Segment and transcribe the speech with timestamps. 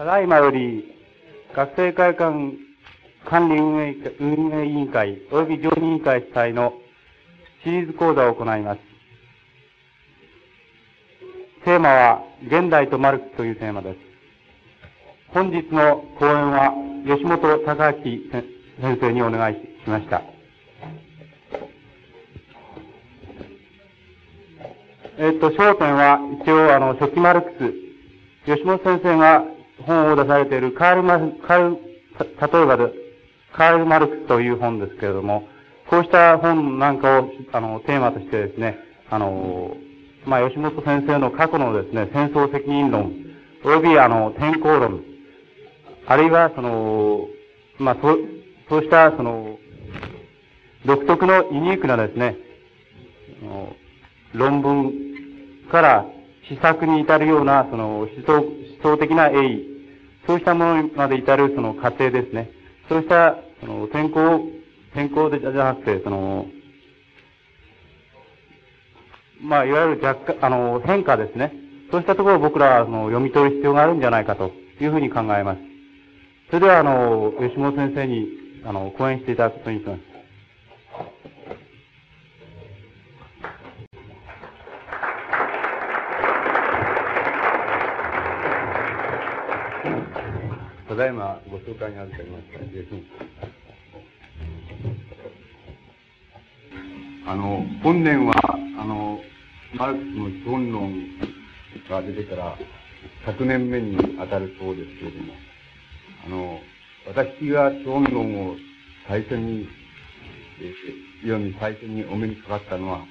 [0.00, 0.94] ただいまより、
[1.54, 2.54] 学生会館
[3.28, 6.72] 管理運営運営委員会及び常任委員会主催の
[7.62, 8.80] シリーズ講座を行います。
[11.66, 13.98] テーマは、現代とマルクスというテーマです。
[15.34, 16.72] 本日の講演は、
[17.06, 18.32] 吉本隆明
[18.80, 20.22] 先生にお願いしました。
[25.18, 27.52] えっと、焦点は、一応、あの、初期マルク
[28.46, 29.44] ス、吉本先生が
[29.86, 31.76] 本を出されているカールマル、カール、
[32.52, 32.92] 例えばで、
[33.52, 35.48] カール・マルクという本ですけれども、
[35.88, 38.78] こうした本なんかを、あの、テーマとしてですね、
[39.10, 39.76] あの、
[40.24, 43.12] まあ、吉本先生の過去のですね、戦争責任論、
[43.64, 45.02] およびあの、天候論、
[46.06, 47.26] あるいはその、
[47.78, 48.18] まあ、そう、
[48.68, 49.58] そうした、その、
[50.84, 52.36] 独特のユニークなですね、
[54.32, 54.92] 論文
[55.70, 56.06] から
[56.48, 58.44] 施策に至るような、その、思想、思
[58.82, 59.69] 想的な栄意、
[60.26, 62.50] そうしたものまで至るその過程ですね。
[62.88, 64.40] そうした、その、天候、
[64.94, 66.46] 天候でじゃなくて、その、
[69.40, 71.52] まあ、いわゆる若干、あの、変化ですね。
[71.90, 75.60] そうしたところを僕らは、あの、読み取る必要があるんじゃないかというふうに考えます。
[76.48, 78.28] それでは、あの、吉本先生に、
[78.64, 80.09] あの、講演していただくことにします。
[90.90, 92.44] ただいまご紹介に預かりまし
[97.24, 97.30] た。
[97.30, 98.34] あの、本年は、
[98.76, 99.20] あの、
[99.76, 101.06] マルクスの基本論
[101.88, 102.58] が出てから
[103.24, 105.32] 100年目に当たるそうですけれども、
[106.26, 106.58] あの、
[107.06, 108.56] 私が基本論を
[109.06, 109.68] 最初に、
[110.60, 110.74] え、
[111.22, 113.04] 読み最初にお目にかかったのは、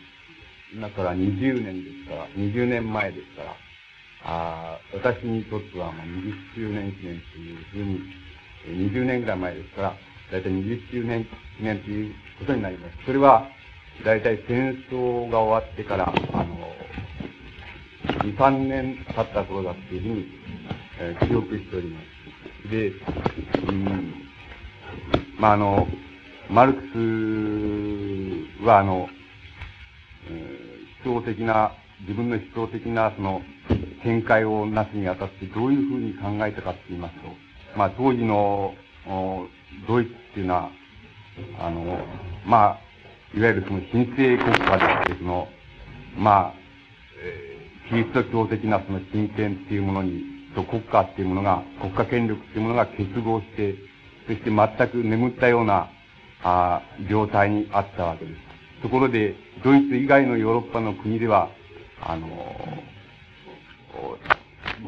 [0.73, 3.55] 今から20年ですから、20年前ですから、
[4.23, 7.99] あ私にとってはまあ20周年記念というふうに、
[8.89, 9.93] 20年ぐらい前ですから、
[10.31, 11.25] だいたい20周年
[11.57, 13.05] 記念ということになります。
[13.05, 13.47] それは、
[14.03, 16.73] 大体戦争が終わってから、あの、
[18.23, 20.25] 2、3年経った頃だっていうふうに、
[20.99, 21.99] えー、記憶しておりま
[22.63, 22.69] す。
[22.69, 22.91] で、
[23.67, 24.13] うん、
[25.37, 25.87] まあ、あの、
[26.49, 26.81] マルク
[28.61, 29.09] スは、あの、
[30.29, 31.71] えー、思想的な、
[32.01, 33.41] 自分の思想的な、その、
[34.05, 37.21] 見解をなすにあたってどういうふうに考えたかって言いますと、
[37.77, 38.73] まあ、当時の、
[39.87, 40.69] ドイツっていうのは、
[41.59, 42.05] あの、
[42.45, 42.79] まあ、
[43.37, 45.47] いわゆるその神聖国家であって、その、
[46.17, 46.53] まあ、
[47.23, 47.59] え、
[47.89, 50.23] キリスト教的なその神権っていうものに、
[50.55, 53.75] と国家っていうものが、国家権力っていうものが結合して、
[54.27, 55.89] そして全く眠ったような、
[56.41, 58.81] あ状態にあったわけです。
[58.81, 61.49] ところで、ドイツ以外のヨーロッパの国では、
[62.01, 62.27] あの、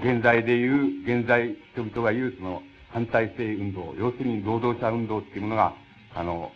[0.03, 5.73] 現在でいう、現在人々が言うその反体制運動、要するに労働者運動っていうものが、
[6.15, 6.51] あの、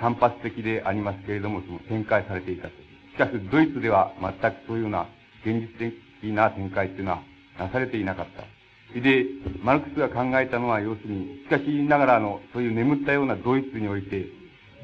[0.00, 2.74] 散発的でありますけれども、その展開されていたと。
[3.12, 5.06] しかし、ドイツでは全くそういうような
[5.44, 7.22] 現実的な展開っていうのは
[7.58, 9.00] なされていなかった。
[9.00, 9.24] で、
[9.62, 14.26] マルクスが考えたのは、要するに、しかしながら、あの、そういう眠ったようなドイツにおいて、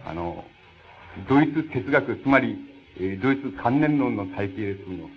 [0.06, 0.44] あの、
[1.28, 2.56] ドイツ哲学、つまり、
[2.96, 5.08] えー、ドイツ観念論の体系ですの。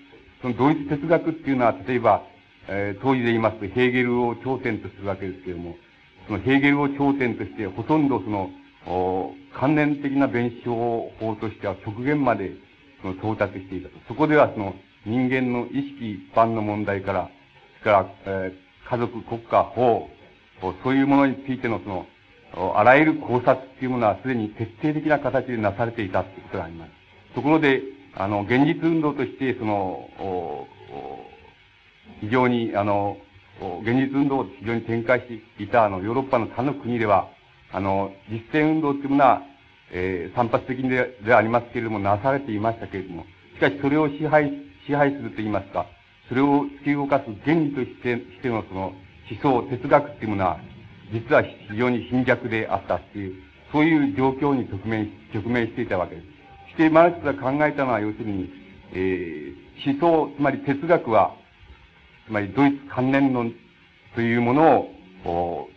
[0.41, 2.23] そのドイツ哲学っていうのは、例えば、
[2.67, 5.75] えー、当時で言いますと、ヘーゲルを頂点とするわけですけれども、
[6.27, 8.49] そのヘーゲルを頂点として、ほとんどその、
[9.53, 12.51] 観念的な弁証法としては極限まで
[13.01, 13.95] その到達していたと。
[14.07, 14.73] そこではその
[15.05, 17.29] 人間の意識一般の問題から、
[17.81, 20.09] それから、えー、家族、国家、法、
[20.83, 22.05] そういうものについてのその、
[22.75, 26.91] あらゆる考察っていうものはすでに徹底的な形でなされていたということがあります。
[27.33, 27.81] ところで、
[28.15, 30.09] あの、現実運動として、その、
[32.19, 33.17] 非常に、あの、
[33.83, 35.27] 現実運動を非常に展開し
[35.57, 37.29] ていた、あの、ヨーロッパの他の国では、
[37.71, 39.43] あの、実践運動っていうものは、
[39.93, 44.51] えー、散発的ででありますけれども、なされていましたけれども、しかしそれを支配、
[44.87, 45.85] 支配すると言いますか、
[46.29, 48.93] それを突き動かす原理としてしてのその
[49.29, 50.59] 思想、哲学っていうものは、
[51.11, 53.35] 実は非常に貧弱であったっていう、
[53.71, 56.40] そういう状況に直面、直面していたわけです。
[56.71, 58.49] してマルクスが考えたのは、要するに、
[58.93, 61.35] えー、思想、つまり哲学は、
[62.27, 63.53] つまりドイツ関連論
[64.15, 64.87] というもの
[65.25, 65.69] を、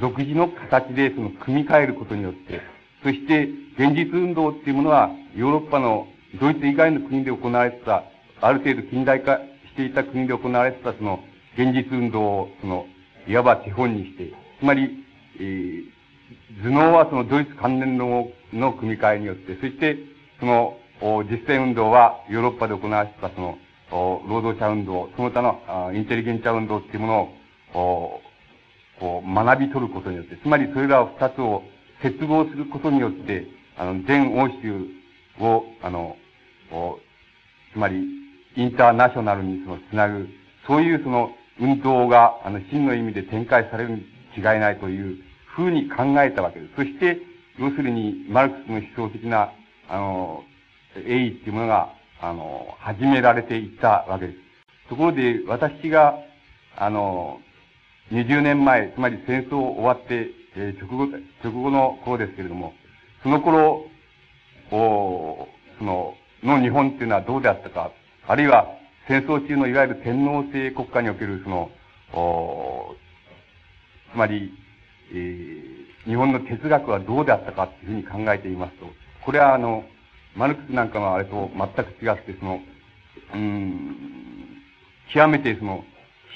[0.00, 2.60] 独自の形でその組み替えることによって、
[3.02, 3.48] そして
[3.78, 6.06] 現実運動っていうものはヨーロッパの
[6.40, 8.04] ドイツ以外の国で行われてた、
[8.40, 11.20] ある程度近代化していた国で行われてたその
[11.54, 12.86] 現実運動をその、
[13.26, 15.04] いわば手本にして、つまり、
[15.40, 15.84] えー、
[16.62, 19.96] 頭脳はそのドイツ関連論の組み替えによって、そして
[20.40, 20.76] その
[21.30, 23.58] 実践運動はヨーロッパで行われたその
[23.90, 28.20] 労働者運動、その他のインテリゲンチャ運動っていうものを
[29.00, 31.62] こう、学び取ることによって、つまりそれらを二つを
[32.02, 33.46] 接合することによって、
[33.76, 34.86] あの、全欧州
[35.42, 36.16] を、あの、
[37.72, 38.04] つまり、
[38.56, 40.28] インターナショナルにその、つなぐ、
[40.66, 44.04] そういうその、運動が、あの、真の意味で展開されるに
[44.36, 45.16] 違いないという
[45.46, 46.72] ふうに考えたわけです。
[46.76, 47.18] そして、
[47.58, 49.52] 要するに、マルクスの思想的な、
[49.90, 50.44] あの、
[50.96, 54.38] 栄意っていうものが、あの、始められていったわけです。
[54.88, 56.14] ところで、私が、
[56.76, 57.40] あの、
[58.12, 62.72] 20年前、つまり戦争終わって、えー、直後、直後の頃ですけれども、
[63.24, 63.84] その頃、
[64.70, 65.48] お
[65.78, 66.14] その、
[66.44, 67.90] の日本っていうのはどうであったか、
[68.28, 68.68] あるいは
[69.08, 71.70] 戦争中のいわゆる天皇制国家におけるその、
[72.12, 72.94] お
[74.12, 74.52] つまり、
[75.12, 78.86] えー、日本の哲学はどうであったかっていうふうに考えていますと、
[79.24, 79.84] これはあの、
[80.34, 82.60] マルクスなんかのあれと全く違って、その、
[83.34, 83.96] うん、
[85.12, 85.84] 極めてその、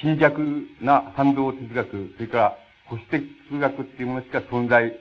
[0.01, 4.93] 貧弱な反動哲学、それから保守的哲学っていうものしか存在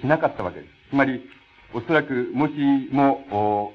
[0.00, 0.72] しなかったわけです。
[0.90, 1.28] つまり、
[1.74, 2.52] おそらく、もし
[2.92, 3.72] も、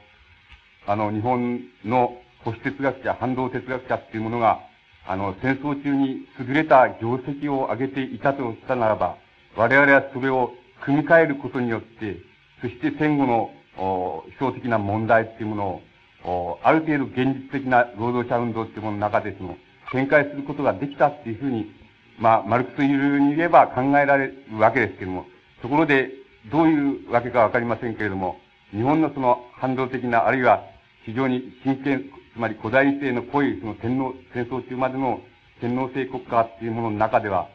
[0.85, 4.59] あの、日本の保守哲学者、反動哲学者っていうものが、
[5.05, 9.17] あの、戦争中に優れた業績を上げていたとしたならば、
[9.55, 10.53] 我々はそれを
[10.83, 12.17] 組み替えることによって、
[12.61, 15.81] そして戦後の、思想的な問題っていうもの
[16.25, 19.57] を、ある程度現実的な労働者運動っていうものの中でその、
[19.91, 21.71] 展開することができたっていうふうに、
[22.19, 25.25] まあ、マルクス流に言えば考えられるわけですけれども、
[25.61, 26.11] ところで、
[26.51, 28.37] どういうわけかわかりませんけれども、
[28.71, 30.63] 日本のその反動的な、あるいは
[31.05, 35.21] 非常に真剣、つまり古代性の濃いその天皇、戦争中までの
[35.59, 37.47] 天皇制国家っていうものの中では、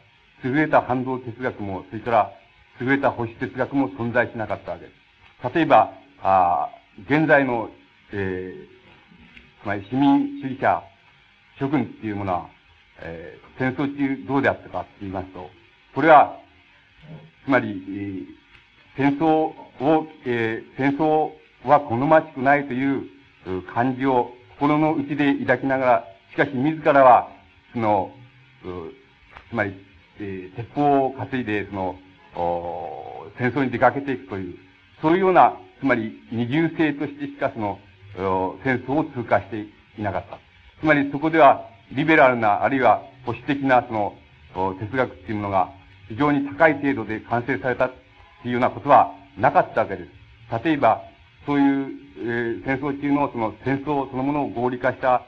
[0.44, 2.32] 優れた反動哲学も、それから
[2.80, 5.54] 優れた保守哲学も存在しなかったわけです。
[5.54, 5.92] 例えば、
[6.22, 6.68] あ
[7.08, 7.70] 現在の、
[8.12, 10.82] えー、つまり市民主義者
[11.58, 12.48] 諸君っていうものは、
[13.00, 15.50] えー、戦争中どうであったかって言いますと、
[15.94, 16.38] これは、
[17.44, 17.68] つまり、
[18.96, 19.54] えー、戦争を、
[20.26, 21.30] えー、戦争
[21.64, 23.02] は好ましくないという
[23.74, 27.28] 感じを心の内で抱きながら、しかし自らは、
[27.72, 28.12] その、
[29.50, 29.74] つまり、
[30.20, 31.96] えー、鉄砲を担いで、その、
[32.34, 34.54] 戦争に出かけていくという、
[35.00, 37.78] そういうような、つまり二重性としてしかその、
[38.64, 39.66] 戦争を通過して
[39.98, 40.38] いなかった。
[40.80, 44.14] つまりそこでは、リベラルな、あるいは保守的なその、
[44.78, 45.70] 哲学っていうものが
[46.08, 47.92] 非常に高い程度で完成されたっ
[48.42, 50.10] ていうようなことはなかったわけです。
[50.64, 51.02] 例えば、
[51.46, 55.26] そういう、えー、戦争中のその戦争そのものを合理化した、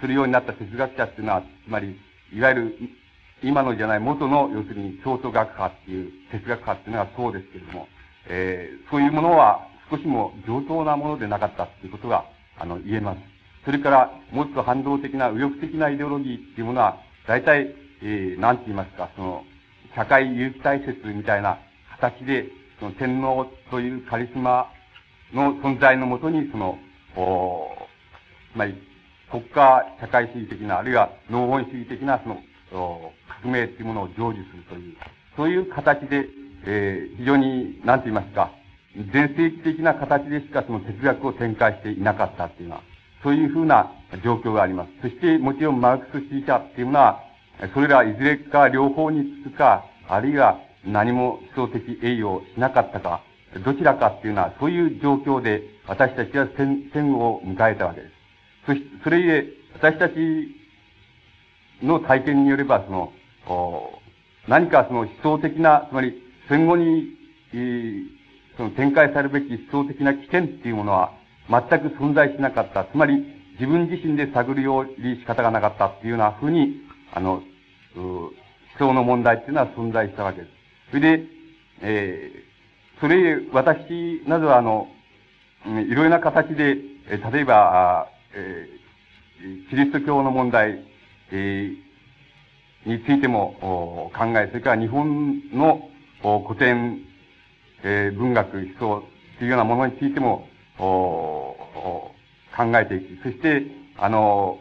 [0.00, 1.98] するようになった哲学者っていうのは、つまり、
[2.32, 2.78] いわゆる、
[3.42, 7.88] 今のじゃない元の、要するに、京都学派っていう、哲学派っていうのはそうですけれども、
[8.28, 12.24] えー、そういうものは少しも上等なものでなかったっていうことが、
[12.58, 13.20] あの、言えます。
[13.64, 19.44] それから、もっと反動的な、右翼的なイデオロギーっていうものは、大体、えー、なんて言いますか、その、
[19.94, 21.58] 社会有機体説みたいな
[21.98, 22.46] 形で、
[22.78, 24.68] その天皇というカリスマ
[25.32, 26.78] の存在のもとに、その、
[27.16, 27.68] お
[28.52, 28.74] つまり、
[29.30, 32.40] 国家社会主義的な、あるいは農本主義的な、その、
[32.70, 34.96] 革命っていうものを成就するという、
[35.36, 36.28] そういう形で、
[36.66, 38.50] えー、非常に、なんて言いますか、
[39.12, 42.82] 前世紀的な形でしかその哲学を展開していなかったっていうのは、
[43.22, 43.92] そういうふうな
[44.24, 44.90] 状況があります。
[45.02, 47.22] そして、もちろんマークス主義者っていうのは、
[47.74, 53.22] それらいずれか両方につくか、あるいは何も思想的栄誉をしなかったか、
[53.64, 58.12] どちらかっていうのは、そういう状況で私たちは戦後を迎えたわけです。
[58.66, 60.14] そして、それゆえ、私たち
[61.82, 63.12] の体験によれば、その、
[64.48, 67.16] 何かその思想的な、つまり戦後に、
[67.52, 68.02] えー、
[68.56, 71.12] その展開されるべき思想的な起点っていうものは、
[71.48, 72.84] 全く存在しなかった。
[72.84, 76.76] つまり、自分自身で探るように仕方がなかったっていうような風に、
[77.12, 77.42] あの、
[77.96, 78.32] 思
[78.78, 80.50] 想の問題っていうのは存在したわけです。
[80.90, 81.24] それで、
[81.82, 84.88] えー、それ、私などはあの、
[85.66, 86.76] いろいろな形で、
[87.32, 90.84] 例えば、えー、キリスト教の問題、
[91.32, 95.88] えー、についても考え、それから日本の
[96.46, 97.00] 古典、
[97.82, 99.04] えー、文学、思想
[99.38, 100.46] というようなものについても
[100.78, 102.14] 考
[102.78, 103.66] えていき、そして、
[103.98, 104.58] あの、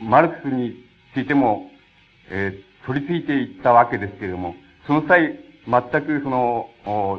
[0.00, 0.84] マルクスに
[1.14, 1.70] ついても、
[2.30, 4.54] えー、取り付いていったわけですけれども、
[4.86, 6.70] その際、全くその、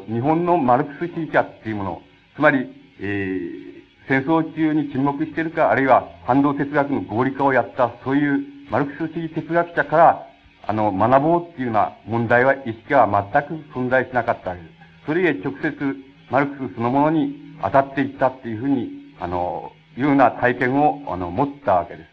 [0.08, 2.02] 日本のマルクス主義者っていうもの、
[2.34, 2.66] つまり、
[3.00, 3.69] えー、
[4.10, 10.26] 戦争中に沈黙しているか、あるいは反動哲学の合理化をやった、そういうマルクス主義哲学者から、
[10.66, 14.74] あの、学ぼうっていうような問題は、意識は全く存在しなかったわけです。
[15.06, 15.96] それへ直接、
[16.28, 18.90] マルクスそのものに当たっていったっていうふうに、
[19.20, 22.08] あの、いうような体験を、あの、持ったわけです。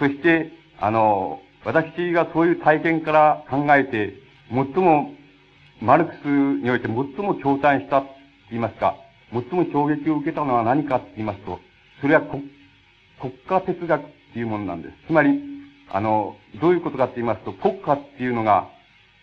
[0.00, 4.12] そして、あの、私がそういう体験から考えて、
[4.50, 5.14] 最も、
[5.80, 8.08] マルクスにおいて最も共感したと
[8.50, 8.96] 言いますか、
[9.32, 11.58] 最も衝撃を受けたのは何かと言いますと、
[12.00, 14.94] それは国家哲学っていうものなんです。
[15.06, 15.40] つまり、
[15.90, 18.68] あの、どういうことかと言いますと、国家っていうのが、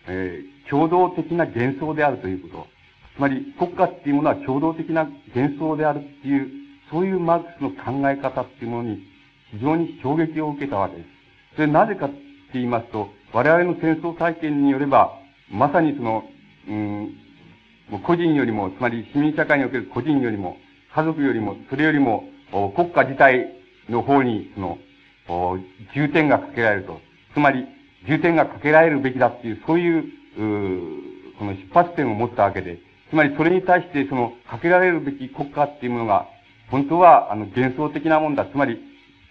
[0.06, 2.66] えー、共同的な幻想であるということ。
[3.16, 6.48] つまり、国家っていうものは共同的な幻想であるっていう、
[6.90, 9.02] そういうマルクスの考え方っていうものに
[9.52, 11.08] 非常に衝撃を受けたわけです。
[11.56, 12.16] それなぜかって
[12.54, 15.12] 言いますと、我々の戦争体験によれば、
[15.50, 16.24] まさにその、
[16.68, 17.14] うん、
[17.98, 20.56] 個人よりも、つまり市民社会における個人よりも、
[20.94, 22.24] 家族よりも、それよりも、
[22.74, 23.52] 国家自体
[23.88, 24.78] の方に、その、
[25.94, 27.00] 重点がかけられると。
[27.34, 27.66] つまり、
[28.06, 32.78] 重点がかけられるべきだっていう、そういう、うこの出発点を持ったわけで、
[33.10, 36.26] つまりそれに対して、その、かけられるべき国家っていうものが、
[36.70, 38.46] 本当は、あの、幻想的なもんだ。
[38.46, 38.78] つまり、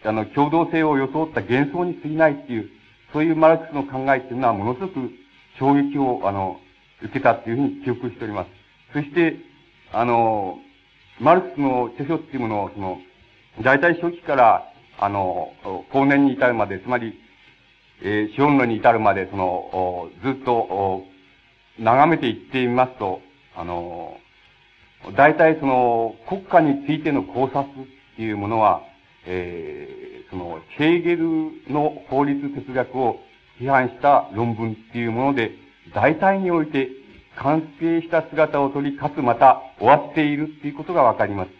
[0.03, 2.69] あの、共同性を装った幻想に過ぎないっていう、
[3.13, 5.11] そういうマルクスの考えっていうのは、ものすごく
[5.57, 6.59] 衝撃を、あの、
[7.03, 8.49] 受けたっていうふうに記憶しております。
[8.93, 9.37] そして、
[9.91, 10.59] あの、
[11.19, 12.97] マルクスの著書っていうものを、その、
[13.61, 15.53] 大体初期から、あの、
[15.91, 17.13] 後年に至るまで、つまり、
[18.01, 21.03] えー、資本論に至るまで、その、ずっと、
[21.77, 23.21] 眺めていってみますと、
[23.55, 24.17] あの、
[25.15, 27.65] 大体その、国家についての考察っ
[28.15, 28.81] ていうものは、
[29.25, 31.25] えー、その、ヘーゲル
[31.69, 33.19] の法律哲学を
[33.59, 35.51] 批判した論文っていうもので、
[35.93, 36.89] 大体において
[37.37, 41.51] 完成した姿を取り、かつまた終わっているっていうことがわかります。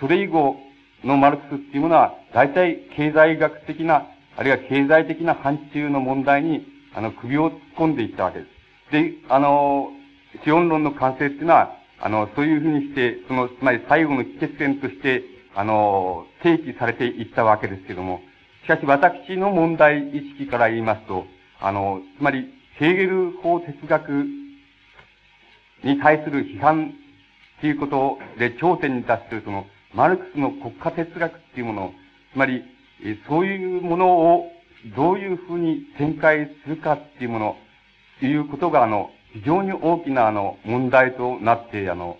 [0.00, 0.56] それ以後
[1.02, 8.46] のマルクスっていうものは、大体経済学的な、あるいは経済的な範疇の問題に、あの、首を突っ込んでいったわけで
[8.90, 8.92] す。
[8.92, 9.90] で、あの、
[10.44, 15.22] 資本論の完成っていうのは、あの、そういうふうにして、その、つまり最後の帰結点として、
[15.54, 18.20] あの、提起されていったわけですけども、
[18.64, 21.26] しかし私の問題意識から言いますと、
[21.60, 24.26] あの、つまり、ヘーゲル法哲学
[25.84, 26.94] に対する批判
[27.58, 31.92] っていうことで頂点に達するその、マルクスの国家哲学っていうもの、
[32.32, 32.64] つまり、
[33.28, 34.50] そういうものを
[34.96, 37.56] どういうふうに展開するかっていうもの、
[38.22, 42.18] いうことが、あの、非常に大きな、あの、問題となって、あの、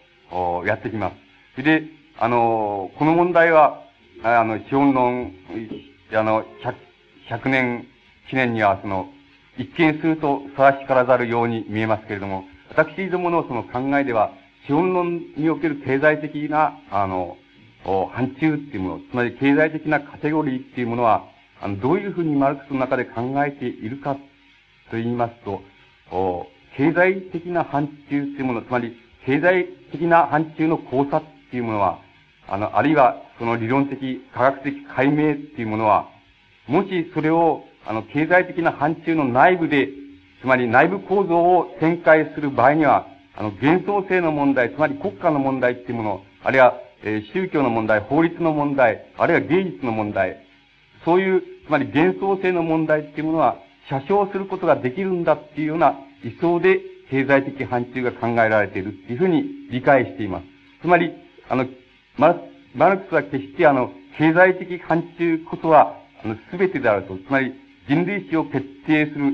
[0.67, 1.17] やってきます。
[1.57, 1.87] それで、
[2.19, 3.83] あの、この問題は、
[4.23, 5.35] あの、資本論、
[6.13, 6.75] あの、100,
[7.29, 7.87] 100年
[8.31, 9.09] 記念には、その、
[9.59, 14.33] 一見すると差しからざるように見えますけれども、私どものその考えでは、
[14.67, 17.37] 資本論における経済的な、あの、
[17.85, 21.25] 範疇っていうもの、つまり経済的なカテゴリーっていうものは、
[21.61, 24.15] あの、どういうふうにマルクスの中で考えているか
[24.91, 25.63] と言いますと、
[26.77, 28.97] 経済的な範疇っていうもの、つまり
[29.27, 32.01] 経済的な範疇の考察っていうものは、
[32.49, 36.09] あの、あるいはその理論的、科学的解明っていうものは、
[36.67, 39.89] もしそれを、あの、経済的な範疇の内部で、
[40.41, 50.39] つまり内部構造を展開する場合には、あの、幻想性の問題、つまり国家の問題っていうもの、あるいは、えー、宗教の問題、法律の問題、あるいは芸術の問題、
[51.05, 53.57] そういう、つまり幻想性の問題っていうものは、
[53.89, 60.47] 写生することができるんだっていうような理想で経済的範疇が考えられているっていうふうに理解しています。
[60.81, 61.13] つまり、
[61.49, 61.67] あの、
[62.17, 62.41] マル
[62.75, 67.17] マルクスは決してあの、経済的範疇こそは、あの、すべてであると。
[67.17, 67.53] つまり、
[67.89, 69.33] 人類史を決定する、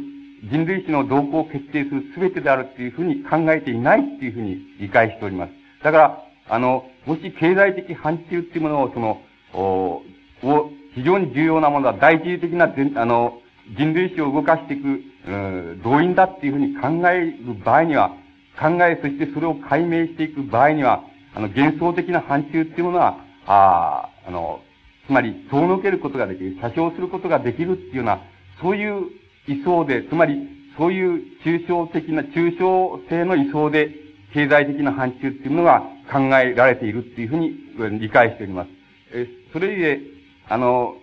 [0.51, 5.53] 人類史の動向を決定するすべてであるっていうふうに考えていないっていうふうに理解しております。
[5.83, 9.21] だから、あの、もし経済的範疇っていうものを、その、
[9.53, 10.03] お、
[10.43, 13.41] を、非常に重要なものは、第一次的な、あの、
[13.79, 18.17] 人類史を動かしていく、うん、動員だっていうふうに考える場合には、
[18.59, 21.05] 考え、そしてそれを解明していく場合には、
[21.35, 24.61] あの、幻想的な範疇っていうものは、ああ、あの、
[25.07, 28.21] つまり、遠のけることができる、写生することができるっていうような、
[28.61, 29.07] そういう
[29.49, 33.91] 位相で、つまり、そういう抽象的な、抽象性の位相で、
[34.33, 38.71] 経済的な範疇っていうのが考えられているっていうふうに理解しております。
[39.13, 40.01] え、それゆえ、
[40.49, 40.95] あの、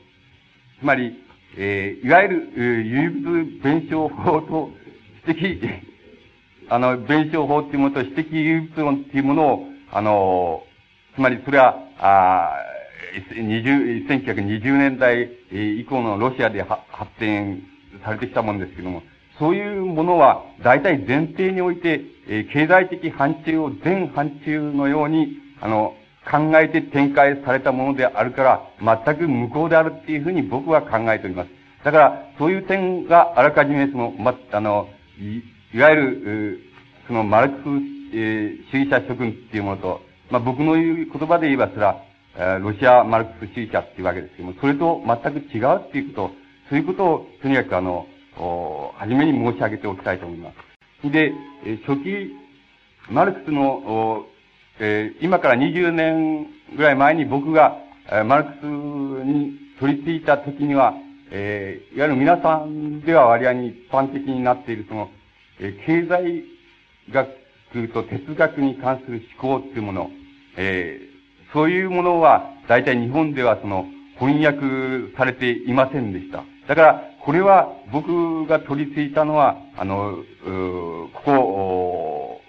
[0.79, 1.13] つまり、
[1.57, 4.69] えー、いわゆる、えー、有物弁証法と
[5.27, 5.81] 指摘、
[6.69, 10.63] あの、弁証法っていうものと指摘有物論っていうものを、あの、
[11.15, 12.76] つまりそれは、あ20
[13.31, 16.81] 1920年代以降のロシアで発
[17.19, 17.63] 展
[18.03, 19.03] されてきたものですけども、
[19.39, 25.95] そういうものは、大体前提において、え、経済的範疇を全範疇のように、あの、
[26.29, 28.43] 考えて展開されたものであるか
[28.81, 31.49] ら、全く無効であるっていうふうに僕は考えております。
[31.83, 35.41] だから、そういう点があらかじめ、その、ま、あの、い
[35.73, 36.59] いわゆる、
[37.07, 37.67] その、マルクス、
[38.13, 42.01] えー、主義者諸君っていうものと、まあ、僕の言う言葉で言えば、それは、
[42.37, 46.31] え、ロシアマルクス主義者っていうわけですけども、それと全く違うっていうこと、
[46.69, 48.05] そういうことを、とにかくあの、
[48.37, 50.51] はじめに申し上げておきたいと思いま
[51.03, 51.11] す。
[51.11, 51.33] で、
[51.65, 52.35] え初期、
[53.09, 54.27] マルクスの、
[54.79, 57.77] えー、今から20年ぐらい前に僕が、
[58.11, 60.93] え、マルクスに取り付いた時には、
[61.31, 65.09] えー、いわゆる皆さんでは割合に一般的になっているその、
[65.59, 66.43] えー、経済
[67.11, 67.29] 学
[67.93, 70.09] と哲学に関する思考っていうもの、
[70.57, 70.99] え、
[71.57, 73.87] そういうものは、大体日本ではその、
[74.19, 76.43] 翻訳されていませんでした。
[76.67, 82.41] だから、これは僕が取り付いたのは、あの、ここ、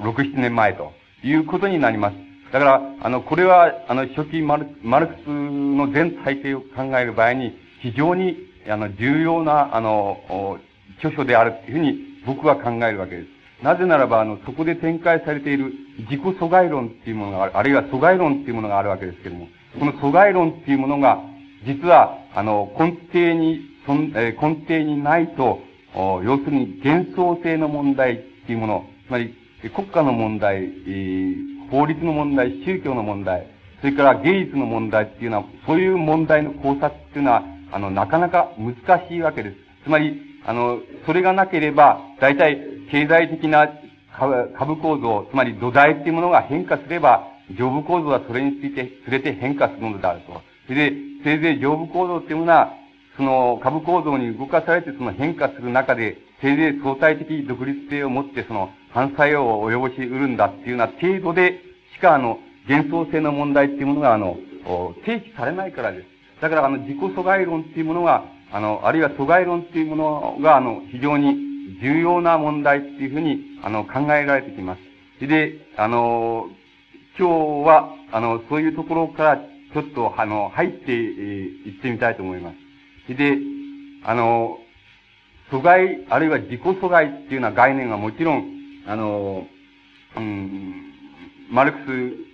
[0.00, 0.90] 6、7年前と
[1.22, 2.16] いうことになります。
[2.52, 8.36] だから、あの、これは、あの、初期マルマルクスの全体系を考える場合に、非常に、
[8.68, 10.58] あの、重要な、あの、
[10.98, 13.28] 著書であるというふうに僕は考えるわけです。
[13.62, 15.72] なぜならば、あの、そこで展開されている
[16.10, 19.48] 自己阻害論っていうものがある、あるいは阻害論っていうものがあるわけですけれども、
[19.78, 21.20] この阻害論っていうものが、
[21.66, 25.60] 実は、あの、根底に、そんえー、根底にないと、
[25.94, 29.34] 要するに幻想性の問題っていうもの、つまり
[29.68, 33.46] 国家の問題、えー、法律の問題、宗教の問題、
[33.80, 39.56] それから芸術の問題っていうのは、そういう問題の考察っていうのは、あの、なかなか難しいわけです。
[39.84, 42.58] つまり、あの、それがなければ、大体、
[42.90, 43.68] 経済的な
[44.58, 47.26] 株構造、つまり土台っていうものが変化すれば、
[47.58, 50.40] 上部構造はそれについて、触れて変化するのであると。
[50.66, 52.74] それで、せいぜい上部構造っていうものは、
[53.16, 61.60] その株構造に動かされてその変化する中で、せいぜい相対的独立性を持ってその反作用を及ぼし得るんだっていうような程度で
[61.94, 64.38] しかあの、幻想性の問題っていうものがあの、
[65.04, 66.06] 提起されないからです。
[66.40, 71.49] だからあの、自己阻害論っていうものが、あの、あるいは阻害論っていうものがあの、非常に
[71.82, 75.26] 重要な問題っていうふうに、あの、考えられてきます。
[75.26, 76.48] で、あの、
[77.18, 77.28] 今
[77.64, 82.52] 日は、あの、そういうところからちょっと、あの、入っていってみたいと思いま
[83.08, 83.14] す。
[83.14, 83.38] で、
[84.04, 84.58] あの、
[85.50, 88.44] 阻害、あるいは自己阻害っていうような概念はもちろん、
[88.86, 89.46] あの、
[90.16, 90.92] うん、
[91.50, 92.24] マルク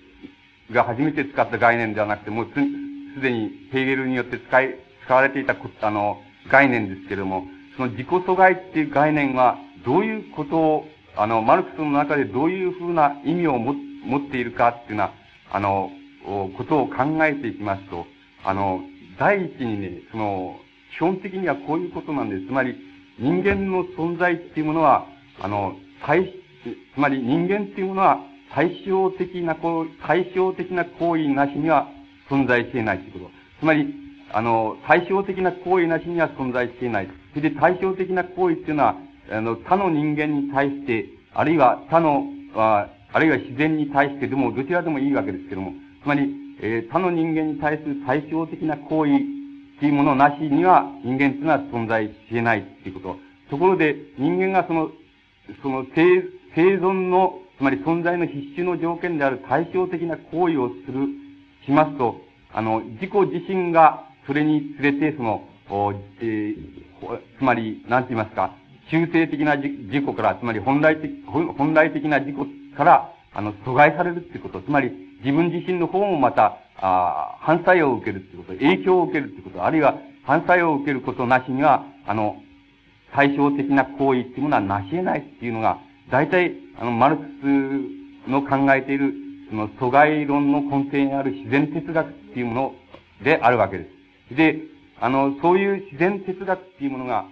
[0.71, 10.85] スが初めて使った概念ではなくて、もうすでにヘーゲルによって使い、使われていた、あの、概念ですけれども、その自己阻害っていう概念は、どういうことを、
[11.17, 13.73] あの、マルクスの中でどういうふうな意味を持
[14.19, 15.13] っているかっていうような、
[15.53, 15.91] あの、
[16.57, 18.07] ことを考えていきますと、
[18.45, 18.81] あの、
[19.19, 20.57] 第一にね、その、
[20.97, 22.47] 基本的にはこういうことなんです。
[22.47, 22.77] つまり、
[23.19, 25.07] 人間の存在っていうものは、
[25.41, 26.35] あの、対、
[26.95, 28.21] つまり人間っていうものは、
[28.55, 29.57] 対照的な、
[30.07, 31.89] 対照的な行為なしには
[32.31, 33.31] 存在していないということ。
[33.61, 33.95] つまり、
[34.33, 37.09] あの、対照的な行為なしには存在していない。
[37.37, 38.97] それで対照的な行為っていうのは、
[39.31, 49.19] あの、他の人間に対して、あるいは他の、ああるいは自然に対してでも、どちらでもいいわけですけども、つまり、えー、他の人間に対する対照的な行為っ
[49.79, 53.19] ていうものなしには、人間っていうのは存在し得ないっていうこと。
[53.51, 54.91] ところで、人間がその、
[55.63, 56.23] その生、
[56.55, 61.07] 生存の、つまり存在の必須の条件である対照的な行為をする、
[61.67, 62.17] しますと、
[62.55, 66.57] あの、自己自身がそれにつれて、その、おえー、
[67.39, 68.55] つまり、なんて言いますか、
[68.91, 72.37] 中性的な自己から、つまり本来的、本来的な自己
[72.77, 74.61] から、あの、阻害されるってこと。
[74.61, 74.93] つまり、
[75.25, 82.37] 自分自身の方もまた、あ反作用を受けるってこと、影響を受けるってこと、あるいは反作用を受けることなしには、あの、
[83.15, 85.79] 対照的な行為っていうものはなし得ないっていうのが、
[86.11, 87.25] 大体、あの、マルク
[88.27, 89.15] スの考えている、
[89.49, 92.75] その阻害論の根底にある自然哲学っていうもの
[93.23, 93.87] であるわけで
[94.29, 94.37] す。
[94.37, 94.61] で、
[95.01, 97.27] あの、そういう自然哲学っていうものが、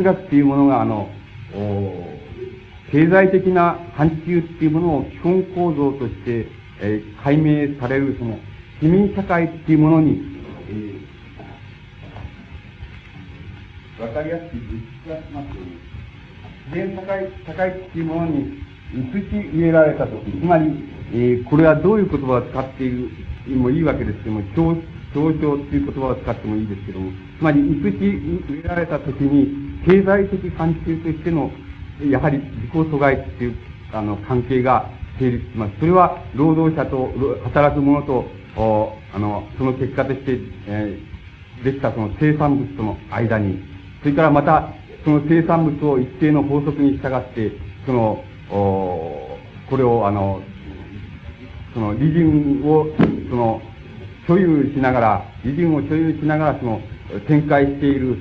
[0.00, 1.10] 哲学っていうものが、あの、
[2.90, 6.48] 経済的な範疇っていうものを基本構造として、
[6.82, 8.38] えー、解明される、その、
[8.80, 10.22] 市民社会っていうものに、
[10.68, 15.76] えー、わかりやすく実質がしますように、
[16.66, 18.58] 自然社会、社会っていうものに
[18.94, 20.72] 移し入れられたとき、つまり、
[21.12, 23.10] えー、これはどういう言葉を使っている、
[23.56, 24.76] もいいわけですけども、協
[25.14, 27.96] 調っていう言葉を使ってもいいですけども、つまり、移し
[28.48, 31.50] 入れられたときに、経済的範疇としての、
[32.10, 33.54] やはり自己阻害っていう、
[33.92, 35.72] あの、関係が成立します。
[35.80, 37.10] それは、労働者と、
[37.44, 38.26] 働く者と、
[39.14, 43.58] あの、その結果として、えー、できたその生産物との間に、
[44.02, 44.72] それからまた、
[45.04, 47.52] その生産物を一定の法則に従って、
[47.86, 49.38] その、お
[49.68, 50.42] これを、あの、
[51.72, 52.86] その、利潤を、
[53.30, 53.62] その、
[54.26, 56.80] 所有しながら、利潤を所有しながら、その、
[57.28, 58.16] 展開している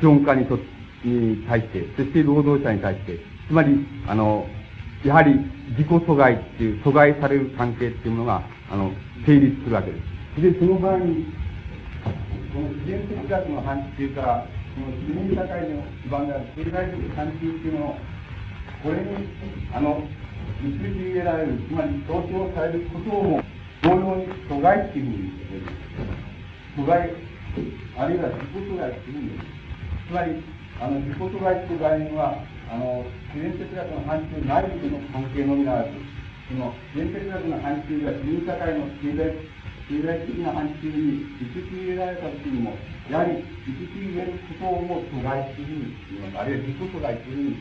[0.00, 0.69] 資本家にとって、
[1.04, 4.46] に対して、そして労働者に対して、つまり、あの、
[5.04, 5.34] やはり
[5.70, 8.92] 自己阻害っていう、阻害される関係っていうものが、あの、
[9.26, 9.98] 成立するわけで
[10.36, 10.42] す。
[10.42, 11.26] で、その場合に、
[12.52, 17.96] この自然哲学の範疇から、この自然社会の基盤である経済的範疇っていうのを、
[18.82, 19.28] これに、
[19.72, 20.02] あの、
[20.62, 23.42] 結び入れられる、つまり強調されることをも、
[23.82, 25.80] 同様に阻害っていうふうに言って
[26.76, 27.10] 阻害、
[27.96, 29.60] あるいは自己阻害っていうふうに言
[30.08, 32.40] つまり、あの、自己阻害っていう概念は、
[32.72, 33.04] あの、
[33.36, 35.92] 自然哲学の範疇内部での関係のみならず、
[36.48, 39.44] その、自然哲学の範疇が自由社会の経済、
[39.92, 42.72] 経済的な範疇に移し入れられた時にも、
[43.12, 45.92] やはり移し入れることをも阻害するに。
[46.32, 47.60] あるいは自己阻害するに。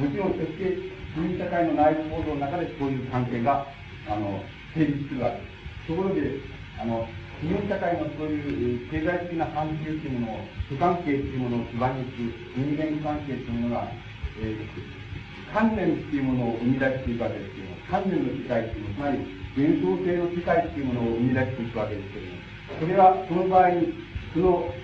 [0.00, 0.72] もちろん、そして、
[1.20, 3.68] 自由社会の内部構造の中でそういう関係が、
[4.08, 4.40] あの、
[4.72, 5.86] 成立するわけです。
[5.88, 6.40] ところで、
[6.80, 7.04] あの、
[7.42, 13.92] 日本社会のそういう経済的な関係というものを、不関係というものを基盤にする人間関係というものが、
[14.40, 19.18] えー、観念というものを生み出していくわけですけども、観念の世界というのは、つまり
[19.52, 22.32] 幻想性の世界というものを生み出していくわけですけども、
[22.80, 23.92] それはその場合に、
[24.32, 24.74] その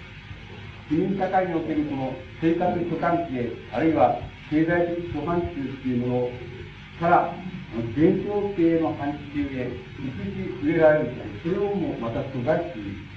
[0.89, 6.29] 市民社会におけるその生活諸関係、あるいは経済的諸範疇というもの
[7.01, 7.35] から
[7.73, 13.13] 現象系の範疇へ移し入れられるそれをもまた阻害している。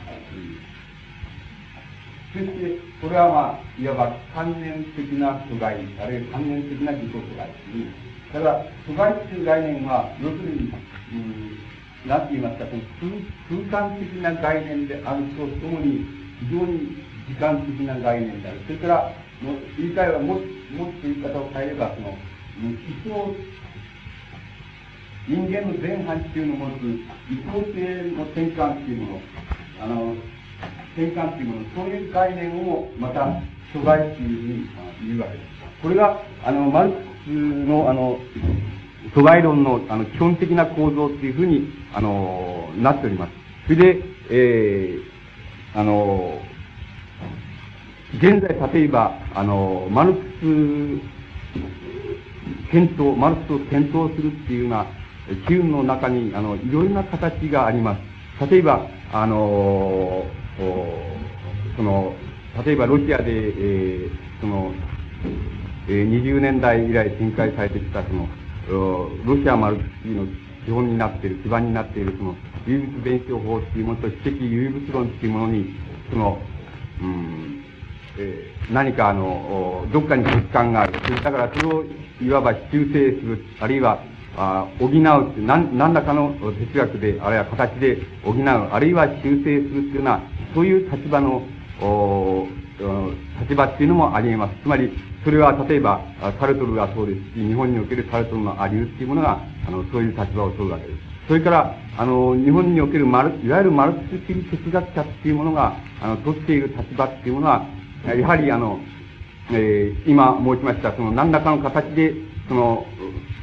[2.32, 7.88] そして、これはまあ、いわば観念的な阻害、あるいは観念的な自己阻害に、
[8.32, 10.72] ただ、阻害という概念は、要するに、
[11.12, 11.16] う
[12.08, 16.06] ん、なんて言いますか、その空間的な概念であるとともに、
[16.40, 18.60] 非常に時間的な概念である。
[18.68, 20.44] それから、も言い換えはも、もっと
[21.04, 22.18] 言い方を変えれば、その、
[22.60, 23.36] 一層
[25.28, 26.82] 人間の全範疇のを持つ
[27.32, 29.22] 移行性の転換っていうもの、
[29.82, 30.16] あの、
[30.94, 33.42] 転換っていうもの、そういう概念をまた
[33.74, 34.70] 阻害っていうふうに
[35.08, 35.48] 言うわけです。
[35.82, 38.20] これが、あの、マルクスの、あの、
[39.16, 43.32] 阻害論のあの基本的な構造っていうふうに、あの、なっております。
[43.68, 46.40] それで、えー、あの、
[48.18, 50.44] 現在、例えば、あの、マルクス、
[52.72, 54.86] 検討、マルクスを検討するっていうような、
[55.48, 57.98] 機運の中に、あの、いろいろな形がありま
[58.40, 58.50] す。
[58.50, 60.26] 例えば、あの、
[61.76, 62.14] その、
[62.66, 64.10] 例えばロシアで、えー、
[64.42, 64.74] その、
[65.88, 68.28] えー、20年代以来展開されてきた、その、
[69.26, 70.28] ロシアマルクスの
[70.66, 72.36] 基本になっている、基盤になっている、その、
[72.68, 75.76] 有物弁証法っていうものと、私的有物論っていうものに、
[76.12, 76.40] その、
[77.02, 77.64] うん、
[78.18, 80.94] えー、何かあの、どっかに欠陥がある。
[81.24, 81.84] だからそれを
[82.22, 84.00] いわば修正する、あるいは
[84.38, 90.22] あ補うって何、何らかの哲学で、あるいは形で補う、あるいは修正するっていうような、
[90.54, 91.42] そういう立場の、
[93.42, 94.56] 立場っていうのもあり得ます。
[94.64, 94.92] つまり、
[95.24, 96.02] それは例えば、
[96.40, 101.00] サルトルがそうですし、日本におけるサルトルのありうっていうものが、あの、そういう立場を取るわけです。
[101.28, 107.66] それから、あの、日本におけるマル、いわゆるマルクス主義哲学者っていうものが、あの、取っている立場っていうものは、
[108.06, 108.80] やはりあの、
[109.52, 112.14] えー、今申しました、その何らかの形で、
[112.48, 112.86] その、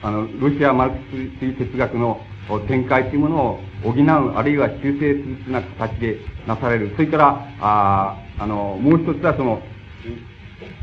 [0.03, 2.21] あの、ロシアマルクス主義哲学の
[2.67, 6.93] 展開というものを補う、あるいは修正するような形でなされる。
[6.97, 9.63] それから、ああの、もう一つはその、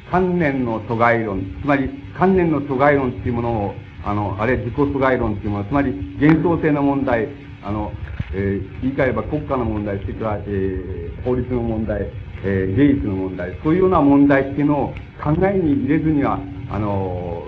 [0.10, 7.28] 観念の阻害論、つまり観念の阻害論っていうものを、あの、あれ自己阻害論っていうもの、つまり幻想性の問題、
[7.64, 7.92] あの、
[8.34, 12.08] えー、言い換えれば国家の問題、それから、えー、法律の問題、
[12.44, 14.88] えー、芸術の問題、そういうような問題っていうのを
[15.22, 16.40] 考えに入れずには、
[16.72, 17.44] あの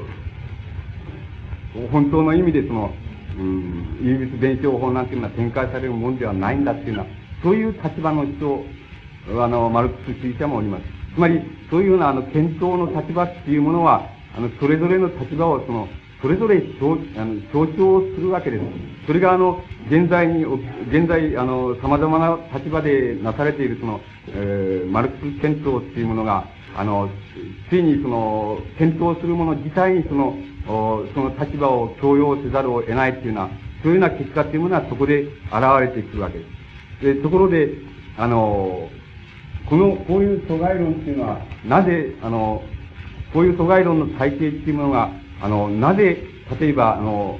[1.92, 2.92] 本当の意味でその、
[3.38, 7.06] うん、有物弁証法なんていうのは展開されるものではないんだっていうのは、
[7.44, 8.64] そういう立場の人、
[9.42, 10.84] あの、マルクス主義者もおります。
[11.16, 15.88] つまり、そういうような、あの、検討の立場っていうものは、あの、それぞれの立場を、その、
[16.22, 18.64] それぞれ強あの強調するわけです。
[19.08, 20.46] それが、あの、現在に、
[20.90, 27.10] 現在、あの、様々な立場でなされている、その、えー、マルクス検討っていうものが、あの、
[27.70, 33.50] ついにその、検討するもの自体にその、その立場を強要せざるを得ないっていうような、
[33.84, 35.32] そういうような結果っていうものはそこで現
[35.82, 36.46] れてくるわけで
[37.00, 37.06] す。
[37.16, 37.70] で、ところで、
[38.18, 38.90] あの、
[39.70, 42.64] この、こういう阻害論っていうのは、なぜ、あの、
[43.34, 45.10] こういう阻害論の体系っていうものが、
[45.42, 46.24] あの、なぜ、
[46.60, 47.40] 例えば、あの、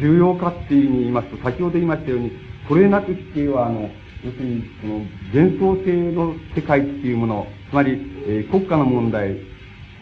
[0.00, 2.32] 重要かっていうふうに言いますと、先ほど言いましたように、
[2.68, 3.90] これなくしては、あの、
[4.26, 4.98] 要するに、その、
[5.32, 7.92] 幻想性の世界っていうもの、つまり、
[8.26, 9.36] えー、国家の問題、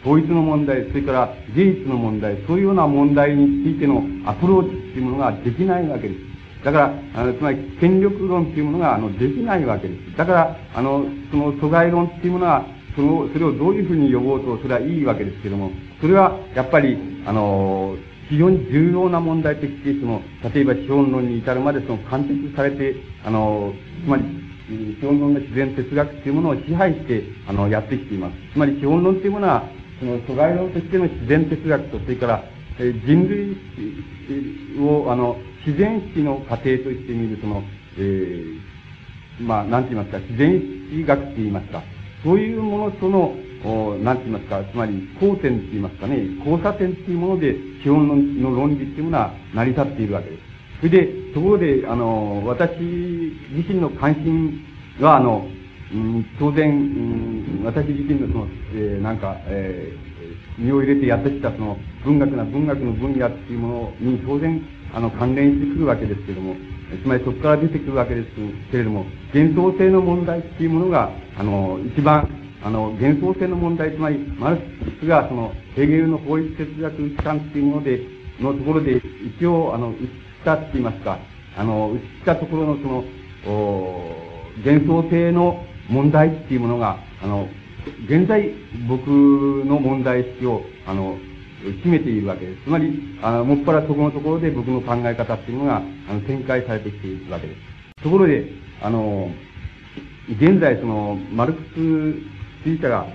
[0.00, 6.20] 統一の問題、それから芸術の問題、そういうような問題についてのアプローチっていうものができないわけです。
[6.64, 10.16] だから、あの、つまり、権力論っていうものが、あの、できないわけです。
[10.16, 12.64] だから、あの、その、阻害論っていうものは、
[12.96, 17.96] その、それをどういうふうに呼ぼうと、それはいいわけですけども、それは、やっぱり、あの、
[18.28, 20.22] 非常に重要な問題として、その、
[20.54, 23.72] 例えば資本論に至るまでその貫徹されて、あの、
[24.04, 24.24] つまり、
[24.98, 28.34] 資本論の自然哲学というものを支配して、あの、やってきています。
[28.52, 29.68] つまり資本論というものは、
[30.00, 32.44] その、阻害論としての自然哲学と、それから、
[32.78, 33.56] え人類
[34.80, 37.62] を、あの、自然史の過程として見る、その、
[37.98, 40.60] えー、まあ、なんて言いますか、自然
[40.90, 41.82] 史学って言いますか、
[42.24, 48.06] そういうものとの、おなんて言いますか、つまり、交点って言いますかね、交差点っていうもので、基本
[48.42, 50.42] の論理っていうものは成り立っているわけです。
[50.80, 52.70] それで、ところで、あの、私
[53.50, 54.60] 自身の関心
[55.00, 55.46] は、あの、
[55.92, 64.60] うん、当然、うん、私自身のその、えー、なんか、えー、身を入れてやってきたその文学な文学の分野っていうものに当然、
[64.92, 66.56] あの、関連してくるわけですけれども、
[67.02, 68.28] つまりそこから出てくるわけです
[68.70, 72.28] けれども、幻想性の問題っていうものが、あの、一番
[72.64, 74.62] あの、幻想性の問題、つまり、マルク
[75.02, 78.00] スが、その、ヘーゲルの法律哲学機関っていうもので、
[78.40, 79.02] のところで、
[79.38, 80.08] 一応、あの、打ちし
[80.46, 81.18] たって言いますか、
[81.58, 83.04] あの、打ちしたところの、その、
[83.46, 84.14] お
[84.64, 87.48] 幻想性の問題っていうものが、あの、
[88.06, 88.50] 現在、
[88.88, 91.18] 僕の問題意識を、あの、
[91.82, 92.64] 決めているわけです。
[92.64, 98.02] つまり、あの、もっぱらそこのところで僕の考え方っていうのが、あの、展開されてきているわけです。
[98.02, 98.50] ところで、
[98.80, 99.30] あの、
[100.30, 102.33] 現在、その、マルクス
[102.64, 103.06] 主義者が、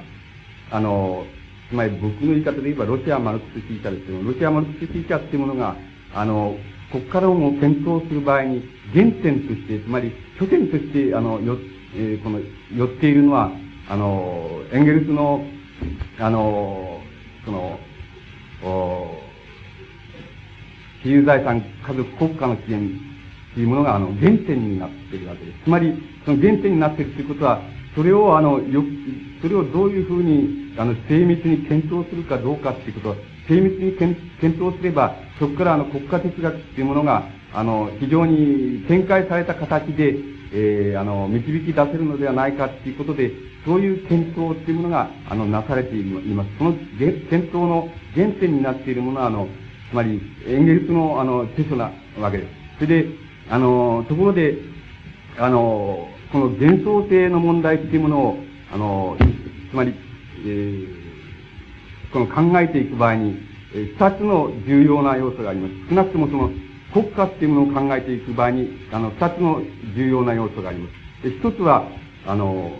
[0.71, 1.25] あの、
[1.69, 5.75] つまり僕の言い方で言えばロシアマルクス主義者ですけど、ロシアマルクス主義者っていうものが、
[6.13, 6.55] あの、
[6.91, 11.57] ここからも検討する場合に、原点として、つまり、拠点として、あの、よ、
[11.95, 12.39] えー、この、
[12.75, 13.51] 寄っているのは、
[13.87, 15.45] あの、エンゲルスの、
[16.19, 17.01] あの、
[17.45, 17.79] その、
[18.63, 19.29] お
[21.01, 22.99] 私有財産、家族、国家の起源
[23.53, 25.63] というものが、あの、原点になっているわけです。
[25.63, 25.93] つまり、
[26.25, 27.61] その原点になっているということは、
[27.99, 28.81] それを、あの、よ、
[29.41, 33.15] それをどういうふうに、あの、精密に検討するかどうかっていうこと、
[33.49, 40.15] 精密に検討すれば、そこからあの、国家哲学っていうものが、あの、非常に展開された形で、
[40.53, 43.33] えー、あの、導き出せるのではないかっていうことで、
[43.65, 46.49] そういう検討っていうものが、あの、なされています。
[46.57, 49.49] その検討の原点になっているものは、あの、
[49.91, 52.49] つまり、エンゲルスの、あの、著書なわけです。
[52.79, 53.09] それで、
[53.49, 54.55] あの、ところで、
[55.37, 58.37] あの、この幻想性の問題っていうものを、
[58.71, 59.17] あの、
[59.71, 59.95] つまり、
[60.45, 60.87] えー、
[62.13, 63.35] この考えていく場合に、
[63.73, 65.89] えー、二つの重要な要素があります。
[65.89, 66.51] 少なくともその、
[66.93, 69.61] 国家っていうものを考えていく場合に、あの、二つの
[69.95, 70.87] 重要な要素がありま
[71.21, 71.29] す。
[71.29, 71.87] で一つは、
[72.27, 72.73] あの、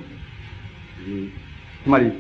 [1.83, 2.11] つまり、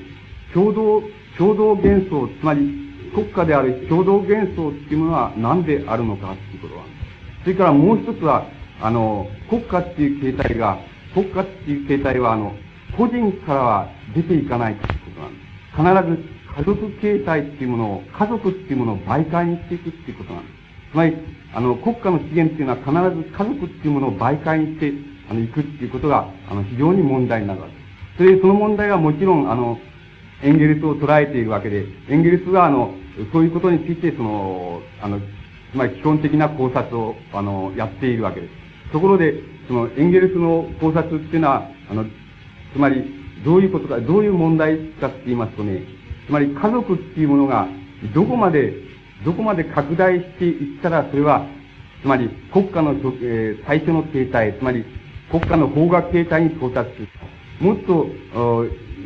[0.51, 1.03] 共同、
[1.37, 6.85] 共同幻想、つまり、国家である共同幻想っていうものは何であるのかっていうことは。
[7.43, 8.47] それからもう一つは、
[8.81, 10.79] あの、国家っていう形態が、
[11.13, 12.53] 国家っていう形態は、あの、
[12.97, 16.15] 個人からは出ていかないということなんです。
[16.15, 20.55] 必ず家族形態っていうものを、家族っていうものを媒介にしていくっていうことなんです。
[20.91, 21.15] つまり、
[21.53, 24.93] あの、国家の資源っていうのは必ず家族っていうものを媒介にして、
[25.29, 28.17] あの、行くっていうことが、あの、非常に問題になるわけです。
[28.17, 29.79] それで、その問題はもちろん、あの、
[30.41, 32.93] エンゲルスを捉えているわけで、エンゲルスは、あの、
[33.31, 35.23] そういうことについて、その、あの、つ
[35.75, 38.91] まり基本的な考察を、あの、やっているわけです。
[38.91, 39.33] ところで、
[39.69, 42.03] そのエンゲルスの考察っていうのは、あの、
[42.73, 43.03] つまり、
[43.45, 45.83] どういうことか、どういう問題かって言いますとね、
[46.25, 47.67] つまり家族っていうものが、
[48.15, 48.73] どこまで、
[49.23, 51.45] どこまで拡大していったら、それは、
[52.01, 54.83] つまり国家の、えー、最初の形態、つまり
[55.29, 57.07] 国家の法学形態に到達する。
[57.61, 58.07] もっと、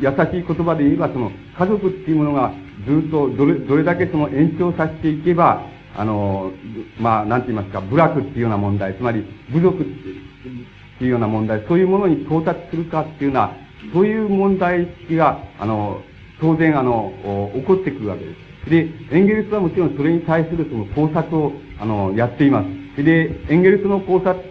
[0.00, 2.54] しい言葉で言えば、その、家族っていうものが
[2.86, 5.62] ずっとどれ、どれだけその延長させていけば、
[5.94, 6.52] あの、
[6.98, 10.24] まあ、なんて言いますか、部落っていうような問題、つまり部族って
[11.00, 13.52] いうような問題、そういうものに到達するかっていうような、
[13.92, 16.02] そういう問題が、あの、
[16.40, 17.12] 当然、あの、
[17.54, 18.30] 起こってくるわけで
[18.64, 18.70] す。
[18.70, 22.64] で、エンゲルスはもちろんそれに対するその考察を、あの、やっていま
[22.96, 23.02] す。
[23.02, 24.42] で、エンゲルスの考察っ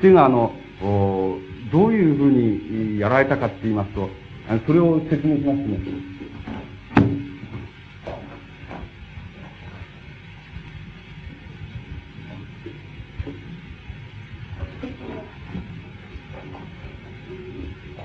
[0.00, 0.52] ていうのは、あの、
[1.72, 4.10] どういうふうにやられたかって言いますと、
[4.66, 6.15] それを説明しますね。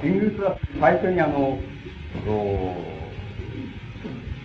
[0.04, 1.60] エンゲルスは最初にあの、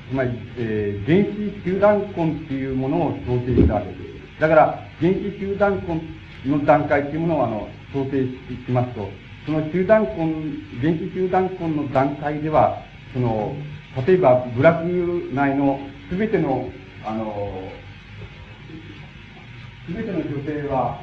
[0.08, 4.40] つまり、えー、原子集団根っていうものを想定したわけです。
[4.40, 5.82] だから、原子集団
[6.44, 8.26] 根の段階っていうものを、あの、想定
[8.66, 9.08] しますと、
[9.46, 10.10] その集団根、
[10.80, 12.82] 原子集団根の段階では、
[13.14, 13.54] その、
[14.06, 16.68] 例えば、部落内のすべての、
[17.04, 17.70] あの、
[19.88, 21.00] すべての女性は、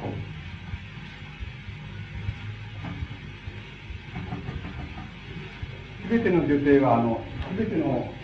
[6.08, 8.14] べての女性は、あの、すべての、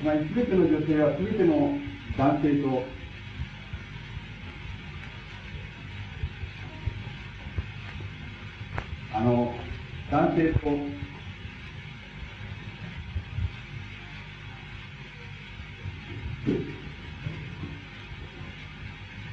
[0.00, 1.80] つまり、すべての女性は、すべての
[2.16, 2.98] 男性と、
[9.10, 9.58] あの、
[10.10, 10.88] 男性と、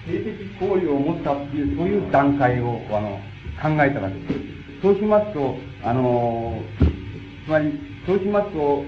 [0.07, 3.19] 性的行為を持ったっていう、そういう段階を、あの、
[3.61, 4.81] 考えたわけです。
[4.81, 6.61] そうしますと、あの、
[7.45, 8.83] つまり、そうしますと、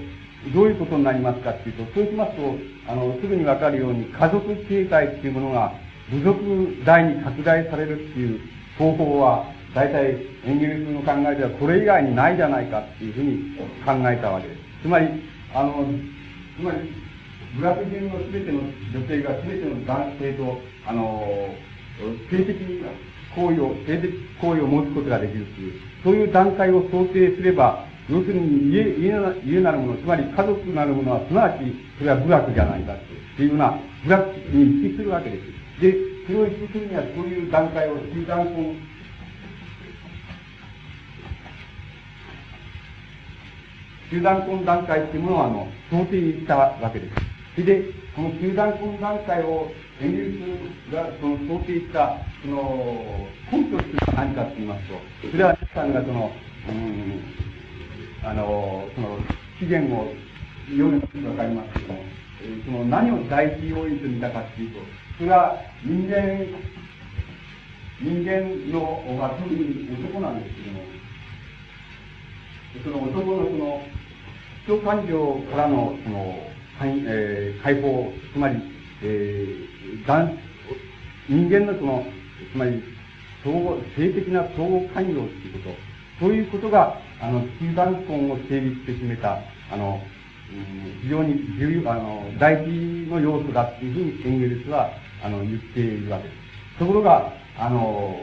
[0.54, 2.56] どういうことになりますかっていうと、そうしますと、
[2.88, 5.74] あの、すぐにわかるように、家族形態っていうものが、
[6.12, 8.40] 部族大に拡大されるっていう
[8.78, 14.60] 方法は、大体、エンゲルスの考えでは、これ以外にないじゃないかっていうふうに考えたわけです。
[14.84, 15.08] つまり、
[15.54, 15.86] あの、
[16.58, 17.07] つまり、
[17.56, 18.60] ブラジルのすべての
[18.94, 21.56] 女性がすべての男性と、あの、
[22.30, 22.56] 性的
[23.36, 32.94] 行為を、性的行為を持つことができるという、そういう段階を想定すれば、要するに家、家な家なるもの、つまり家族なるものは、すなわち、それは部落じゃないか
[33.36, 35.82] というような、部落に一致するわけです。
[35.82, 35.94] で、
[36.26, 38.76] それを一致するには、そういう段階を集団婚、
[44.10, 47.37] 集団婚段階っていうものを、あの、想定したわけです。
[47.58, 50.32] それで、この集団婚段階をエンゲル
[50.92, 54.94] スがその想定した、その、根拠というのは何かと言いますと、
[55.32, 56.32] それはさんがその、
[56.70, 57.20] うん、
[58.24, 59.18] あの、その、
[59.58, 60.14] 起源を
[60.70, 62.00] 読むとわかりますけども、
[62.64, 64.80] その何を第一要因と見たかっていうと、
[65.18, 66.46] それは人間、
[68.00, 70.56] 人間の、まあ、特に男なんです
[72.84, 73.82] けども、その男のその、
[74.68, 78.62] 基礎感情からの、その、えー、解放、つまり、
[79.04, 80.38] えー、
[81.30, 82.06] 人間のその、
[82.52, 82.84] つまり、
[83.44, 85.76] 相互、性的な相互関与ということ、
[86.20, 89.40] そういうことが、あの、集団婚を成立して決めた、
[89.72, 90.02] あの、
[90.50, 94.92] うん、非常に重要、あの、大事の要素だっていうふうにエンゲルスは、
[95.24, 96.80] あの、言っているわけです。
[96.80, 98.16] ところが、あの、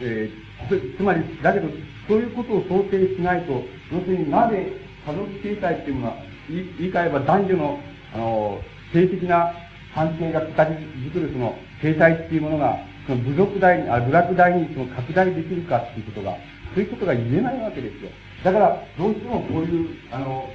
[0.00, 1.68] えー、つまり、だけど、
[2.08, 3.62] そういうことを想定しないと、
[3.92, 4.72] 要するになぜ
[5.06, 6.16] 家族形態っていうのは、
[6.48, 7.80] 言い換えば男女の、
[8.14, 8.60] あの、
[8.92, 9.52] 性的な
[9.94, 10.72] 関係が形
[11.12, 16.36] 作るその形態っていうものが、その部族大に、あ部落大にその拡大できるかっていうことが、
[16.74, 18.10] そういうことが言えないわけですよ。
[18.44, 20.48] だから、どうしてもこういう、あの、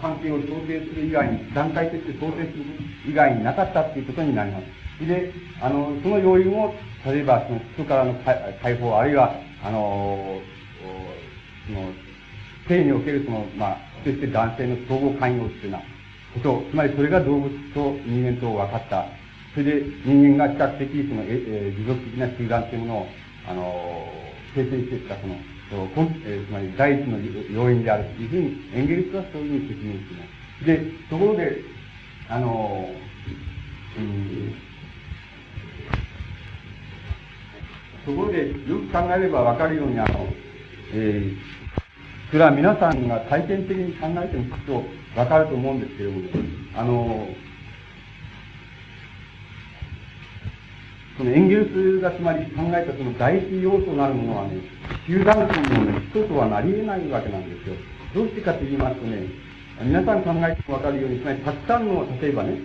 [0.00, 2.64] 関係を想定する以外に、段階として想定する
[3.08, 5.06] 以外になかったっていうことになります。
[5.06, 6.74] で、あの、その要因を、
[7.06, 8.14] 例えば、その人からの
[8.62, 10.40] 解放、あるいは、あの、
[11.66, 11.92] その、
[12.68, 15.78] 性におけるその、まあ、そして男性の相互関与っていうな
[16.34, 19.06] こと、つまりそれが動物と人間と分かった。
[19.54, 23.06] それで人間が比較的その、ええ持続的な集団というものを、
[23.46, 24.08] あの、
[24.54, 25.36] 形成してきたその、
[26.24, 27.18] えー、つまり第一の
[27.50, 30.64] 要因であるというふうに、エンゲルスはそういうふうに説明しています。
[30.64, 31.56] で、ところで、
[32.28, 32.88] あの、
[33.98, 34.54] うん、
[38.04, 40.26] ところで、よく考えればわかるように、あの、
[40.94, 41.61] えー、
[42.32, 44.82] それは皆さんが体験的に考えてみると
[45.14, 46.22] わかると思うんですけれども、
[46.74, 47.28] あの、
[51.18, 54.62] そのエンゲルスがつまり考えたその第一要素なるものはね、
[55.06, 57.76] 集団婚のね、人とはなり得ないわけなんですよ。
[58.14, 59.28] どうしてかと言いますとね、
[59.84, 62.56] 皆さん考えてもわかるように、つまりたくさんの、例えばね、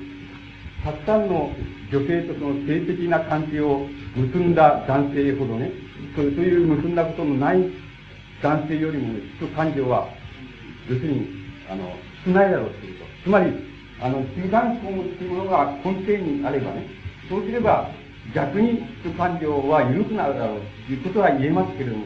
[0.86, 1.51] たくさんの
[1.91, 5.73] 女性とその性的な関係を結んだ男性ほどね、
[6.15, 7.87] そういう結んだことのない
[8.42, 10.08] 男性よりも、ね、基礎感情は、
[10.90, 11.27] 要するに、
[11.69, 11.92] あの、
[12.25, 13.23] 少ないだろうということ。
[13.23, 13.52] つまり、
[14.00, 16.85] あの、集団婚というものが根底にあればね、
[17.29, 17.90] そうすれば、
[18.33, 22.06] 逆に基礎感情は緩くなるだろうということは言えますけれども、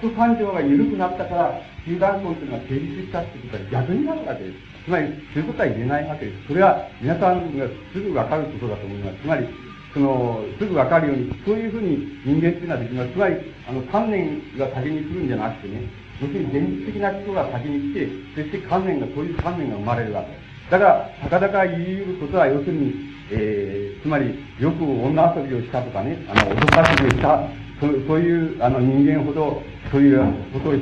[0.00, 4.56] 基礎感情が緩くなったから、集団婚というのは成立したということは逆になるわけです。
[4.84, 6.48] つまり、そういうことは言えないわけです。
[6.48, 9.18] それは皆さんがすぐわかることだと思います。
[9.22, 9.46] つまり、
[9.92, 13.12] その、すぐわかるように、そういうふうに人間っていうのはできます。
[13.12, 13.36] つまり、
[13.68, 15.82] あの、観念が先に来るんじゃなくてね、
[16.20, 20.28] 要するに現実的な人が先に来て、そして観念が、そういう観念が生まれるわけ。
[20.70, 22.94] だから、たかだか言い得ることは、要するに、
[23.32, 27.48] えー、つまり、よく女遊びをしたとかね、あの、脅かしをした
[27.80, 30.20] そそういう、あの、人間ほど、そういう
[30.52, 30.80] ことをし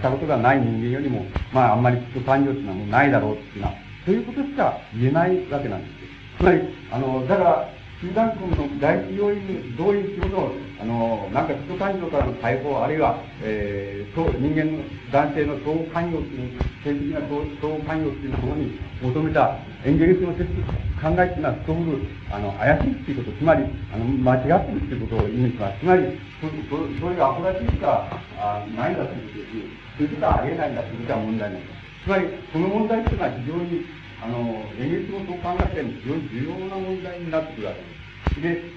[0.00, 3.74] たことがない人間よりも、まあ、あんまり基礎感情っていうのはもうないだろうっていうのは、
[4.06, 6.08] そういうことしか言えないわけなんですよ。
[6.38, 6.60] つまり、
[6.90, 7.73] あの、だから、
[8.04, 20.52] 集団君の第一要因にどういう仕事を、あの、なんか基礎感情からの解放、あるいは、えー、人間の、男性の相互関与っていう、性的な相互関与っていうものに求めたエンゲルスの説
[21.00, 21.96] 考えっていうのは、すごく、
[22.28, 25.80] あの、怪しいっていうこと、つまり、あの、間違ってるっていうことを意味します。
[25.80, 26.04] つまり、
[26.44, 28.04] そそそれがアホらしいしか
[28.36, 29.96] あないんだということです。
[29.96, 31.72] そういうことはありえないんだということは問題なんです。
[32.04, 38.62] つまり、この問題っていうのは非常に、あの、エンゲルスもそう考えたように非常に重要な問題になってくるわけです。
[38.62, 38.70] で、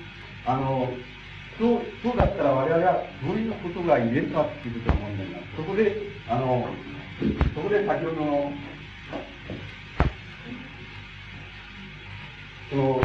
[0.46, 0.90] あの、
[1.58, 5.44] そう、そうだったら我々はどういうことが言えるかっていうことが問題になる。
[5.56, 5.96] そこで、
[6.28, 6.68] あの、
[7.56, 8.52] そこで先ほどの、
[12.70, 13.02] その、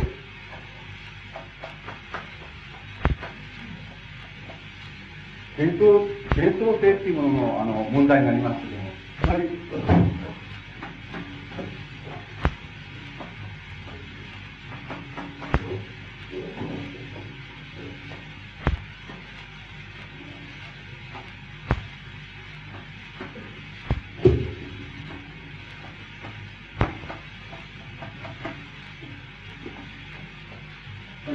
[5.57, 8.91] 幻想、幻想性っていうものの、あの、問題になりますけども、
[9.23, 10.22] つまり、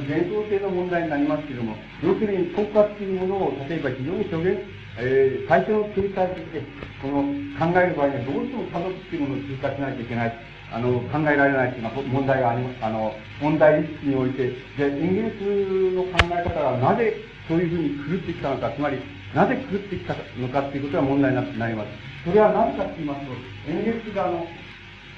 [0.08, 4.60] 伝統性の問題になりますけれども、要するに国家っていうものを、例えば非常に表現、
[4.98, 6.62] えー、最初の形態として、
[7.02, 7.22] この
[7.58, 10.57] 考える場合にはどうしても家族っていうものを通過しないといけない。
[10.72, 12.84] あの、考えられないというような問題があります。
[12.84, 17.14] あの、問題意識において、じゃイギリスの考え方がなぜ
[17.48, 18.98] そういうふうに狂ってきたのか、つまり、
[19.34, 21.88] なぜ狂ってきたのかっていうことが問題になります。
[22.24, 23.32] それは何かと言いますと、
[23.70, 24.46] エンゲルスがあの、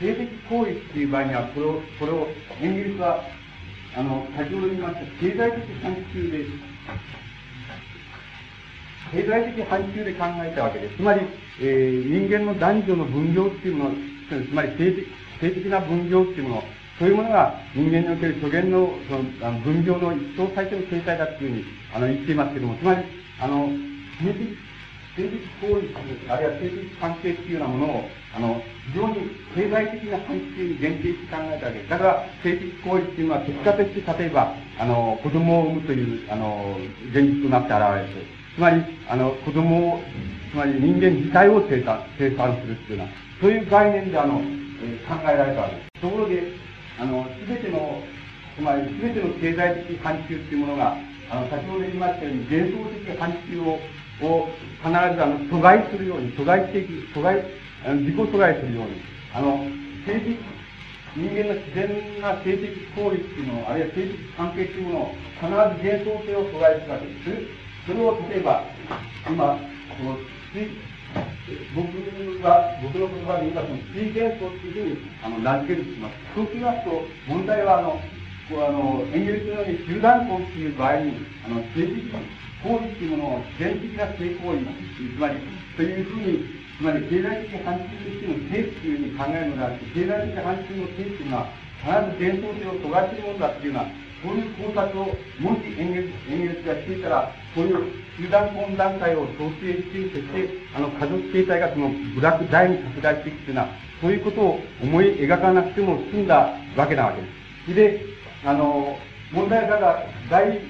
[0.01, 2.29] 性的行為っていう場合には、これを、これを、
[2.63, 3.25] エンゲルスは
[3.97, 6.47] あの、先ほど言いました、経済的範疇で、
[9.11, 10.97] 経済的範疇で考えたわけです。
[10.97, 11.23] つまり、
[11.61, 13.91] えー、人間の男女の分業っていうもの、
[14.29, 15.09] つまり性的
[15.41, 16.63] 性的な分業っていうもの、
[16.99, 21.65] そういうものが人間における諸言のそのあの分業の一層最初の形態だっていうふうに
[21.95, 23.05] あの言っていますけども、つまり、
[23.41, 23.69] あの、
[24.21, 24.57] 性的
[25.17, 28.63] 政治行為、あるいは政治関係っていうようなものを、あの、
[28.93, 29.15] 非常に
[29.55, 31.91] 経済的な範疇に限定して考えたわけです。
[31.91, 36.79] だから、政治行為っていうのは結果として、例えば、あの、子供を産むという、あの、
[37.11, 40.01] 現実となって現れて、つまり、あの、子供を、
[40.53, 44.41] つまり人間自体を生産、生産するっていうような、そういう概念で、あの、
[44.83, 46.01] えー、考えられたわけです。
[46.01, 46.53] ところで、
[46.99, 48.03] あの、すべての、
[48.57, 50.97] つまり、すべての経済的範疇っていうものが、
[51.31, 53.79] あの、先ほど言いましたように、幻想的範疇を
[54.23, 54.49] を
[54.83, 57.37] 必ずあの阻害するように、阻害していく、阻害、
[58.05, 59.01] 自己阻害するように、
[59.33, 59.65] あの、
[60.07, 60.39] 政治、
[61.17, 67.31] 人間の自然な性的行為っていうのを、あるいは性的関係っていうものを、必ず幻想性を阻害するわけです。
[67.87, 68.65] それを例えば、
[69.29, 69.59] 今、
[69.97, 70.19] この、
[71.75, 71.89] 僕
[72.45, 76.15] は、僕の言葉で言えば、その水幻想っていうふうにあの名付けるとします。
[76.35, 78.01] そうしますと、問題は、あの、
[78.51, 81.15] こうあの、演劇のように集団婚っていう場合に、
[81.47, 85.37] あの、政治行為っていうものを自然的な性行為、つまり、
[85.77, 86.45] というふうに、
[86.77, 91.49] つまり経済的範疇としての性っていうふうに考えるのであって、経済的範疇の性っていうのは、
[91.81, 93.89] 必ず伝統性を阻害するものだっていうような、
[94.23, 95.07] そういう考察を、
[95.41, 97.85] もし演劇、演劇がしていたら、そういう
[98.17, 103.69] 集団婚段階を想定して、そして、あの、家族形態がそのブラック大に拡大していくというのは、
[104.01, 107.29] そういうことを思い描かなくても済んだわけなわけで
[107.67, 107.75] す。
[107.75, 108.05] で、
[108.45, 108.97] あの、
[109.33, 110.61] 問題はだから、大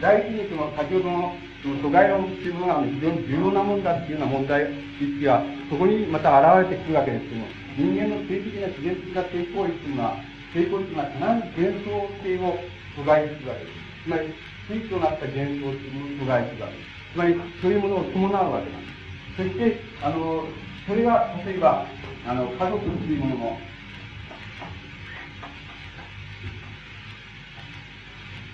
[0.00, 7.46] 第一にその先ほどのその阻害論っていうものが非常に重要なもんだっていうような問題意識がそこにまた現れてくるわけですけども、
[7.76, 10.14] 人間の性的な自然的な抵抗力っていうのは、
[10.52, 12.58] 抵抗力が必ず幻想性を
[12.96, 13.78] 阻害するわけです。
[14.04, 14.34] つまり、
[14.68, 16.88] 地となった幻想っていうものを阻害するわけです。
[17.12, 19.36] つまり、そういうものを伴うわけなんです。
[19.36, 20.44] そして、あの、
[20.86, 21.86] それが、例えば、
[22.26, 23.58] あの、家族っていうものの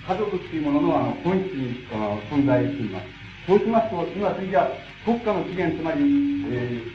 [0.06, 3.06] 家族っていうもののあの本質にあの存在しています。
[3.46, 4.68] そうしますと、今次は
[5.04, 6.00] 国家の起源、つまり、
[6.48, 6.92] えー、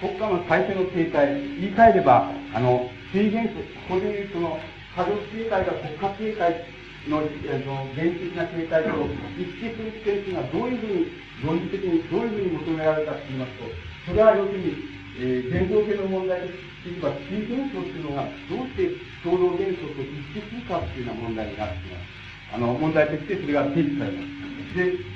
[0.00, 1.26] 国家の最初の形態、
[1.60, 3.54] 言い換えれば、あの、水源、
[3.88, 4.58] ここでいうその、
[4.96, 6.50] 家族形態が国家形態
[7.08, 8.90] の、えー、の原始的な形態と
[9.38, 13.64] 一致する点というのはどういうふうに、論理的にどういうふうに求められるかと言いますと、
[14.06, 16.74] それは要するに、えー、現像系の問題です。
[16.84, 18.92] というか、地現象というのが、どうして
[19.24, 22.24] 共同現象と一致するかというような問題になっています。
[22.52, 24.76] あの、問題としてそれが提示されます。
[24.76, 25.13] で、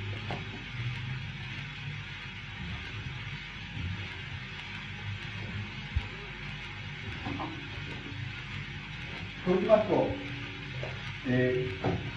[9.48, 10.14] そうしますと、
[11.26, 12.08] えー。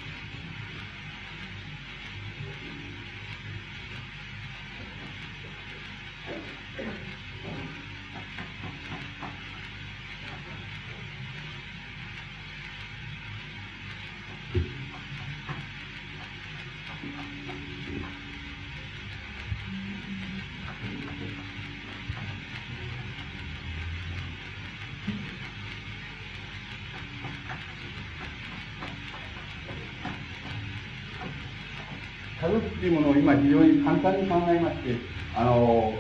[33.36, 34.96] っていうものを今非常に簡単に考えまして、
[35.36, 35.94] あの、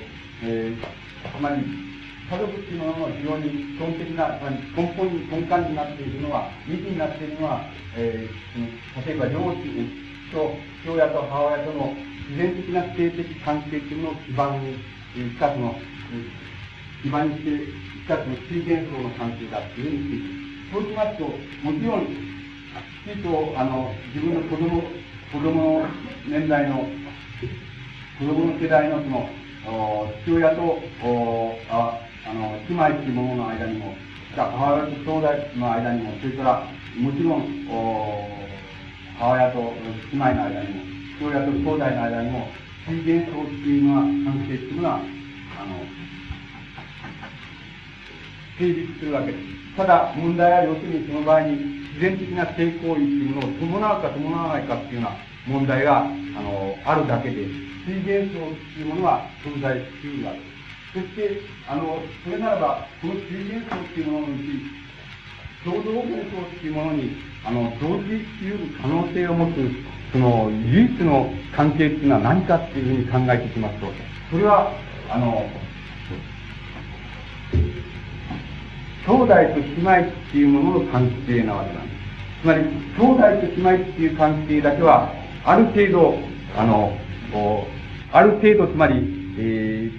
[0.43, 1.63] えー、つまり、
[2.31, 7.61] 家族っていうものの非常に基本的な、つまり根本に、根幹になっているのは、幹になっているのは、
[7.95, 9.89] えー、例えば両親
[10.31, 11.93] と父親と母親との
[12.29, 14.75] 自然的な性的関係っていうものを基盤に
[15.15, 15.75] したその、
[17.03, 24.81] 基盤にしてしたその水元層の関係だっていうふうにそうしますと、もちろん、きちんと、あの、自分の子供
[25.31, 25.87] 子供の
[26.27, 26.85] 年代の、
[28.21, 29.27] 子供の世代のその、
[30.23, 30.77] 父親と、
[31.71, 31.97] あ
[32.29, 33.95] あの、姉妹というものの間にも、
[34.35, 36.67] 母親と兄弟の間にも、それから、
[37.01, 37.65] もちろん、
[39.17, 40.83] 母親と姉妹の間にも、
[41.17, 42.47] 父親と兄弟の間にも、
[42.89, 45.05] 水元層っていうのは、関係っていうのは、あの、
[48.59, 49.75] 成立するわけです。
[49.75, 51.55] ただ、問題は要するにその場合に、
[51.97, 55.09] 自然的な性行為っていうものを伴うか伴わないかっていうよ
[55.47, 60.51] うな問題が、あの、あるだけです、水元素っていうものは存在しうるわけです。
[60.93, 64.81] そして、あの、それならば、この水元素っていうもののうち、
[65.63, 69.71] 共同元素っていうものに、あの、同時しうる可能性を持つ、
[70.11, 73.87] その、唯一の関係っていうのは何かっていうふうに考えていきますと、
[74.31, 74.73] それは、
[75.09, 75.45] あの、
[79.07, 82.01] 兄弟と姉妹っていうものの関係なわけなんです。
[82.41, 82.61] つまり、
[82.97, 85.13] 兄弟と姉妹っていう関係だけは、
[85.43, 86.17] ある程度、
[86.55, 86.95] あの、
[88.11, 88.95] ある程度、つまり、
[89.37, 89.91] え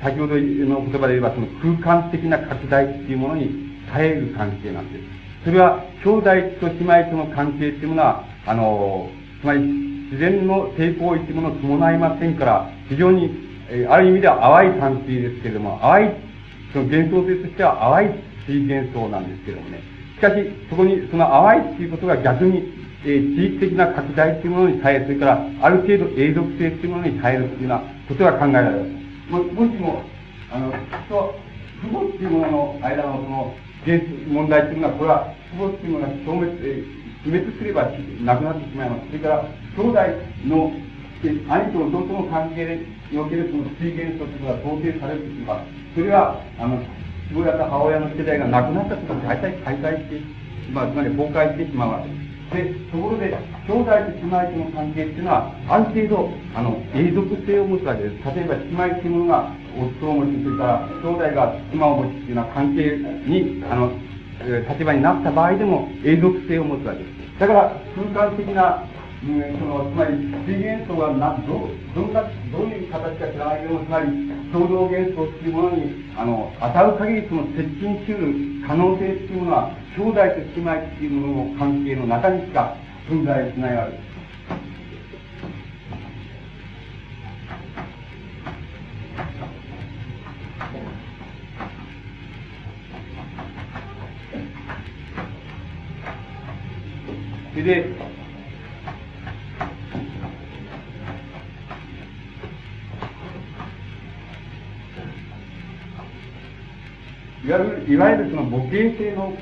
[0.00, 3.50] ー、先ほどの言葉で言えば、その空間的な拡大っていうものに
[3.92, 5.04] 耐える関係なんです。
[5.44, 6.30] それは、兄弟
[6.60, 9.08] と姉妹との関係っていうものは、あの、
[9.40, 13.30] つまり、自然の抵抗っていうものを伴いませんから、非常に、
[13.68, 16.26] えー、ある意味では淡い関係ですけれども、淡い
[16.72, 18.10] その幻想性としては淡い
[18.46, 19.80] 水幻想なんですけどもね。
[20.16, 20.34] しかし、
[20.68, 29.30] そこに、その淡いっていうことが逆に、えー、地域的な拡大っていうものに耐え、それから、ある程度永続性っていうものに耐えるっていうようなことが考えられます。
[29.30, 30.02] ももしも、
[30.50, 30.72] あの、
[31.08, 31.34] と、
[31.82, 33.54] 父母っていうものの間のその、
[33.86, 37.82] 現問題っていうのは、これは、父母っていうものが消滅、えー、滅すれば
[38.26, 39.06] なくなってしまいます。
[39.06, 39.44] それから、
[39.78, 40.00] 兄弟
[40.50, 40.72] の、
[41.24, 45.62] え兄と弟の関係におけるその水元素というのが統制されるというか、
[45.94, 46.82] それは、あの、
[47.30, 50.20] 父親と母親の世代が亡くなったことで大体解体して、
[50.72, 52.25] まあ、つまり崩壊してしまうわけです。
[52.52, 53.36] で、ところで、
[53.66, 58.36] 兄弟と姉妹との関係っていうのは、ある程度、あの、永続性を持つわけです。
[58.36, 63.90] 例えば、姉妹っていうものが夫を持ち、それから兄弟が妻を持ちっていうような関係に、あの、
[64.68, 67.40] 立場になった場合でも永続性を持つわけです。
[67.40, 67.82] だから、
[68.14, 68.86] 空間的な
[69.24, 70.16] うん、そのつまり
[70.46, 72.22] 水元素がなどどんな
[72.52, 74.06] どういう形か知らないけどもつまり
[74.56, 82.74] 共同元素っていうものにあの当たる限りその接近しうる可能性っていうものは兄弟と姉妹っていうものの関係の中にしか
[83.06, 84.06] 存在しないわけです。
[97.66, 98.05] で、
[107.46, 109.32] いわゆる、いわゆるその母系性の、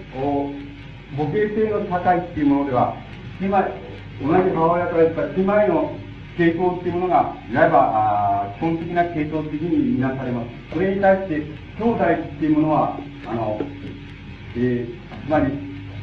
[1.16, 2.94] 母系性の社会っていうものでは、
[3.40, 3.62] 姉妹、
[4.20, 5.96] 同じ母親から言った姉妹の
[6.36, 10.48] 傾向っていうものが、いわば、あ基本的な系統的に見なされます。
[10.74, 11.40] それに対して、
[11.80, 13.58] 兄弟っていうものは、あの、
[14.54, 15.46] えー、つまり、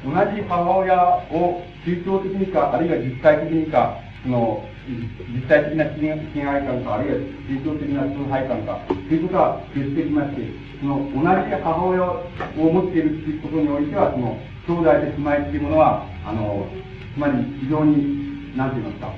[0.03, 0.97] 同じ母親
[1.29, 10.41] を宗教的にか、あるいは実体的にか、その、実体的な親愛感か、あるいは宗教的な崇拝感か、ということは決してきまして、
[10.82, 12.25] その同じ母親を
[12.57, 16.67] 持っているということにおいては、その兄弟で姉妹っていうものは、あの、
[17.13, 19.13] つまり非常に、なんて言いますか、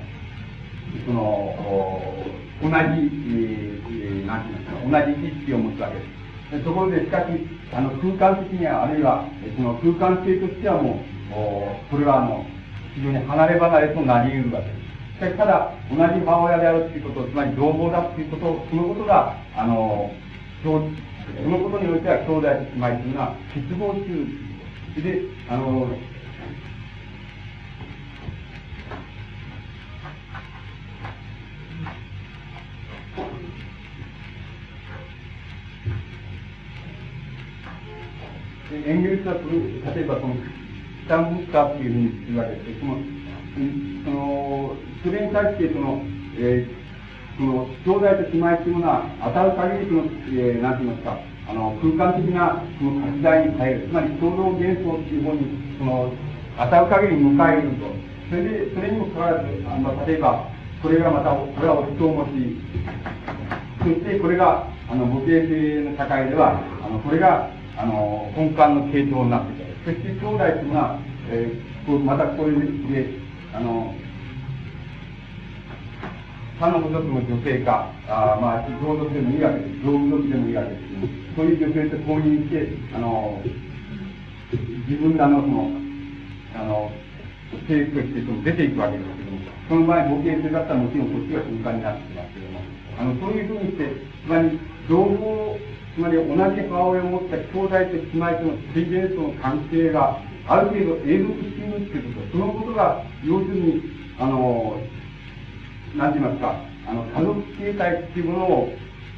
[1.06, 1.56] その、
[2.60, 6.64] 同じ、えー、なんて言いますか、同じ意識を持つわけです。
[6.64, 7.24] ところで、しかし、
[7.72, 9.24] あの、空間的には、あるいは、
[9.56, 12.44] その空間性としてはもう、おそれはあの、
[12.94, 14.83] 非常に離れ離れとなり得るわけです。
[15.14, 20.10] しかし、ただ、同じ母親であるということ、つまり同胞だということ、そのことが、あの、
[20.62, 24.02] そのことにおいては兄弟姉妹というのは結合中
[25.02, 25.88] で、あの、
[38.86, 39.34] エンゲルスは
[39.94, 42.98] 例えばこのスタンブッカーっていうふうに言われて、その、
[44.04, 46.02] その、それに対してその、
[46.36, 53.88] えー、その、兄弟と姉妹っていうものは、当たる限りその、えー、なんて言いますか、あの、空間的なその拡大に変える。
[53.88, 56.12] つまり、共同幻想っていう方に、その、
[56.58, 58.04] 当たる限り迎えると。
[58.30, 60.50] それで、それにもかかわらず、あの、例えば、
[60.82, 62.60] これがまた、これは夫を持ち、
[63.78, 69.64] そしてこれが、あの、母系性の社会では、あの、これが、あの、根幹の系統になっていた。
[69.84, 70.98] そして兄弟というのは、
[71.30, 73.23] えー、またこういうで、
[73.54, 73.94] あの、
[76.58, 79.82] 他の部族の女性か、あまあ、同族でもいいわけです。
[79.84, 81.08] 同部族でもいいわけです、ね。
[81.36, 83.40] そういう女性と購入して、あの、
[84.88, 85.70] 自分らのその、
[86.54, 86.90] あの、
[87.68, 89.38] 生としてその出ていくわけですけども、
[89.68, 92.60] その場合、母系性だったらもちろんこっちが瞬間になってきますけども、
[92.98, 93.86] あの、そういうふうにして、
[94.26, 95.58] つまり、同胞、
[95.94, 103.82] つまり同じ母親を持った兄弟と姉妹との水源との関係が、ある程度永続しているっていうこと、そのことが、要するに、
[104.18, 104.76] あの、
[105.96, 108.68] なんて言いますか、あの、家族形態っていうものを、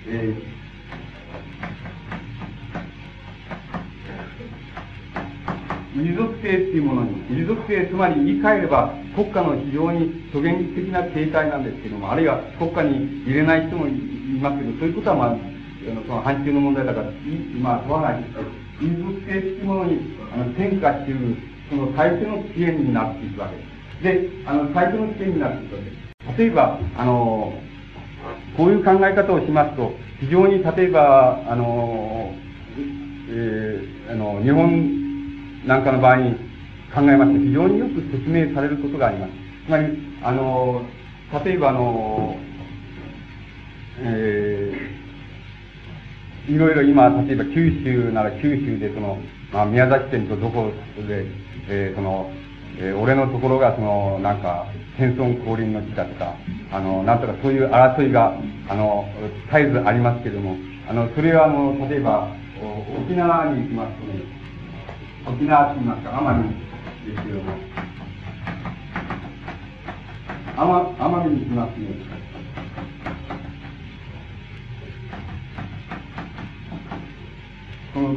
[0.09, 13.91] えー、遺族性っていうものに、遺族性、つまり言い換えれば、国家の非常に初言的な形態なんですけども、あるいは国家に入れない人もい
[14.41, 17.11] ますけど、そういうことはまあ、あのその範疇の問題だから、
[17.61, 18.23] まあ、問わない。
[18.23, 20.01] ですけど、遺族性っていうものに、
[20.33, 21.37] あの、転化している、
[21.71, 24.03] その最初の起源になっていくわけです。
[24.03, 25.97] で、あの、最初の起源になっていくわけで
[26.35, 26.39] す。
[26.39, 27.53] 例えば、あの、
[28.57, 32.35] こういう考え方をしますと、非常に例えば、あの、
[33.29, 36.33] えー、あの、日本なんかの場合に
[36.95, 39.33] 考えますと、非常によく説明されることがあります。
[39.67, 40.83] つまり、あの、
[41.45, 42.37] 例えばあの、
[43.99, 44.96] えー、
[46.49, 49.19] いろいろ今、例えば九州なら九州でその、
[49.53, 50.71] まあ、宮崎県とどこ
[51.09, 51.27] で、
[51.69, 52.31] えー、その、
[52.79, 54.67] えー、俺のところがその、なんか、
[54.97, 56.35] 戦争降臨の地だとか、
[56.71, 58.39] あの、なんとかそういう争いが、
[58.69, 59.05] あの、
[59.53, 60.57] 絶えずありますけども、
[60.89, 62.29] あの、それはあの、例えば、
[62.97, 64.23] 沖縄に行きますとね、
[65.27, 66.49] 沖縄と言いますか、奄美
[67.11, 67.53] ですけれども、
[70.57, 71.87] 奄美に行きますね、
[77.97, 78.15] この、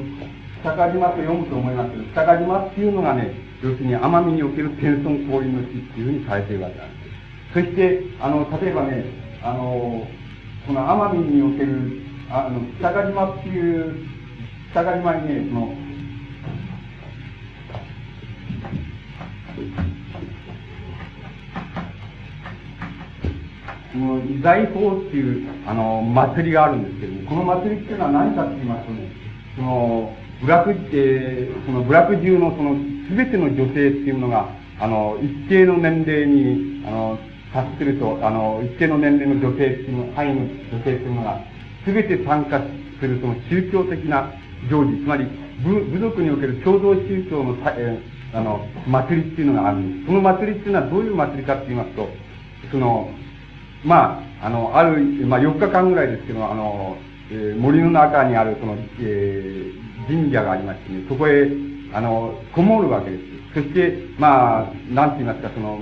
[0.60, 3.32] 北島と読むと思いますけど、北島っていうのがね、
[3.64, 7.54] 要するに奄美における天孫降臨の地っていうふうにされているわけなんです。
[7.54, 9.06] そして、あの、例えばね、
[9.42, 10.06] あの、
[10.68, 14.06] この奄美における、あの、北島っていう、
[14.72, 15.74] 北ヶ島にね、その、
[23.94, 29.29] この、遺財法っていう、あの、祭りがあるんですけども、この祭りっていうのは何かって言いますとね、
[29.60, 32.76] その、部落、えー、その部落中のその
[33.12, 34.48] 全ての女性っていうのが、
[34.80, 37.20] あの、一定の年齢に、あの、
[37.54, 41.42] 達すると、あの、一定の年齢の女性っていうの、範囲の女性っていうのが、
[41.86, 42.62] 全て参加
[43.02, 44.32] するその宗教的な
[44.70, 45.26] 行事、つまり
[45.64, 50.08] 部部族における共同宗教の、えー、あの、祭りっていうのがあるんです。
[50.08, 52.08] その祭りっていうのはどういう祭りかって言いますと、
[52.72, 53.10] その、
[53.84, 56.98] まあ、あの、ある、まあ、4日間ぐらいですけど、あの、
[57.32, 61.48] えー、森の中にある、その、えー、神社がありましてね、そこへ、
[61.94, 63.24] あの、こもるわけです。
[63.54, 65.80] そして、まあ、なんて言いますか、その、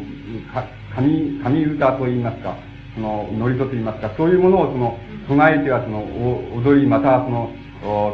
[0.54, 2.56] か、神、神歌と言いますか、
[2.96, 7.52] その、祝詞と言いますか、そういうものをその、唱えてはその、お踊り、またはその、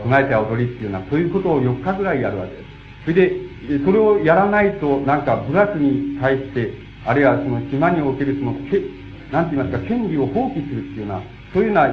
[0.03, 2.63] 唱えては踊りっていうのは、そういうことを4日ぐらいやるわけです。
[3.05, 6.73] それで、それをやらないと、なんか部落に対して、
[7.05, 8.81] あるいはその島におけるその、け、
[9.31, 11.21] なんて言いますか、権利を放棄するっていうような、
[11.53, 11.83] そういうような、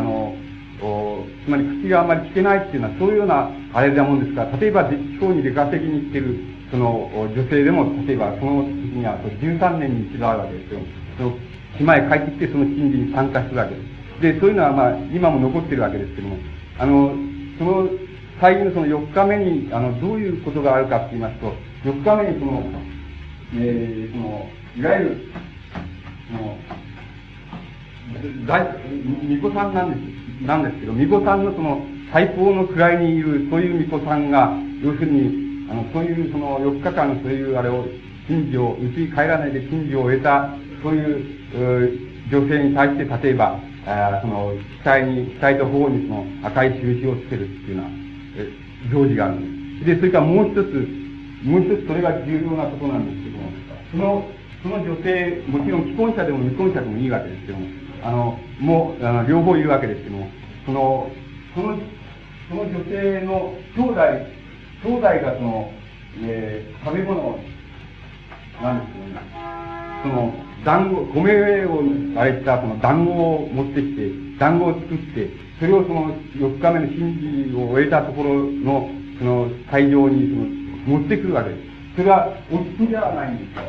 [0.00, 0.34] あの、
[0.80, 10.80] つまり口があまり聞けないっていうのは、そういうような、あれだもんですから、例えば、地方に出稼ぎに来てる、その、女性でも、例えば、その時には、13年に一度あるわけですよ。
[11.18, 11.36] その、
[11.76, 14.22] 島へ帰ってきて、その神事に参加するわけです。
[14.22, 16.36] で、そういうのは、まあ、今も残ってるわけですけども、
[16.78, 17.14] あの、
[17.58, 17.88] その、
[18.40, 21.52] 最近のその4日目に、あの、どういうことがあるかって言いますと、
[21.84, 22.62] 4日目にその、
[23.56, 25.16] えー、その、いわゆる、
[26.30, 26.56] その、
[28.46, 28.66] 大、
[29.28, 30.46] 巫女さんなんです。
[30.46, 34.52] なんですけど、巫女さんのその、最高の位にいる、そういう巫女さんが、
[34.82, 37.86] 要するに、あの、そういうその4日間、そういうあれを、
[38.26, 44.54] 神事を、うちに帰らないで神事を得た、そういう、女性に対して、例えば、あその、
[44.84, 47.90] 額に、額と頬にその赤い印をつけるっていうような、
[48.36, 48.48] え
[48.92, 49.86] 行事があるんです。
[49.86, 51.00] で、それからもう一つ、
[51.44, 53.50] もう一つそれが重要なことなんですけども、
[53.90, 54.30] その、
[54.62, 57.66] その女性、もちろん既婚者でも未婚者でもいいわけですけども、
[58.02, 60.28] あの、もう、あの両方いるわけですけども、
[60.66, 61.10] その、
[61.54, 61.78] その、
[62.48, 64.00] その女性の兄弟、
[64.84, 65.72] 兄弟がその、
[66.22, 67.38] えー、食べ物、
[68.62, 69.20] なんですけどね、
[70.02, 71.82] その、団子、米を
[72.16, 80.28] あれしたその団子を持ってきて、団子を作って、それをその4日目の神事を終えたところの、その会場に
[80.86, 81.62] その持ってくるわけです。
[81.96, 83.62] それは夫じゃないんですよ。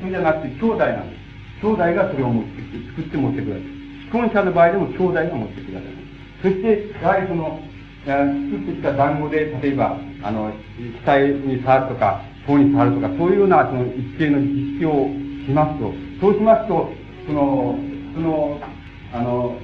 [0.00, 1.21] 夫じゃなくて兄弟なんです。
[1.62, 3.82] 兄弟がそれを持ってきて、作って持ってくるわけです。
[4.10, 6.02] 既婚者の場合でも兄弟が持ってくるわけです。
[6.42, 7.62] そして、やはりその、
[8.04, 10.52] 作ってきた団子で、例えば、あの、
[11.06, 15.06] 額に触るとか、頬に触るとか、そういうような、その、一定の儀式を
[15.46, 16.90] しますと、そうしますと、
[17.26, 17.78] その、
[18.14, 18.60] その、
[19.14, 19.56] あの、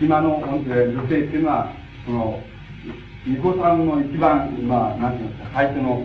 [0.00, 1.72] 今の女性っていうのは、
[2.04, 2.42] その、
[3.24, 6.04] 巫女さんの一番、まあ、なんて言いますか、最初の、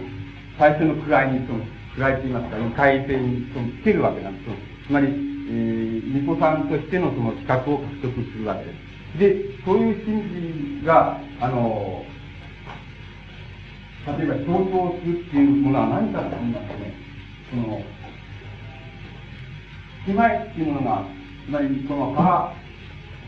[0.58, 1.60] 最初の位に、その、
[1.98, 4.56] 位と言いますか、異界性に、その、つけるわけなんですよ。
[4.88, 8.92] つまり、えー、巫女さんとしてのその資格を獲得するわけです。
[9.20, 12.06] で、そういう心理が、あの、
[14.18, 16.94] 例えば、象徴するっていうものは何かと言いますとね、
[17.52, 17.82] その、
[20.08, 21.06] 姉妹っていうものが、
[21.46, 22.54] つまり、この母、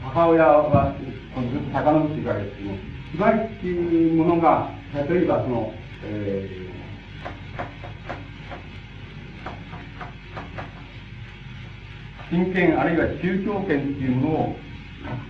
[0.04, 0.96] 母親は、
[1.36, 2.78] このずっと遡っていくわけですけども、
[3.14, 4.70] 姉妹っていうものが、
[5.10, 5.74] 例えばその、
[6.06, 6.73] えー、
[12.34, 14.56] 親権あるいは宗教権っていうものを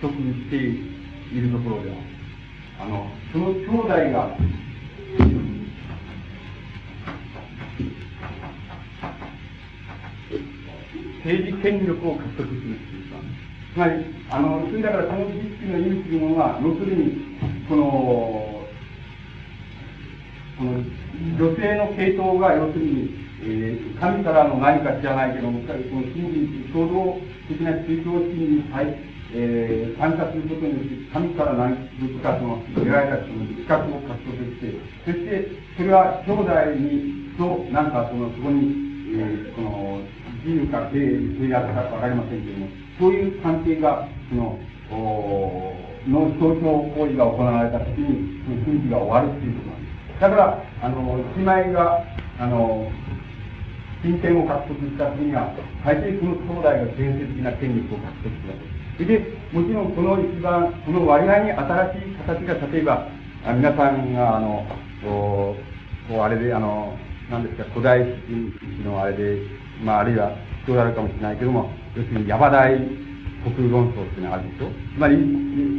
[0.00, 1.96] 得しているところでは、
[2.80, 4.34] あの、その兄弟が、
[11.24, 13.18] 政治権力を獲得するっていうか、
[13.74, 17.36] つまり、あの、それだからこの儀式の意味というものは、要するに、
[17.68, 17.84] この、
[20.56, 20.72] この
[21.36, 28.96] 女性の系統が要するに、えー、神からの何か知らないけども、この真理、創造的な宗教心に対、
[29.36, 34.72] えー、参加することによって、神から何物かその、得られたその資格を獲得して、
[35.04, 38.72] そして、それは兄弟に、と、なんかその、そこに、
[39.12, 40.00] えー、この、
[40.44, 42.68] 自由か契約かわかりませんけども、
[42.98, 44.58] そういう関係が、その、
[44.90, 45.72] お
[46.06, 50.20] の象徴行為が行われた時に、その雰囲気が終わるっていうことなんです。
[50.20, 52.04] だから、あの、姉妹が、
[52.38, 52.90] あの、
[54.04, 55.48] 金銭を獲得した時には、
[55.80, 58.60] 大抵その兄弟が伝説的な権力を獲得するわ
[59.00, 59.24] けです。
[59.24, 63.08] で、もちろんこの一番、この割合に新しい形が、例えば、
[63.48, 64.66] あ皆さんが、あの、
[65.00, 65.56] こ
[66.10, 66.98] う、あれで、あの、
[67.30, 69.40] 何ですか、古代史のあれで、
[69.82, 75.16] まあ、あるいは必要あるかもしれないけども、要するに、ヤバ大国論争っていうのがあるでしょつまり、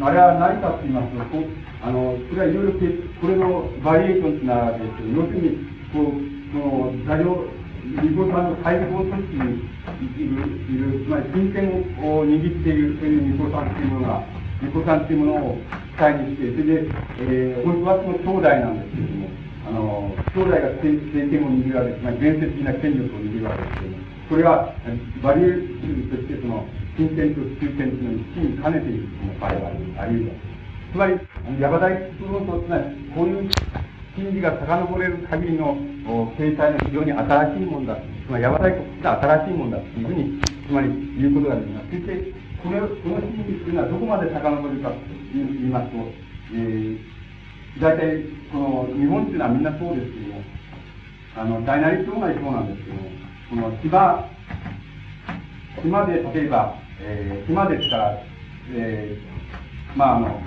[0.02, 1.46] あれは何かと言いますと、こう
[1.86, 2.74] あの、それはいろいろ、
[3.22, 5.50] これのバリエーションっていうのはですけど、要するに、
[5.94, 7.65] こう、その、座上、
[8.02, 9.72] 日本さんの解放組織に
[10.20, 11.72] いる、いる、つまり、金権
[12.04, 14.24] を握っている、そういう日本さんっていうものが、
[14.60, 15.58] 日本さんっていうものを
[15.96, 16.90] 機会にして、それで、
[17.20, 19.30] えー、本当はその兄弟なんですけれども、
[19.66, 22.02] あの、兄弟が政権を握るわけです。
[22.02, 24.76] つまり、伝説的な権力を握るわけですけれども、これは、
[25.24, 26.68] バリエーシとして、その、
[27.00, 29.08] 金銭と中堅というのを一に兼ねている
[29.40, 30.56] 場合があるわけです。
[30.92, 31.16] つまり、
[31.60, 32.84] ヤバ大論争つまり、
[33.16, 33.50] こういう
[34.16, 35.78] 真理が遡れる限りの
[36.38, 37.96] 形態の非常に新しいものだ。
[37.96, 40.88] つまり、ヤバ大国って新しいものだというふうに、つまり、
[41.20, 41.90] 言うことができます。
[41.92, 44.96] そして、これ、この真理というのはどこまで遡るかと
[45.34, 45.98] 言いますと、
[46.54, 47.16] えー
[47.80, 50.42] 大体、この、日本っていうのはみんなそうですけども、
[51.36, 53.10] あの、大なり小なりそうなんですけども、
[53.50, 54.30] この島、
[55.84, 58.18] 島で、例えば、えー、島ですから、
[58.72, 60.42] えー、まああの、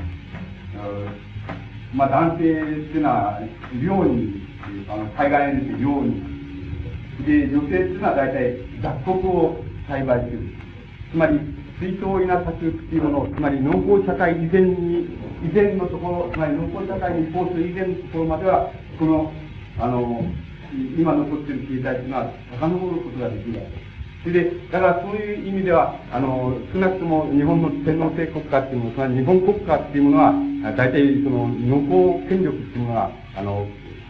[1.95, 3.41] まあ男性っていうのは、
[3.82, 4.43] 寮に、
[4.89, 6.22] あの、海外に寮に、
[7.26, 10.41] で、女性っていうのは大体雑穀を栽培する。
[11.11, 11.41] つまり、
[11.80, 15.09] 水筒稲作っていうもの、つまり農耕社会以前に、
[15.43, 19.32] 以前のところ、つまり農耕社会に移行する以前のところまでは、この、
[19.78, 20.22] あの、
[20.99, 23.88] 今残ってる経済というのは遡ることができない。
[24.29, 30.35] それで、だからそういう意味では、あの、少なくとも日本の天皇制国家っていうもの、つまり日本国家っていうものは、
[30.76, 33.66] 大体その農耕権力っていうものが、あの、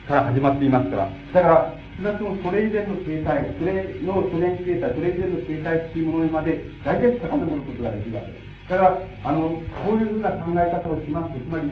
[0.08, 8.70] から始まっていますから、だから、少なくともそれ以前の形態、それのソ連形態、それ以前の形態っていうものまで、大体遡ることができるわけです。
[8.70, 11.70] だから、あの、こういうふうな考え方をしますと、つまり、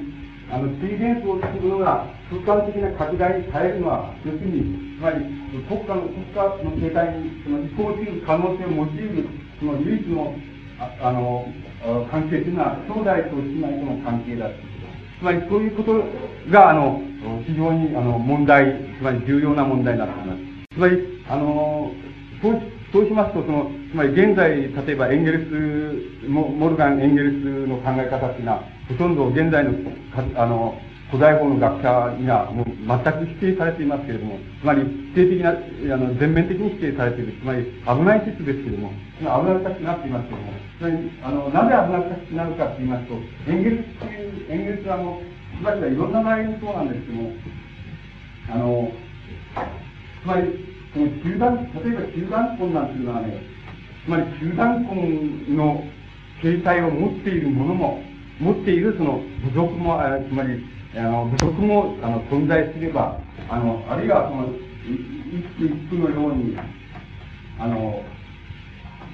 [0.51, 5.25] あの、水元素を作るのが空間的な拡大に変えるのは、要するに、つまり、
[5.67, 9.29] 国家の、国家の形態に、その移行する可能性を用いる、
[9.59, 10.35] その唯一の、
[10.79, 11.47] ああの、
[12.11, 14.87] 関係というのは、兄弟と姉妹との関係だということ
[15.19, 16.05] つまりそういうこと
[16.51, 17.03] が、あの、
[17.47, 20.39] 非常に、あの、問題、つまり重要な問題になっています。
[20.75, 21.93] つまり、あの、
[22.43, 29.73] そうそうしますと、その、つまり現在、例えばエンゲルス、モモルガン・エンゲルスの考え方っていうのは、ほとんど現在の、
[30.37, 30.79] あの、
[31.11, 34.83] 古代法の学者にはもう全く否定されていますけれども、つまり
[35.15, 37.35] 否定的な、あの、全面的に否定されている。
[37.41, 43.15] つまり危ない説ですけれども、危なくなっていますけれども、つまり、あの、なぜ危なくなるかと言いますと、
[43.47, 47.33] エンゲルスっていう、エンゲルスはもう、つまりはいろんな場合にそうなんですけども、
[48.51, 48.93] あの、
[50.23, 53.43] つまり、その集団、例えば集団婚なんていうのはね、
[54.05, 55.85] つまり集団婚の
[56.43, 58.03] 形態を持っているものも、
[58.41, 60.63] 持っているその部族も、つまり、
[60.95, 63.19] あの、部族も、あの、存在すれば、
[63.49, 64.49] あの、あるいはその、
[65.29, 66.57] 一夫一夫のように、
[67.59, 68.03] あの、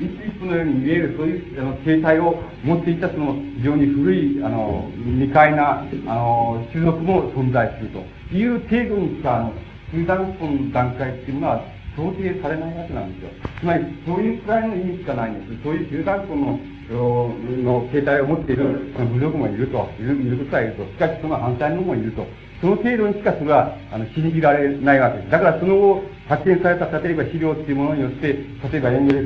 [0.00, 9.52] 一夫一夫のように見える、そういう、あの、形態を持っていた、その、非常に古い、あの、未開な、あの、種族も存在するという程度にしか、あの、
[9.92, 11.62] 集団婚の段階っていうのは、
[11.96, 13.30] 想定されないわけなんですよ。
[13.60, 15.62] つまり、そういうくらいの意味しかないんです。
[15.62, 16.58] そういう集団婚の
[16.92, 18.64] の形態を持っている
[19.12, 20.84] 部族もいると、いるいることはいると。
[20.84, 22.26] しかしその反対のもいると。
[22.60, 25.30] その程度にしかそれは、あの、信じられないわけです。
[25.30, 28.28] だからその後、発見された、例えば資料っていうものによって、
[28.72, 29.24] 例えばエンゲレス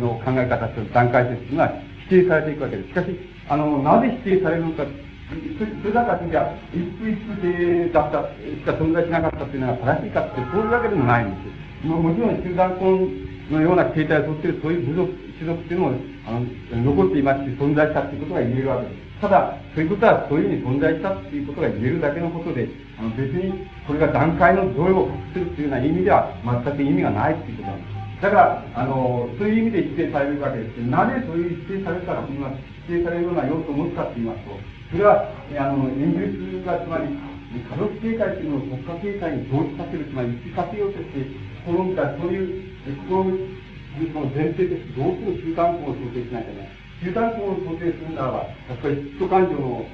[0.00, 1.72] の考え方と段階説っていうのは
[2.08, 2.88] 否定されていくわけです。
[2.88, 3.06] しかし、
[3.48, 4.84] あの、なぜ否定されるのか、
[5.82, 11.49] それだからじゃ一夫一夫制だった、しか存在しなかったっていうのは正しいかって、そういうわけでもないんです。
[11.88, 13.08] ももちろん集団婚
[13.50, 16.32] のような形態をとっているそういう部族、種族っていうのも、あ
[16.76, 19.10] の、残っていますし、存在したっていうことが言えるわけです。
[19.20, 22.68] ただ、そういうことはそういうふうに存在したっていうことが言えるだけのことで、
[22.98, 26.32] あの別にこれが段階の像を隠するというような意味では
[26.64, 28.00] 全く意味がないっていうことなんです。
[28.20, 34.56] だから、あの、そういう意味で否定されるわけです、なぜそういう否定されるかと言います、否定されるような要素を持つかと言いますと、
[34.92, 35.24] それは、
[35.56, 37.08] あの、イギリスがつまり、
[37.50, 41.24] 家族形態というのを国家形態に同時させる、つまり一致させようとして、
[41.64, 42.62] 試みた、そういう、
[43.08, 44.96] この、前提です。
[44.96, 46.70] どうしても集団婚を想定しないとね。
[47.02, 49.86] 集団婚を想定するならば、やっぱり人感情の、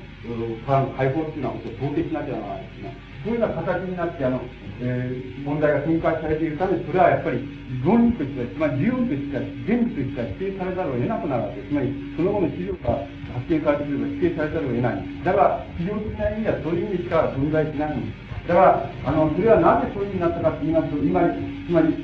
[0.66, 3.06] からの解放っていうのは想定しなきゃならないですね。
[3.26, 4.40] そういうような形になって、あの、
[4.80, 7.42] えー、問題が展開されているため、それはやっぱり
[7.82, 11.68] 論理としては、つまり理論としては、原理としては否定されざるを得なくなるわけです。
[11.68, 13.02] つまり、その後の資料が
[13.34, 15.02] 発見されてくれば否定されざるを得ない。
[15.24, 18.25] だから、企業的な意味ではそういう意味しか存在しないんです。
[18.46, 21.94] だから、あの、それはなぜそういうふうになったかと言いますと、今、つまり、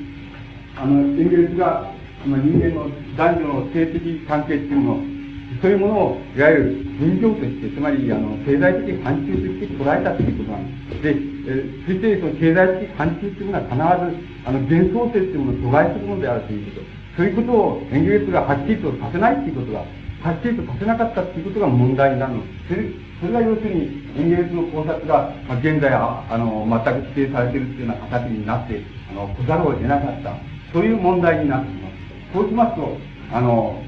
[0.75, 1.91] あの、エンゲルスが、
[2.25, 2.87] 人間の
[3.17, 5.13] 男女の性的関係っていうもの
[5.61, 6.63] そういうものを、いわゆる
[6.99, 11.03] 分業として、つまり、あの、経済的範疇として捉えたということなんです。
[11.03, 11.15] で、
[11.45, 17.03] えそしてその経済的範疇というのは必ず、あの、幻想性というものを阻害するものであるということ。
[17.17, 22.43] そういうことをエンゲルスがはっきりとさせないということが、はっきりとさせなかったということが問題になるの
[23.23, 30.35] それ、が要するに、エンゲルスの考察が、まあ、現在は、あの、全く否定されているというような形になって、あの、来ざるを得なかった。
[30.73, 31.93] そういう問題になっています。
[32.33, 32.97] そうしますと、
[33.31, 33.79] あの、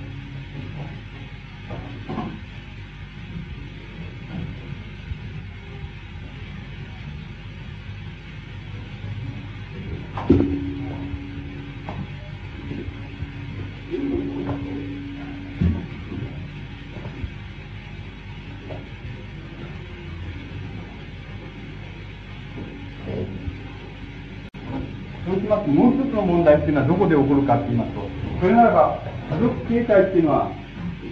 [26.65, 28.01] っていうのはどこで起こるかって言いますと、
[28.41, 28.97] それならば、
[29.29, 30.51] 家族形態っていうのは、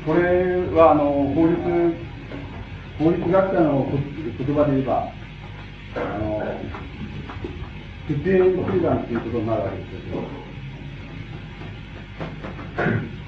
[0.03, 1.61] これはあの法律、
[2.97, 5.13] 法律学者の言葉で言えば、
[5.95, 6.41] あの、
[8.09, 10.25] 血縁集団っていうことになるわけですけど、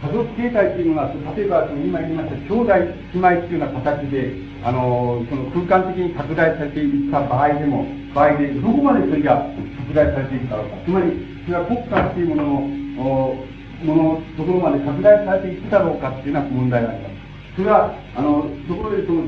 [0.01, 4.33] 家族形態っていうのは、例えば今言いました兄弟姉妹っていうような形で、
[4.65, 9.45] あの、その空間的に拡大されていった場合でも、場合で、どこまでそれが
[9.77, 10.77] 拡大されていくだろうか。
[10.85, 13.45] つまり、それは国家っていうものの、
[13.83, 17.15] ものところまで拡大されていくだろうかっていうような問題があります。
[17.55, 19.23] それは、あの、そころでその、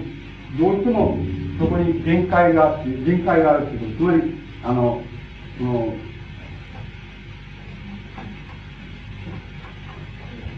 [0.58, 1.18] どうしても
[1.60, 4.12] そこに限界があって、限界があるっていうこと。
[4.12, 5.02] つまり、あの、
[5.58, 5.94] その、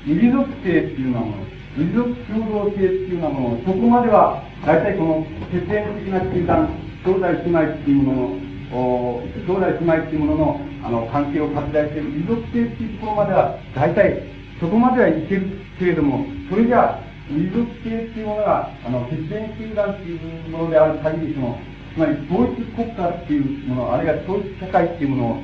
[0.05, 1.37] 民族性っていうようなもの、
[1.77, 6.69] 民族共同性っていうようなもの、そこまでは、大体この血縁的な集団、
[7.05, 14.23] 兄弟姉妹っていうものの、お兄弟姉妹っていうもののあの関係を拡大している民族性っていうところまでは、大体
[14.59, 15.47] そこまではいける
[15.77, 21.57] けれども、それじゃ民族性っていうものが、あの、血縁集団っていうものである限り、その、
[21.93, 25.43] つまり統一国家っていうもの、あるいは統一社会っていうものを、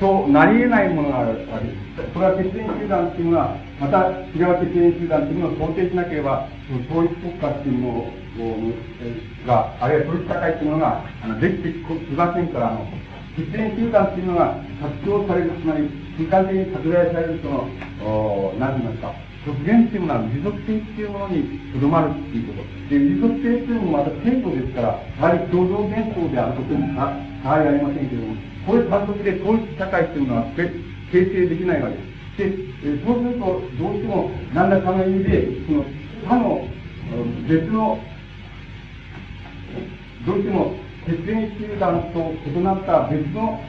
[0.00, 1.74] そうなり得ないものがあるわけで
[2.08, 2.12] す。
[2.14, 6.48] それは決戦集団っていうのは、また違う決戦集団っていうものを想定しなければ、
[6.90, 8.12] 統一国家っていうものを
[9.46, 12.86] が、あるいは統一社会っていうものが、あの、できてきませんから、あの、
[13.36, 15.88] 決戦集団っていうのが発表される、つまり、
[16.28, 17.68] 空間的に拡大されるその、
[18.02, 22.66] お何て言いますか、極限っていうものは持続性っていうものにとどまるっていうこと。
[22.90, 28.34] で、持続性っていうのもまた制度ですから、やはり共同幻想であることに変わりありませんけれども、
[28.66, 30.66] これ単独で統一社会っていうのは形
[31.12, 32.18] 成できないわけです。
[32.38, 32.44] で、
[32.84, 35.84] えそうすると、どうしても何らかの意味で、その
[36.26, 36.68] 他の
[37.48, 37.98] 別の、
[40.26, 40.74] どうしても
[41.06, 43.60] 血縁集団と異なった別の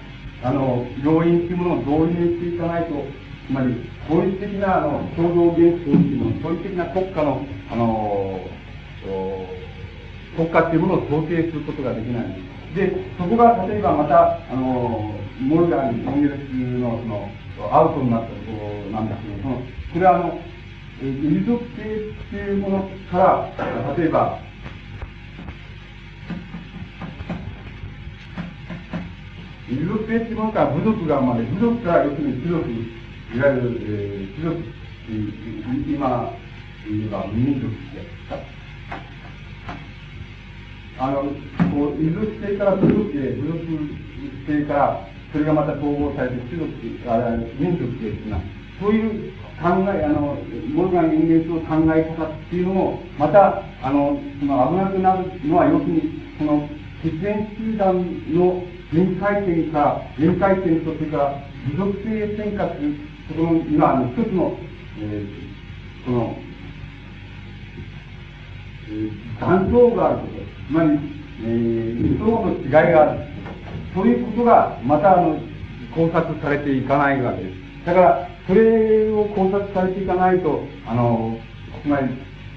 [0.42, 3.04] あの要因というものを導入していかないと、
[3.48, 3.76] つまり、
[4.10, 8.40] 統一的なあの共同幻想というもの統一的な国家の、あの
[10.36, 12.94] 国家っていうものを想定することができないで。
[13.18, 16.40] そこが例えばまた、あの、モルガン、コンゲルス
[16.80, 17.30] のその、
[17.72, 19.56] アウトになったところなんですけど、その、
[19.94, 20.40] これはあの、
[21.02, 24.40] 民族性っていうものから、例えば、
[29.70, 34.64] 民族性っていうものから部族が生まれ、部族から要するに部族、いわゆる、えー、部族っ
[35.06, 36.34] ていう、今
[36.88, 38.60] 言えば民族ってやつ。
[41.02, 41.24] あの、
[41.72, 43.60] こう、異族性から部族へ、部族
[44.48, 46.74] 性から、それがまた統合されて、種族、
[47.08, 48.42] あ民族性っていうな、
[48.82, 50.38] そういう考え、あの、
[50.74, 56.02] モルガン人間の考え方っていうのも、また、あの、その危なくなるのは、要するに、
[56.40, 56.68] その、
[57.04, 57.96] 血縁集団
[58.34, 62.96] の臨界点から、臨界点と、それから、部族性変化する
[63.28, 64.58] ところには、あの、一つの、
[65.00, 66.36] えー、その、
[68.88, 70.34] えー、断層があること。
[70.68, 71.00] つまり、
[71.44, 73.20] えー、理想の違いがある。
[73.94, 75.40] そういうことが、また、あの、
[75.94, 77.86] 考察されていかないわけです。
[77.86, 81.38] だから、それを考察されていかないと、あの、
[81.84, 82.08] つまり、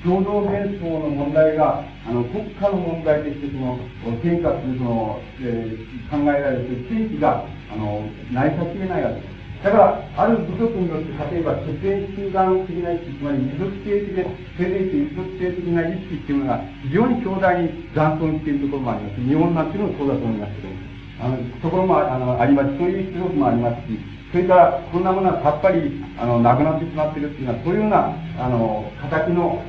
[0.04, 3.78] 共同幻想の問題が、あの、国家の問題として、その、
[4.22, 9.32] 変化する、その、えー、考えられる地域が、あの、成り立ち得ないわけです。
[9.62, 14.26] だから、ある部族によって、例えば、血縁集団的な意識、つまり民族性的な、
[14.58, 19.22] 性的民族性的な意識っていうのが、非常に強大に残存しているところもあります。
[19.22, 20.74] 日本なんていうのもそうだと思いますけど、
[21.22, 22.74] あの、ところもあのあります。
[22.74, 23.94] そういう種族もありますし、
[24.32, 29.60] それから、こんなものはさっぱり、あの、なくなってしまっているっていうのは、そういうような、あの、形の、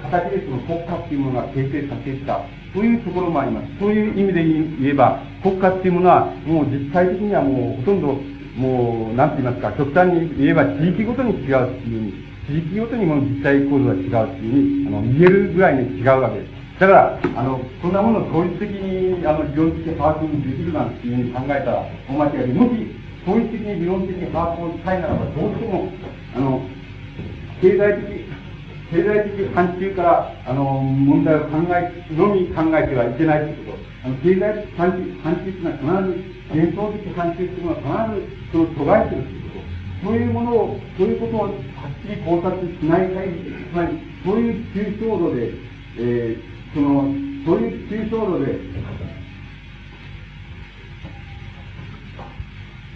[0.00, 2.38] 形でその国家っていうものが形成させてきた。
[2.72, 3.66] そういうところもあります。
[3.80, 4.44] そういう意味で
[4.78, 8.14] 言えば、国家っていうものは、もう実際的にはもうほとんど、
[8.54, 12.14] もう、なんて言いますか、極端に言えば地域ごとに違うっていう
[12.46, 16.56] ふうに、地域ごとにも実際構造が違うっていうふうに、あの、言えるぐらいに違うわけです。
[16.78, 22.86] だから、あの、そんなものを統一的に、あの、理論的に把握できるなんていうふうに考えたら、お間違いで、もし、
[23.26, 25.90] 統一的に理論的に把握をしたいならば、どうしても、
[26.36, 26.62] あの、
[27.60, 28.24] 経済的、
[28.92, 33.78] 経済的範疇から、あの、問題を考え、のみ考えてはいけないということ。
[34.04, 40.06] あの、経済的範疇、範疇というのは必ず、幻想的範疇というのは必ずその阻害するということ。
[40.06, 41.50] そういうものを、そういうことをはっ
[42.06, 45.50] きり考察しない限り、つまり、そういう抽象度で、
[45.98, 47.10] えー、その、
[47.44, 48.54] そういう抽象度で、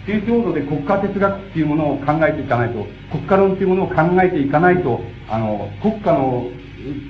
[0.05, 6.49] 抽象度で国家哲学っていうものを考えていかないと、国家論っていうものを考えていかないと、あの、国家の、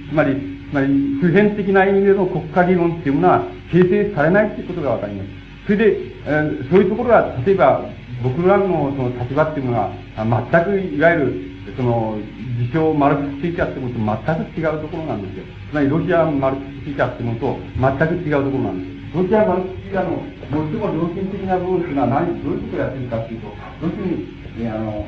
[0.09, 0.35] つまり、
[0.69, 0.87] つまり、
[1.21, 5.29] 普遍的な意味での国家理論っていうものは形成されないっていうことがわかります。
[5.65, 7.85] それで、えー、そういうところが、例えば、
[8.23, 12.17] 僕らのその立場っていうのが、全く、いわゆる、その、
[12.59, 15.43] 自称マルクス主義者ってものと全く違うところなんですよ。
[15.71, 19.00] つまり、ロシアマルクス主義者ってものと全く違うところなんです。
[19.13, 23.47] ロシアマルクス主義者の最も良心的な部分っていうのは何、どういうことをやってるかっていうと、
[23.83, 24.27] 要するに、
[24.59, 25.05] え、あの、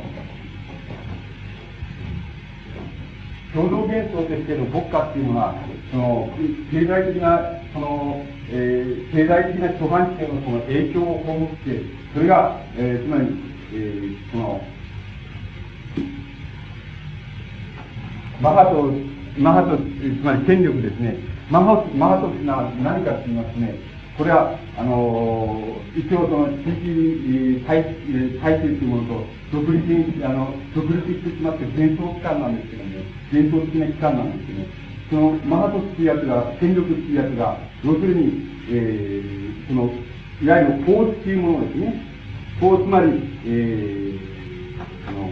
[3.53, 5.55] 共同幻想としての国家っていうのは、
[5.89, 6.29] その、
[6.69, 7.39] 経済的な、
[7.71, 11.81] その、えー、経済的な諸般地のその影響を被って、
[12.13, 13.27] それが、えー、つまり、
[13.73, 14.61] えー、その、
[18.41, 18.91] マハト、
[19.39, 21.15] マハト、つまり権力ですね。
[21.49, 27.83] マハト、マハトっていうのは何かと言いますね、これは、あの、一応その地域体
[28.41, 34.67] 体制というものと独立に、あの、独立してしまって戦争機関なんですけどね、伝統的な機関なんですけどね、
[35.09, 39.89] そのマハトっていうやつが、権力っていうやつが、要するに、えー、その、
[40.41, 42.13] いわゆる法っていうものですね。
[42.61, 43.11] 法つまり、
[43.45, 45.29] えー、あの、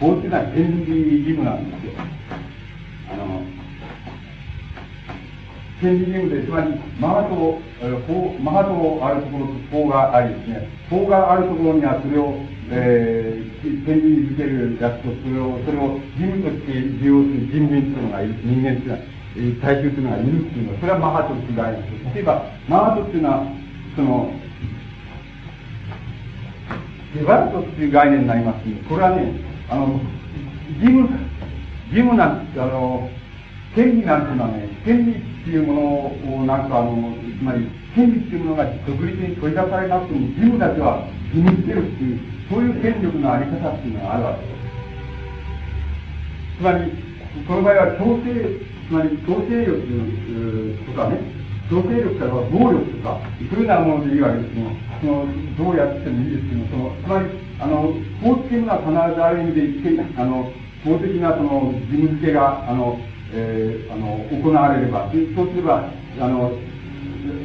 [0.00, 2.15] 法っていうのは権利義務なんですよ。
[5.86, 7.62] 権利義務で、つまり、マハト、
[8.10, 22.14] 法、マハトあるところと法がありですね、法があるところにはそれを、えー、権利づけるやつと、それを、それを義務として利用する人民というのがいる、人間というのは、えー、大衆というのがいるっていうのは、それはマハトという概念です。
[22.16, 23.46] 例えば、マハトっていうのは、
[23.94, 24.34] その、
[27.14, 29.32] デバルトっていう概念になりますので、これはね、
[29.70, 30.00] あの、
[30.82, 31.08] 義務、
[31.94, 33.08] 義務なん、あの、
[33.74, 35.74] 権利なんていうのはね、権利っていうも
[36.26, 42.20] のをなんかあの、つまり、権利っていうものが独立に取り出されなくても、義務だけは義務付けるっていう、
[42.50, 44.58] そういう権力のあり方っていうのがあるわけです。
[46.58, 46.90] つまり、
[47.46, 48.58] この場合は強制、
[48.90, 49.78] つまり強制力
[50.82, 51.22] とかね、
[51.70, 54.66] 強制力とか暴力とか、そういうようなものでいいわけですけど、
[54.98, 57.30] その、どうやってもいいですけど、その、つまり、
[57.62, 60.50] あの、法っていうのは必ずある意味で言って、あの、
[60.82, 62.98] 法的なその義務付けが、あの、
[63.32, 66.52] えー、あの、行われれば、そうすれば、あの、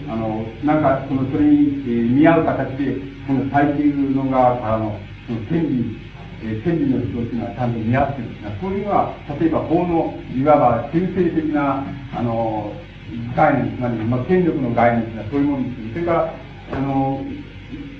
[0.10, 2.96] あの、なんか、その、それに、えー、見合う形で、
[3.28, 5.98] この最終の側からの、その権利、
[6.44, 12.74] えー、権利の主張というのはちゃんと見合ってるんですが、そういうのは、例えば法の、いわば中性的な、あの、
[13.36, 15.94] 概念、つまり、まあ、権力の概念というのはそういうものです。
[15.94, 16.34] それから、
[16.74, 17.26] あの、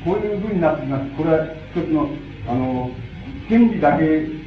[0.06, 1.12] こういうふうになってきます。
[1.18, 2.10] これは一つの、
[2.48, 2.92] あの、
[3.48, 4.41] 権利だけ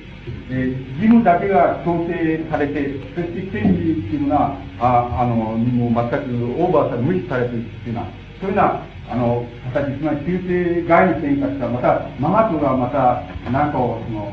[0.51, 8.09] えー、義務だけが強制されて、そして権利っていうのは、ああの、もう全くオーバーされ、無視されてるっていうのは、
[8.40, 14.32] そういうような、あの、形、つまり修正外に転化した、また、ママトがまた、なんかを、その、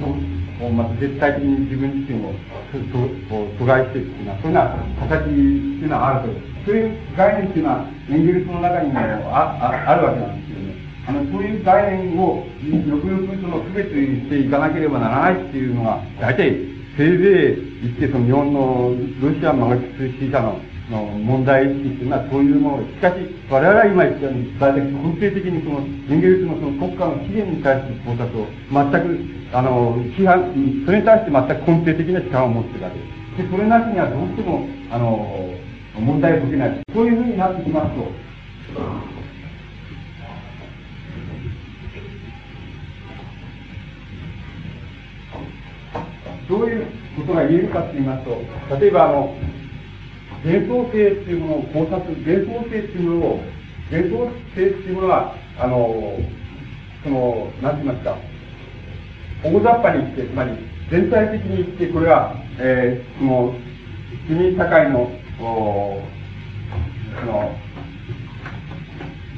[0.00, 2.32] そのまた絶対的に自分自身を
[2.72, 6.50] 阻害していくっていうのは、そういうような形っていうのはあると。
[6.64, 10.49] そういう概念っていうのは、エンゲルスの中にもあああるわけなんです。
[11.10, 16.54] あの、そういう概念をよくよくその区別していかなければならないっていうのが、大体、
[16.96, 23.14] せいぜい言ってその日本のロシアマルクス主義者のの問題意識っていうのはそういうものしかし、
[23.48, 30.50] 我々は今言ったように、大体根底的にその、エンゲルスのその国家の起源に対する考察を全く、あの、批判、
[30.84, 33.04] それに対して全く根底的な批判を持ってるわけで
[33.38, 33.50] す。
[33.50, 35.54] で、それなしにはどうしても、あの、
[35.94, 36.82] 問題を解けない。
[36.92, 38.10] そういうふうになってきますと、
[46.50, 46.86] どういう
[47.16, 48.42] ことが言えるかと言いますと、
[48.80, 49.36] 例えばあの、
[50.44, 53.40] 幻想性っていうものを考察、幻想性っていうものを、
[53.92, 56.18] 幻想性っていうものは、あの、
[57.04, 58.18] その、なんて言いますか、
[59.44, 60.50] 大雑把に言って、つまり
[60.90, 63.54] 全体的に言って、これは、えー、その、
[64.26, 65.44] 市民社会の、そ
[67.26, 67.56] の、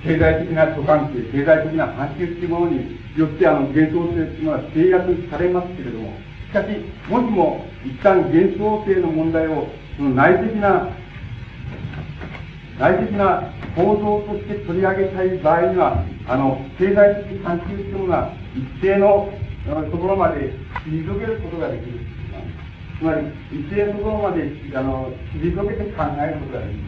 [0.02, 6.68] 経済的な諸関係、経済的な関係っていうものによって、あの、幻想性っていうのは制約されますけれども、しかし、
[7.08, 10.90] もしも一旦幻想性の問題を、その内的な、
[12.78, 19.32] 内的な構造として取り上げたい場合には、あの、経済的関係というものが一定の
[19.90, 20.52] ところまで
[20.84, 22.00] 退けることができる。
[22.98, 26.84] つまり、一定のところまで、あの、退けて考えることができる。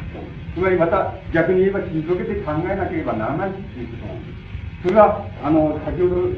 [0.55, 4.54] つまりまた逆に言えば退けて考えなければならないということなんです。
[4.85, 6.29] それは、あの、先ほど、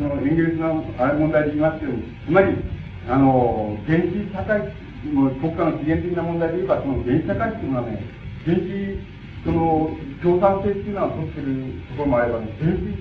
[0.00, 1.92] その、エンゲルスの問題で言いますけど
[2.24, 2.56] つまり、
[3.04, 4.64] あの、原始社会、
[5.12, 8.00] もう国家の起源的な問題で言えば、その原始社会っていうのはね、
[8.48, 8.96] 原始、
[9.44, 9.92] その、
[10.24, 12.96] 共産性っていうのは取ってるところもあればね、原始、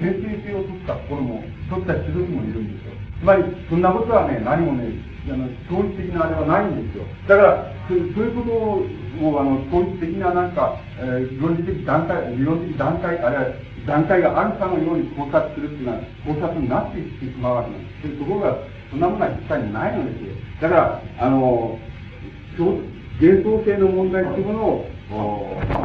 [0.00, 2.96] 先制性を取ったところも、取った種族もいるんですよ。
[3.20, 4.96] つまり、そんなことはね、何もね、
[5.28, 7.04] あの、統一的なあれはないんですよ。
[7.28, 7.68] だから、
[8.14, 18.18] そういうことを、あの、統一的ななんか、えー、論理的段階、理論的段階、あるいは段階があるかのように考察するっていうのは、考察になっていってしまうわけなんです。
[18.18, 18.56] ところが、
[18.90, 20.34] そんなものは実際にないのですよ。
[20.60, 21.78] だから、あの、
[23.20, 24.86] 幻想性の問題というものを、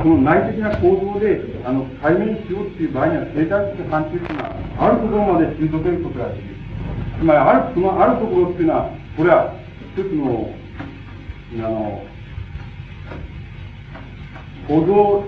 [0.02, 6.56] その内的な構造で、あの、解明しようっていう場合には、生態的な範疇っていうのは、あるところまで退けることができる。
[7.20, 9.54] つまり、ある、そのあるところっていうのは、これは、
[9.96, 10.50] 一つの、
[11.56, 12.04] あの、
[14.68, 15.24] 構造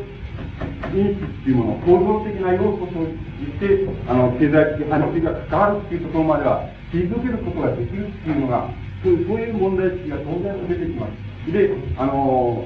[0.91, 8.69] 認識っていうもの、構造的な要素として、あの、経済的反応が関わるっていうところまでは、退けることができるっていうのが、
[9.03, 11.51] そういう問題意識が当然出てきます。
[11.51, 12.65] で、あの、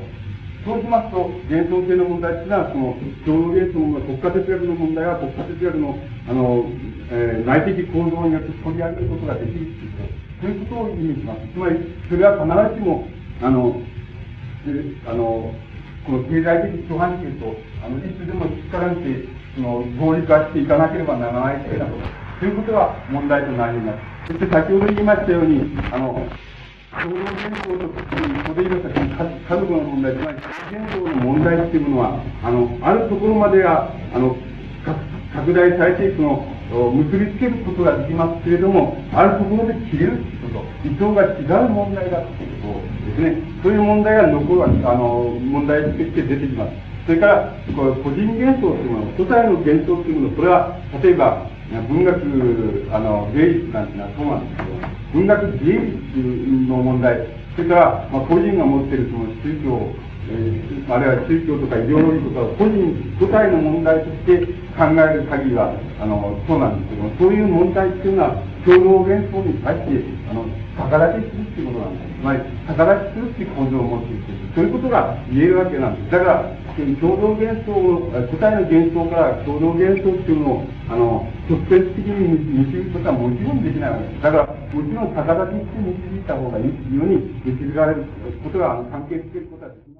[0.65, 5.99] そうしますと、幻想性の問題っていうのは、その、共同幻想の国家哲学の問題は、国家哲学の、
[6.29, 6.65] あの、
[7.11, 11.39] えー、内的構造によって取り上げることができるっていうこと、そういうことを意味します。
[11.53, 11.75] つまり、
[12.07, 13.07] それは必ずしも、
[13.43, 13.75] あの、
[15.05, 15.53] あの、
[16.05, 22.23] この経済的諸範疇と、あの、いつでも力にて、その、合理化していかなければならないということ。
[22.39, 23.99] ということが問題となります。
[24.27, 26.25] そして先ほど言いましたように、あの、
[27.03, 27.93] 共同原稿と、こ
[28.47, 34.37] こで言いました、家族の問題、つまり、現象の問題っていうものは、あの、あるところまでは、あの、
[35.35, 43.41] 拡大されて、その、結びつけることができますけれども、あるところで切れるってこと、意図が違う問題だっていうことですね。
[43.61, 46.73] そういう問題が残る、あの、問題として出てきます。
[47.05, 51.47] それから、これ個人幻想というもの、個体の幻想というもの、これは、例えば、
[51.89, 56.19] 文学、あの、芸術なんていうのはそうなんですけど、文学芸術
[56.67, 59.93] の問題、それから、まあ、個人が持っているその宗教、
[60.29, 64.45] え、あるいは宗教とかイデオロギーとか個人、個体の問題として
[64.77, 70.45] 考える限りは、あの、そうなんですけども、そういう問題っていうのは、共同幻想に対して、あの、
[70.79, 72.13] 逆立ちするっていうことなんです。
[72.13, 74.23] つまり、逆立ちするっていう構造を持っている
[74.55, 76.11] そういうことが言えるわけなんです。
[76.11, 84.21] だから、共同幻想を、個体の幻想から共同幻想っていうのを、あの、直接的に導くことはもちろんできないわけです。
[84.23, 88.05] だから、もちろん逆立ちして導いた方がいいように導かれる
[88.43, 89.92] ことが、関係していることはできない。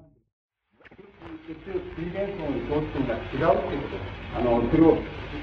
[1.44, 4.00] 決して水元層の教室が違うっていうこと
[4.32, 4.96] あの、それを、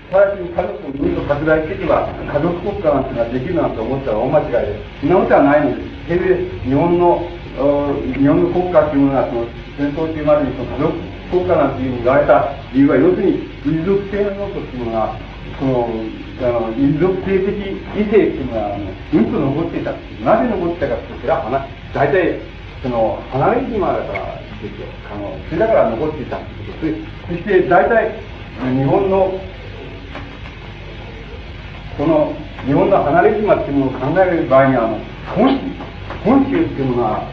[0.09, 6.09] 最初に家族をぐんと拡大していけば、家族国家なんてのはできるなんて思ったら大間違いでそんなことはないのです。
[6.09, 7.21] せいぜい日本の、
[8.17, 9.45] 日本の国家っていうものは、その、
[9.77, 10.97] 戦争中までにその家族
[11.29, 15.13] 国家なんていうふうに言われた理由は、要するに、民族性の要素っていうものが、
[15.61, 17.53] その、あの、民族性的
[17.93, 19.93] 異性っていうのが、あの、うんと残っていた
[20.25, 22.41] なぜ残っていたかって言ったら、大体、
[22.81, 24.87] その、離れ島だからですよ。
[25.11, 26.95] あの、それだから残っていたってことで、
[27.27, 28.11] そして大体、
[28.75, 29.39] 日本の、
[31.97, 32.33] この、
[32.65, 34.99] 日本の離れ島っていうものを考える場合には、あの、
[36.23, 37.27] 本州っていうものは、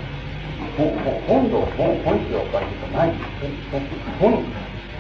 [0.79, 3.13] 本土、本本州はおかしいかない。
[4.21, 4.45] 本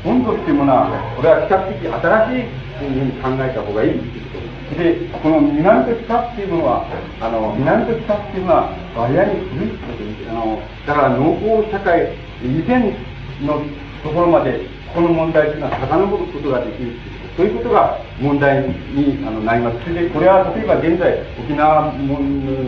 [0.04, 4.57] 本土っていうものは、これは比較的新しいというふうに考えた方がいいっていうことです。
[4.76, 6.84] で、この南と北っていうのは、
[7.20, 10.30] あの、南と北っていうのは割合に古いってことです。
[10.30, 12.12] あの、だから農耕社会
[12.42, 12.92] 以前
[13.40, 13.62] の
[14.02, 14.60] ところまで、
[14.94, 16.92] この問題というのは遡ることができる
[17.38, 19.78] そういうことが問題にあのなります。
[19.86, 22.18] それで、これは例えば現在、沖縄も、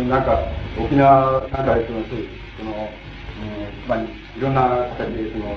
[0.06, 0.46] なんか、
[0.78, 2.14] 沖縄なんかでその、そ
[2.62, 4.06] の、うん、つまり、
[4.38, 5.50] いろんな形で、その、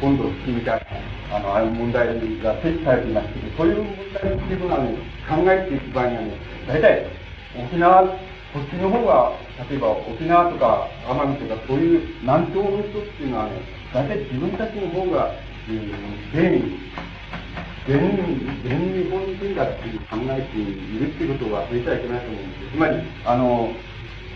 [0.00, 0.82] 本土を含みたい
[1.32, 2.08] あの、ああいう問題
[2.42, 4.94] が設置されていますけど、そういう問題っていうのはね、
[5.28, 6.32] 考えていく場合にはね、
[6.66, 7.06] 大体、
[7.56, 8.02] 沖縄、
[8.54, 9.32] こっちの方が、
[9.70, 13.50] 例えば沖縄とか奄美とかそういう南東の人っていうのはね、
[13.92, 15.34] 大体自分たちの方が、
[15.68, 15.90] うん、
[16.32, 16.62] 全、
[17.86, 18.00] 全、
[18.62, 22.72] 全日本人だっていう考えているっていうことを忘れちゃいけないと思うんです。
[22.72, 23.70] つまり、あの、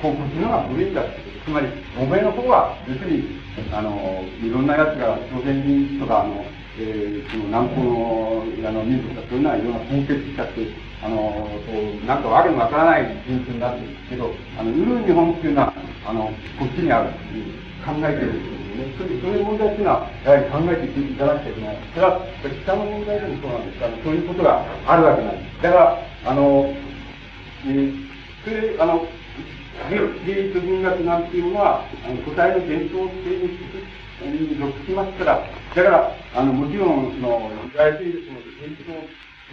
[0.03, 1.51] こっちの方が古いんだってこと。
[1.51, 1.67] つまり、
[1.99, 3.25] 欧米の方は、要するに、
[3.73, 6.45] あの、いろんな奴が朝鮮人とか、あの、
[6.79, 10.63] えー、その南方のあの民族がそういうのはいろんな根血しちゃって、
[11.03, 15.75] あの、そう、なんかわけのわからない人種になってるけど、あの、売る日本っていうのは、
[16.07, 17.51] あの、こっちにあるっていう
[17.83, 19.23] 考えてるんですよね。
[19.23, 21.77] そういう問題っていうのは、やはり考えていただきたいと思い。
[21.95, 22.27] それは、
[22.63, 25.63] 北の問題でもそうなんですあの、そういうことがあるわけなんです。
[25.63, 26.75] だから、あの、
[27.67, 28.07] えー、
[28.45, 29.07] それ、あの、
[29.89, 33.57] 芸術文学なんていうのは、あの個体の伝統性に
[34.27, 38.99] に属しますから、だから、あの、もちろん、その、いわゆるその、伝統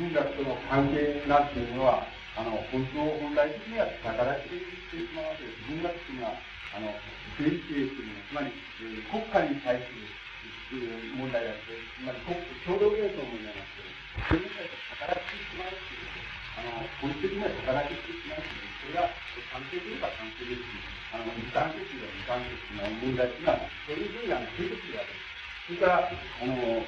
[0.02, 5.62] 文学との関係なんていうのは、あの、本当、本来的には逆らってしてしまうわけです。
[5.70, 6.36] 文学っていうのは、
[6.76, 6.92] あの、
[7.40, 12.36] 政治っていうのは、つまり、えー、国家に対する問題であって、つまり国、
[12.66, 16.12] 共同芸術の問題なんですけど、そういう問題と逆らってしまうっていう、
[16.56, 20.72] あの、本質的には逆らってしまうっていう、それが関係というか関係ですし、
[21.14, 25.26] あの、無関係というか無関係の問題というのは、そういうふうにあの出てくるわけです。
[25.66, 26.86] それから、あの、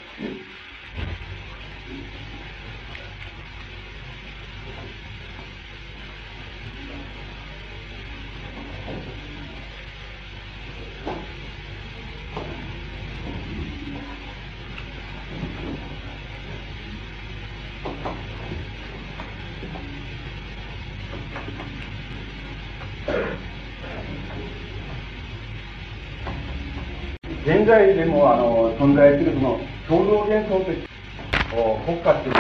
[27.78, 30.88] 現在でもあの存在するその共同幻想として
[31.86, 32.36] 国家という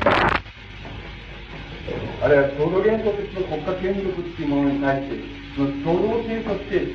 [2.23, 5.15] あるいは共同幻想としての国家権力っていうものに対して、
[5.55, 6.87] その共同性として、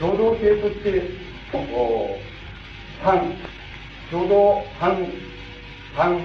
[0.00, 1.02] 共同性として、
[3.02, 3.20] 反、
[4.10, 4.96] 共同反、
[5.94, 6.16] 反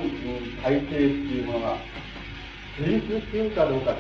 [0.64, 1.78] 体制っていうものが
[2.80, 3.94] 成立しているかどうか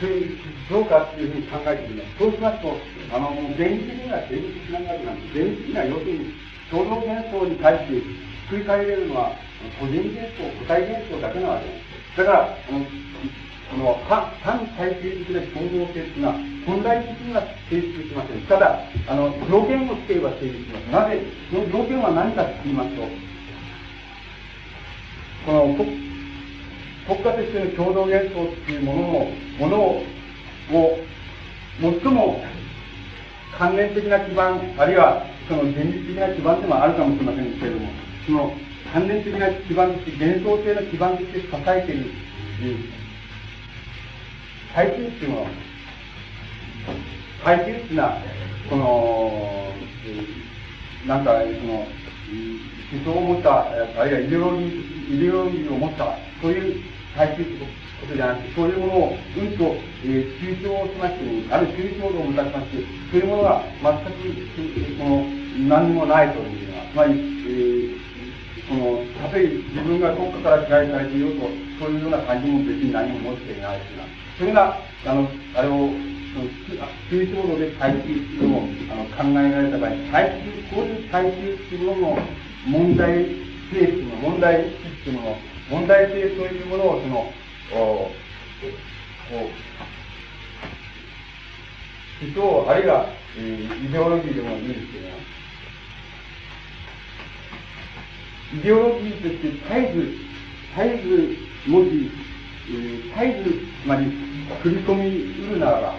[0.00, 2.18] ということ、どうかっていうふうに考えてみます。
[2.18, 2.76] そうしますと、
[3.14, 5.38] あの、現実には成立しないわけなんです。
[5.38, 8.02] 現実には要するに、共同幻想に対してひっ
[8.50, 9.32] くり返れるのは、
[9.78, 11.72] 個人幻想、個体幻想だけなわけで
[12.14, 12.18] す。
[12.18, 12.84] だから、あの
[13.68, 14.30] この反
[14.78, 16.34] 体系的な共同性というのは、
[16.66, 18.40] 本来的には成立しません。
[18.42, 20.82] ただ、あの、条件をつければ成立します。
[20.92, 21.20] なぜ、
[21.50, 23.02] その条件は何かと言いますと、
[25.46, 26.06] この国
[27.06, 29.08] 国家としての共同幻想っていうものの、
[29.58, 30.02] ものを、
[31.80, 32.42] 最も
[33.58, 37.88] 関連的な基盤、あるいはその現実的な基盤でもあるかもしれませんけれども、
[38.26, 38.52] その
[38.92, 42.10] 関連的な基盤として、幻想性の基盤として支えている、
[44.74, 45.46] 階級っていうもの、
[47.44, 48.18] 階級っていうのは、
[48.68, 49.72] この、
[51.06, 51.86] なんか、その、
[52.92, 56.82] 思想を持った、あるいはイデオロギー、イデオロギーを持った、そういう
[57.16, 57.52] 階級って
[58.00, 65.24] ことじゃなくて、そういうものをうんと、えー、抽象しまして、ある抽象度を持たせまして、そういうものが全く、この、
[65.68, 68.06] 何にもないというのは、つまり、えー
[68.66, 71.46] その、たとえ自分が国家から支配されていようと、
[71.78, 74.08] そういうような感じも別に何も持っていないというのは、
[74.38, 76.50] それが、あの、あれを、その、
[77.08, 82.18] 抽象度で対比するのを、あの、考えられた場合、対比、こういう対比っていうものの
[82.66, 83.30] 問題性っ
[83.70, 85.36] ていうの、問題意識っていうもの、
[85.70, 87.32] 問題性というものを、その、
[87.70, 88.26] こう、
[92.24, 93.06] 思想、あるいは、
[93.36, 95.06] えー、イデオロギーでもいいですけど
[98.54, 100.00] イデオロギーとして絶えず、
[100.76, 102.10] 絶えず文字、
[102.68, 103.50] えー、絶えず、
[103.82, 104.06] つまり、
[104.62, 105.08] 繰り込み
[105.48, 105.94] うるならば、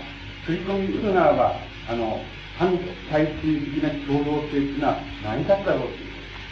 [0.48, 1.56] 繰り込みうるならば、
[1.90, 2.22] あの、
[2.58, 2.78] 反
[3.12, 5.90] 対中的な共同性というのは成り立つだろう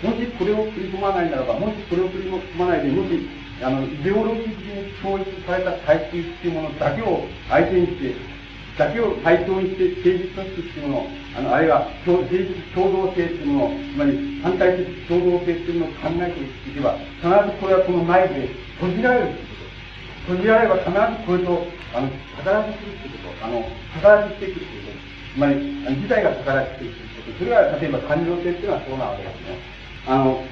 [0.02, 3.28] ともしこれを繰り込まないならば、もしこれを繰り込まないで、もし、
[3.61, 8.15] あの、イデオロギー的に統一された対中っていうものだけを相手にして、
[8.77, 11.07] だけを対象にして政治組織っていうもの、
[11.38, 19.56] あの、あるいは政治共同性っていうものを、つまり反対的共同性っていうものを考えていけば、必ずこれはこの内部で閉じられるってこ
[20.27, 20.36] と。
[20.36, 22.11] 閉じられれば必ずこれと、あの、
[22.44, 23.45] 逆立ちするってこと。
[23.45, 23.64] あの、
[24.03, 24.99] 逆立ちしていくってこと。
[25.32, 25.56] つまり、
[25.95, 27.40] 事態が逆立ちしていくってこと。
[27.40, 29.56] それは、例えば感情性っていうのはそうなわけですね。
[30.07, 30.44] あの、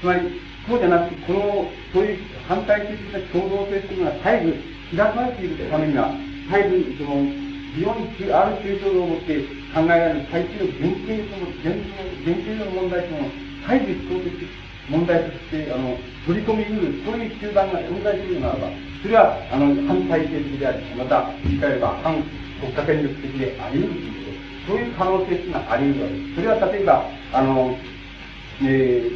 [0.00, 2.18] つまり、そうじゃなくて、この、そういう
[2.48, 4.46] 反対的な共同性っていうのは絶え
[4.92, 6.14] ず開かれているためには、
[6.50, 7.42] 絶えず、その、
[7.74, 9.40] 非常にある抽象度を持って
[9.72, 18.68] 考えられる最中の原型の原型の問題というのを絶えず思考的問題としてあの取り込みうるそういう集団が存在するならば
[19.00, 22.22] それはあの反体制的でありまた言い換えれば反
[22.60, 27.78] 国家権力的であり得るということそういう可能性というのはあり得るわけですそれは例えばあの、
[28.62, 29.08] え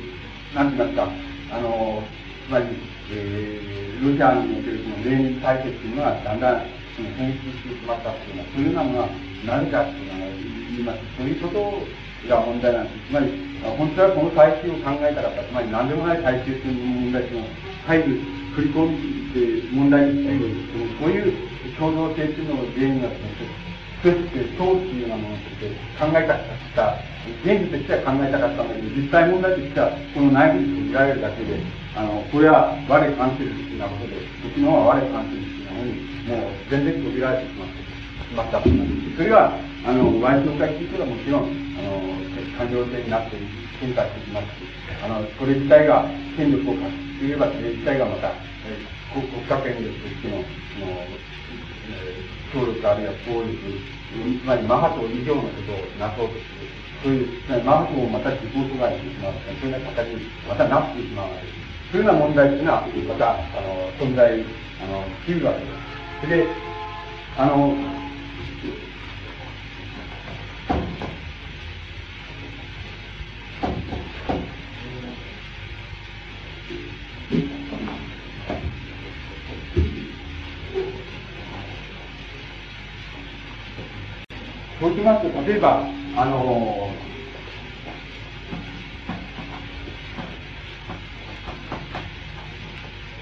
[0.53, 2.03] ー、なんて言いますかあの
[2.47, 2.67] つまり、
[3.13, 9.09] えー、ロシアにおけるそのレーニン体制というのはだんだんその変質してしまったっていうのは、そういうようなものは
[9.45, 10.31] 何かっていうのは
[10.73, 10.99] 言います。
[11.19, 13.09] そういうことが問題なんです。
[13.09, 13.29] つまり、
[13.77, 15.45] 本当はこの体系を考えたかった。
[15.45, 17.51] つまり何でもない体系という問題というのを、
[17.87, 18.05] 入る、
[18.57, 20.57] 振り込んで問題にしている。
[20.97, 23.66] こういう共同性っていうのを原因がです
[24.05, 27.17] ね、そしてそうっていうようなものとして考えたかった。
[27.43, 31.59] 現実としては考えたかったんだけど、実際問題としては、この内部に見られるだけで、
[31.97, 39.17] あの、これは我関する的なことで、こっちのは我関する的なのに、もう全然閉じられてしまってしまったと思います。
[39.17, 42.17] それは、あの、賠償会ということはもちろん、あの、
[42.57, 43.37] 感情性になって
[43.81, 44.71] 変化してきますし、
[45.03, 46.07] あの、これ自体が
[46.37, 48.29] 権力を発揮すれば、それ自体がまた、
[48.67, 50.93] え国家権力としての、その、
[51.91, 53.53] えー、協力あるいは暴力、
[54.41, 56.65] つまりマハト以上のことをなそうとする。
[57.05, 61.93] そういう、マハトをまた自己阻害してしまう、そういうような形にまたなってしまうわけです。
[61.93, 65.67] そういうような問題というのは、また、あの、存在、あの、しうるわけで
[66.25, 66.29] す。
[66.33, 66.49] で、
[67.37, 67.77] あの、
[84.81, 85.83] そうしますと、例えば、
[86.17, 86.91] あの、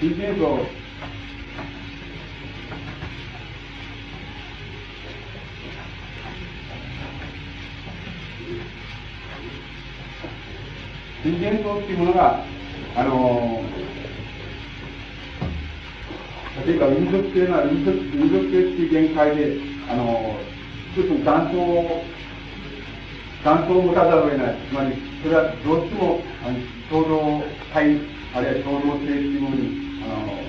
[0.01, 0.65] 人間と
[11.23, 12.45] 水源層っていうものが、
[12.95, 19.57] あのー、例えば民族性な民族民族性っていう限界で、
[19.89, 20.54] あのー、
[20.95, 22.03] 一つの断層を、
[23.43, 24.55] 断層を持たざるを得ない。
[24.71, 26.57] つまり、それはどうしても、あの
[26.89, 27.43] 共同
[27.73, 27.99] 体、
[28.33, 29.75] あるいは共同性っていうものに、
[30.07, 30.39] あの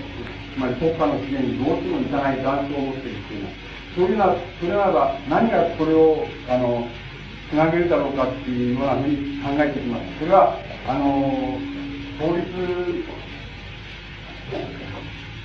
[0.54, 3.54] つまり国家の資源にどうしても満たない断層を持っているっていうのは、
[3.96, 6.86] そういうのは、それならば、何がこれを、あの、
[7.50, 10.06] つなげるだろうかっていうようなふうに考えてきます。
[10.20, 10.54] それは、
[10.86, 11.58] あの、
[12.22, 12.46] 法律、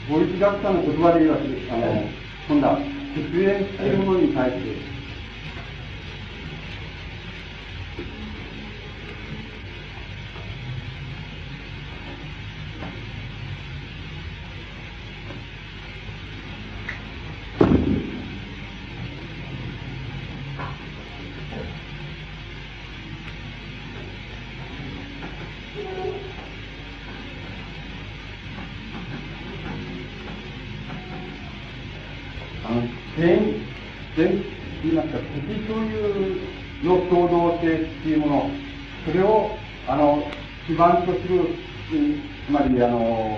[0.07, 2.05] 法律学者の言葉で言います、あの、
[2.47, 4.90] 今度は、出演しているものに対して、
[40.81, 41.45] 盤とする、
[42.47, 43.37] つまり、あの、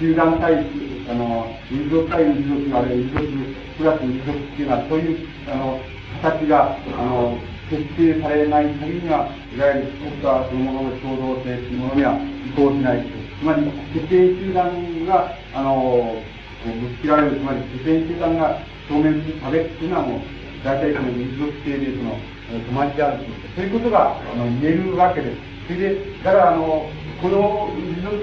[0.00, 0.66] 集団対、
[1.08, 5.80] あの、民族対民族あるいは民族プラス民族っていうのは、そういう、あの、
[6.22, 7.38] 形が、あの、
[7.70, 13.06] 決定されない限りには、いわゆる国家そのものの共同性というものには移行しない
[13.38, 13.62] つまり、
[13.94, 16.20] 決定集団が、あの、
[16.66, 18.58] ぶつけられる、つまり、決定集団が
[18.90, 20.20] 表面する差別っていうのはもう、
[20.64, 25.36] 大体その民族性で、その、止まってあるそういうことがあの言えるわけです。
[25.66, 26.88] それで、だからあの、
[27.20, 28.16] この持続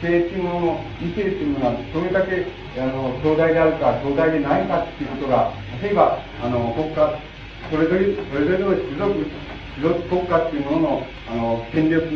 [0.00, 2.46] 性っていうものの見てるっていうものは、どれだけ
[2.80, 5.52] あの壮大であるか、壮大でないかっていうことが、
[5.82, 7.18] 例えば、あの、国家、
[7.70, 9.26] それぞれ、それぞれの種族、
[9.74, 12.06] 種族国家っていうものの、あの、権力、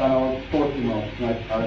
[0.00, 1.02] あの、装置の、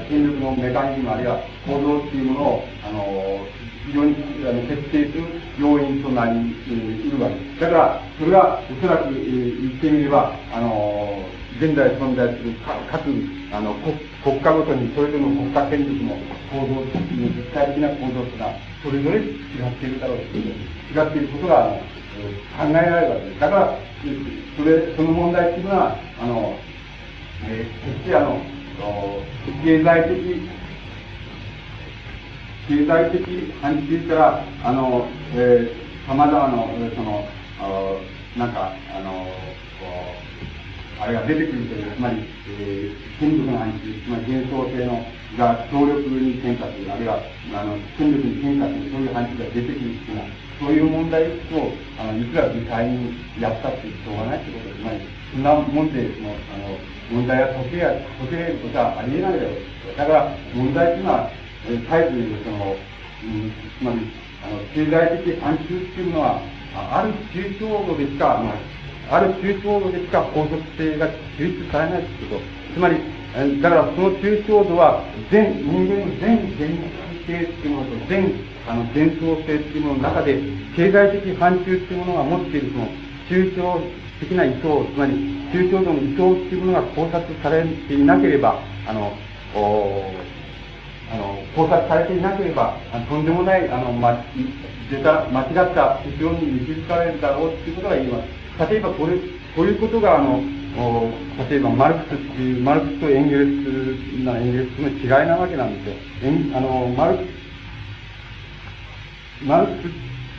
[0.09, 3.47] 権力のメカニズムあるいは構造っていうものを、あの、
[3.87, 5.23] 非常にあの徹底する
[5.57, 7.61] 要因となりうるわけです。
[7.61, 11.23] だから、それはおそらく、えー、言ってみれば、あの
[11.57, 12.53] 現在存在する
[12.91, 13.09] 各
[13.51, 16.19] あの国国家ごとにそれぞれの国家権力の
[16.51, 16.83] 構造、
[17.15, 18.53] 実体的な構造というのは、
[18.83, 20.53] それぞれ違っているだろうという、
[20.91, 21.79] 違っていることが、
[22.57, 23.39] 考えられるわけです。
[23.39, 23.79] だから、
[24.57, 26.59] それ、その問題というのは、あの、
[27.45, 28.41] えー、決してあの、
[29.63, 30.49] 経済的
[32.67, 33.23] 経済的
[33.61, 36.51] 範疇から、あの、えー、様々な、
[36.95, 37.23] その、
[38.35, 39.25] なんか、あの、
[40.99, 42.25] あれが出てくるという、つまり、
[42.59, 45.05] えー、権力の範疇、つまり幻想性の、
[45.37, 47.21] が協力に変化する、あるいは、
[47.55, 50.27] あの、権力に変化する、そういう範疇が出てくるというのは、
[50.59, 54.99] そういう問題を、あの、いくら具体にやったってしょうがないということで、つまり、
[55.31, 56.77] そんなもんで、その、あの、
[57.11, 59.55] 問題は解けや、解けることはありえないだろう。
[59.95, 61.31] だから、問題というのは、
[61.75, 62.75] 絶えずその、
[63.23, 63.99] うん、つまり
[64.43, 66.41] あの経済的範疇っていうのは
[66.75, 68.53] ある抽象度でしか、ま
[69.09, 72.41] あ、ある抽象度でしか法則性が抽出されないということ
[72.73, 72.97] つまり
[73.61, 76.69] だからその抽象度は全人間の全現
[77.27, 78.31] 実性っていうものと全
[78.67, 80.41] あの幻想性っていうものの中で
[80.75, 82.87] 経済的範疇っていうものが持っているその
[83.29, 83.79] 抽象
[84.19, 85.13] 的な意図つまり
[85.53, 89.13] 抽象度の意図っていうものが考察されていなければあの
[89.55, 90.11] お
[91.11, 92.77] あの、考察されていなければ、
[93.09, 94.23] とんでもない、あの、ま、
[94.91, 98.23] 出た、間違った結論に導かれるだろうということが言えま
[98.65, 98.71] す。
[98.71, 99.17] 例えば、これ、
[99.55, 100.41] こういうことが、あの、
[101.49, 103.49] 例えば、マルクスっていう、マルクスとエンゲルス
[104.23, 105.95] な、エンゲルスの違いなわけなんですよ。
[106.55, 107.23] あの、マルク
[109.41, 109.89] ス、マルク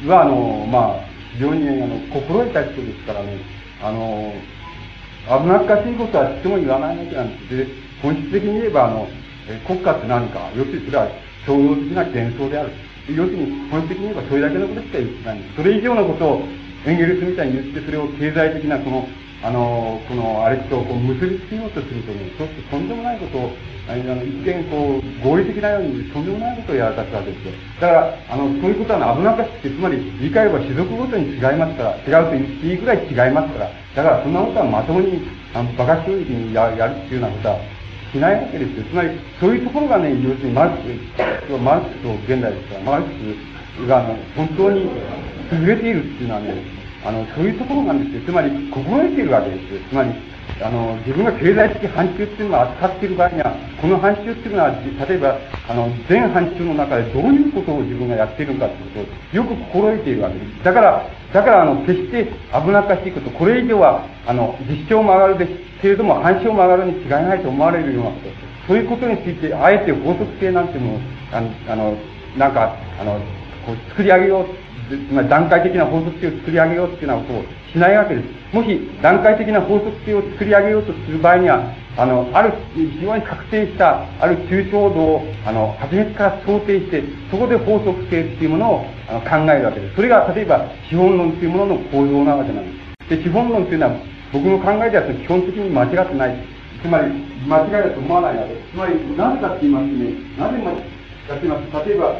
[0.05, 3.39] スは、あの、まあ、非常に、あの、心得た人ですからね、
[3.83, 4.33] あの、
[5.29, 7.57] 危なっかしいことはとても言わないわけなんです。
[7.57, 7.67] で、
[8.01, 9.09] 本質的に言えば、あの、
[9.67, 11.09] 国家って何か、要するにそれは
[11.47, 12.71] 商業的な幻想である。
[13.09, 15.41] 要するに、本質的に言えばそれだけのことしか言ってない。
[15.57, 16.43] それ以上のことを
[16.85, 19.09] エンゲルスみたいに言って、それを経済的なこの、
[19.43, 23.53] あの、この、あれとこう結びつけようとするとね、そうするととんでもないことを、
[23.89, 27.53] あの、一見こう、合理的なようにとんでもないことをやらかすわけですよ。
[27.81, 35.23] だから、あの、そういうことは危なかって、つまり、理解は種族ごとに違いますから、違うと言っていいぐらい違いますから、だからそんなことはまともに、
[35.55, 37.78] あの、馬鹿正直にややるっていうようなことは、
[38.13, 38.85] しないわけですよ。
[38.85, 39.11] つまり、
[39.41, 40.77] そういうところがね、要するにマルク
[41.49, 43.11] ス、マルクスと現代ですから、マルク
[43.83, 44.91] スが、あの、本当に
[45.53, 46.55] 優れているっていうのはね、
[47.05, 48.23] あの、そういうところなんですよ。
[48.27, 49.81] つまり、心得ているわけですよ。
[49.89, 50.11] つまり、
[50.61, 54.71] あの、自分が経済的範疇っていうのを扱っている場合には、この範疇っていうのは、
[55.09, 60.65] 例えば、あの、全範疇の中でどういうことを自分がやっているかっていうことをよく心得ているわけです。
[60.65, 65.53] だから、だから、あの、決して危なっかしいこと、これ以上は、あの、実証も上がるべき
[65.83, 68.29] けれども、反証も上がるに違いないと思われるようなこと、
[68.69, 71.01] そういうことについて、あえて法則性なんてもの
[71.33, 71.97] あの、あの、
[72.37, 73.21] なんか、あの、
[73.67, 74.47] こう作り上げよう、
[74.89, 77.43] つまり段階的な法則性を作り上げようっていうようなことを
[77.73, 78.57] しないわけです。
[78.57, 81.61] もし段階的な法則性を作り上げようとする場合には、
[81.99, 89.97] あの、ある、非常に確定した、ある抽象度を、あの、初めから想定して、そこで法則性っていうものをあの考えるわけです。
[89.97, 92.71] それが、例えば、資本論っていうものの構造なわけなんで
[93.11, 93.17] す。
[93.19, 93.97] で、資本論っていうのは、
[94.33, 96.37] 僕の考えでは基本的に間違ってない。
[96.81, 97.11] つまり、
[97.49, 98.71] 間違いだと思わないわけです。
[98.71, 100.63] つまり、なぜかって言いますね、なぜ
[101.27, 101.89] かってます？
[101.89, 102.15] 例えば、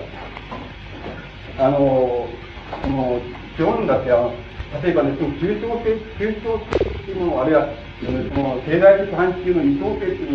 [1.61, 3.21] あの、この、
[3.57, 4.33] 基本だって、あの、
[4.83, 7.69] 例えばね、その抽象性、抽象性っていうもの、あるいは、
[8.05, 10.33] その経済的範疇の二等性っていう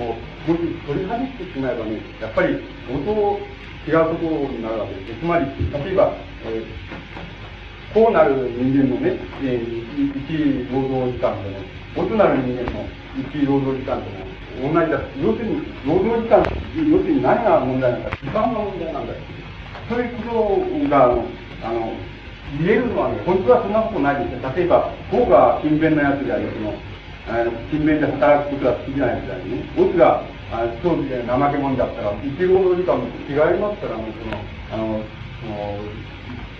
[0.00, 0.16] のを、
[0.48, 2.58] もし取り外してしまえばね、やっぱり、
[2.88, 3.12] 相当
[3.84, 5.20] 違うところになるわけです。
[5.20, 6.16] つまり、例えば、
[6.48, 11.60] えー、こうなる人間のね、えー、一労働時間とね、
[11.94, 12.88] こうなる人間の
[13.20, 14.24] 一労働時間とね、
[14.62, 15.00] 同じだ。
[15.20, 19.20] 要するに、労働時間、要するに何が問題なのか、時間が問題なんだよ。
[19.88, 21.04] そういうことが、
[21.62, 21.92] あの、
[22.58, 24.52] 言えるのはね、本当はそんなことないですよ。
[24.54, 26.74] 例えば、僕が勤勉なやつである、その、
[27.24, 29.64] あの勤勉で働くことが好きなやつであるね。
[29.80, 30.22] オスが、
[30.52, 34.36] あ当時で怠け者だったら、一労働時間も違いますから、もうその、
[34.70, 35.02] あの、
[35.40, 36.04] その、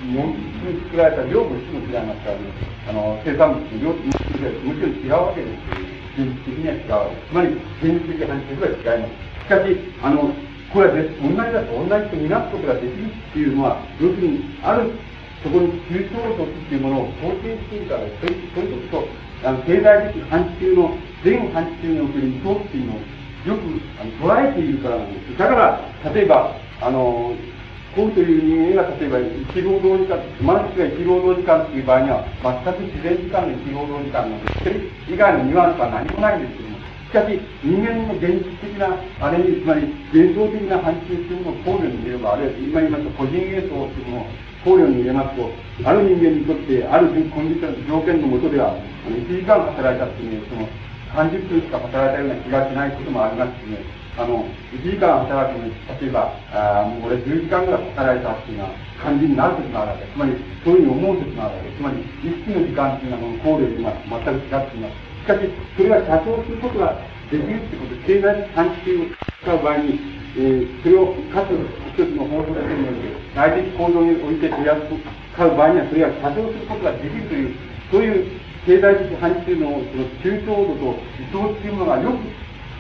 [0.05, 2.49] もに作られた量も質も違いますからね、
[2.89, 5.95] あの、生産物の量ももちろん違うわけですよ。
[6.15, 7.17] 現実的には違う。
[7.29, 7.49] つまり、
[7.83, 9.25] 現実的な話は違います。
[9.45, 10.31] しかし、あの、
[10.73, 14.91] これは同じだと同じと見なすことができるっていうのは、要するに、ある、
[15.45, 19.09] そこに抽象度っていうものを肯定しているから、そういうそういうことと、
[19.45, 22.97] あの経済的範疇の、全範疇における意図っていうのを
[23.45, 25.37] よくあの捉えているからなんです。
[25.37, 27.37] だから、例えば、あの、
[27.95, 34.65] こうという人間が例えば一労働時間、マルクスが一労働時間という場合には、全く自然時間の一労働時間なんです。
[34.65, 34.81] それ
[35.13, 44.27] 以外のニュアンスは何もないんですけども、しかし、人間の現実的な、あれに、つまり、幻想的な範疇というのを考慮に入れれば、あるいは今言いますと、個人幻想というものを
[44.65, 45.53] 考慮に入れますと、
[45.85, 50.65] ある人間にとって、あるコンディション、条件のもとでは、あの1時間働いたっていう、その、
[51.15, 53.85] 30分しか働いたような気がしないこともありますしね、
[54.17, 60.07] あの、1時間働くのに、例えば、あもう俺10時間ぐらい働いたっていうような感じになる時もあるわけ。
[60.09, 60.33] つまり、
[60.65, 61.71] そういうふうに思う時もあるわけ。
[61.77, 64.97] つまり、意識の時間っていうのは、この考慮に全く違っています。
[65.21, 65.41] しかし、
[65.77, 66.97] それが多少することが
[67.29, 69.13] できるってこと、経済的探知を
[69.43, 71.55] 使う場合に、えー、それをかつ
[71.95, 77.55] 一つの法則によって、内的行動において取り扱う場合には、それが多少することができるという、
[77.91, 82.19] そういう経済的範疇のをその中等度と理想っていうものがよく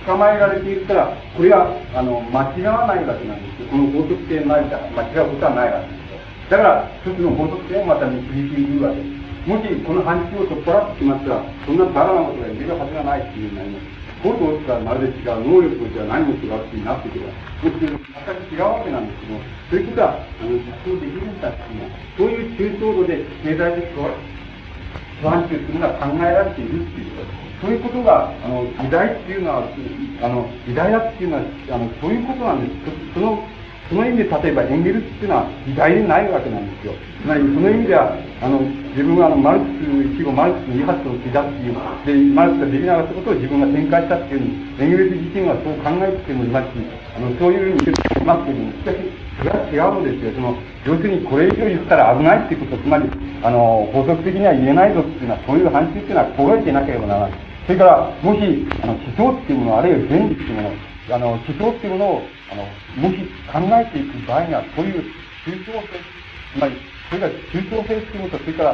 [0.04, 3.68] 捕まえられているから、これは、あの、間違わないわけなんですよ。
[3.70, 6.50] この法則性ないか、間違うことはないわけです。
[6.50, 9.24] だから、一つの法則性をまた導いているわけです。
[9.46, 14.03] もしこの範疇を取っ払ってしまったら、そんなバカなことが言えるはずがないっていうふうになります。
[14.24, 17.28] 行動とはまるで違う、能力としては何も違うってなってくる。
[17.60, 19.36] そして全く違うわけなんですけど、
[19.68, 23.92] そういうことは、あの、実装できるんだっていうのは、そういう中等度で経済的
[25.20, 27.44] 不安定というのが考えられているっていうこと。
[27.60, 29.68] そういうことが、あの、偉大っていうのは、
[30.20, 33.14] あの、偉大だっていうのは、あの、そういうことなんです。
[33.14, 33.44] その
[33.88, 36.94] その意味で例えばエンゲルスっていうのは偉大でないわけなんですよ。
[37.20, 46.80] つまりその意味では、あの、自分はあの、マルクス、一語マルクスの威発を刻っていう、で、マルクスができなかったことを自分が展開したっていうふうに、エンゲルス自身はそう考えてもいますし、
[47.16, 48.96] あの、そういうふうに言っていますけども、しかし、
[49.36, 50.32] それは違うのですよ。
[50.32, 53.04] その、要するにこれ以上言ったら危ないっていうこと、つまり、
[53.42, 57.32] あの、法則的には言えないぞっていうのは、そういう話っていうのは心得ていなければならない。
[57.66, 62.64] それから、もし、あの、思想っていうもの、あるいは現実っていうもの、あの、思想っていうものを、あの、
[62.96, 63.18] もし
[63.52, 65.04] 考えていく場合には、そういう
[65.44, 66.00] 宗教性、
[66.56, 66.76] つまり、
[67.10, 68.70] それが宗教性っていうこと、それから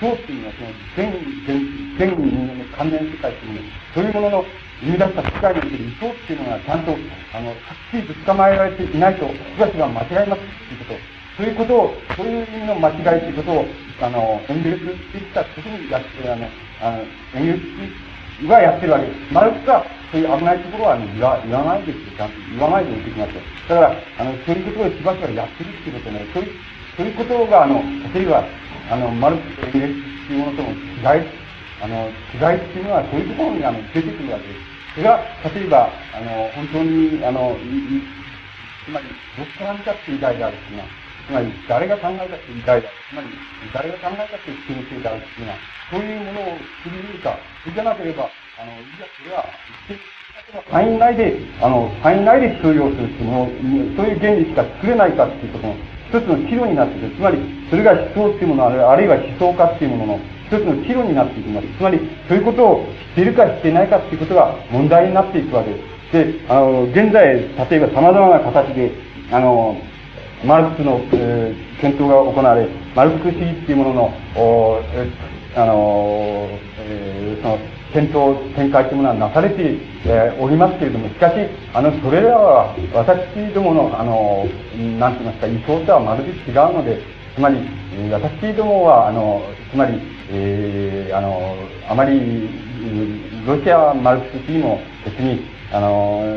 [0.00, 1.12] 思想っていうのは、その全、
[1.46, 3.60] 全、全人間の関連世界っていうの、
[3.94, 4.44] そういうものの
[4.80, 6.96] 生み出した世界における意図っていうのが、ちゃんと、
[7.32, 7.56] あの、はっ
[7.90, 11.14] きりと捕まえられていないと、僕たちが間違いますっていうこと。
[11.36, 13.66] そういうことを、そういう意味の間違いということを、
[14.00, 16.48] あの、エンゲルスって言った時にやって、あの、
[16.80, 17.04] あの
[17.34, 18.13] エンゲルス
[18.48, 19.32] はやってるわけです。
[19.32, 21.98] マルクスはそういう危ないところは、ね、言わ言わないです。
[22.16, 23.40] ちゃんと言わないでおいてきますよ。
[23.68, 26.52] だから、あの、そういうことをしばしばやってるっていうことね、そういう、
[26.96, 27.82] そういうことが、あの、
[28.14, 28.44] 例えば、
[28.90, 31.26] あの、マルクスとエンゲルスっていうものとの違い、
[31.80, 34.74] あの、違いっていうのはそういうところにあの出てくるわけです。
[34.94, 35.18] それが、
[35.50, 37.56] 例えば、あの、本当に、あの、
[38.86, 39.06] つまり、
[39.36, 42.88] どっから見たって偉大であるっていうのは、つまり、誰が考えたって偉大だ。
[43.08, 43.28] つまり、
[43.72, 45.58] 誰が考えたって危険性であるっていうのは、
[45.90, 47.32] そういうものを知り抜いた。
[47.64, 48.28] そうじゃなければ、
[48.60, 49.44] あの、いや、それは、
[50.70, 53.52] 範囲内で、あの、範囲内で通用するってもの、
[53.96, 55.74] そういう原理しか作れないかっていうことの
[56.08, 57.16] 一つの岐路になっていく。
[57.16, 57.38] つまり、
[57.70, 61.66] それが思想っていうもの、あるいは思想家っていうものの一つの岐路になっていきます。
[61.78, 61.98] つまり、
[62.28, 65.94] そういうことを知っているか知っていないかっていうことが問題になっていくわけです。
[66.12, 68.92] で、あの、現在、例えば様々な形で、
[69.32, 69.76] あの、
[70.44, 74.80] マルクスの、えー、検討が行われ、マルクス主義っていうものの、お
[75.56, 76.48] あの、
[76.78, 77.58] えー、その、
[77.92, 81.34] 検討、展開というものはなされて、えー、おりますけれども、しかし、
[81.72, 84.44] あの、それらは、私どもの、あの、
[84.98, 87.00] なんて言いますか、意想とはまるで違うので、
[87.34, 87.58] つまり、
[88.10, 90.00] 私どもは、あの、つまり、
[90.30, 91.54] えー、あの、
[91.88, 92.48] あまり、
[93.46, 95.42] ロシアはマルクス主義も、別に、
[95.72, 96.36] あの、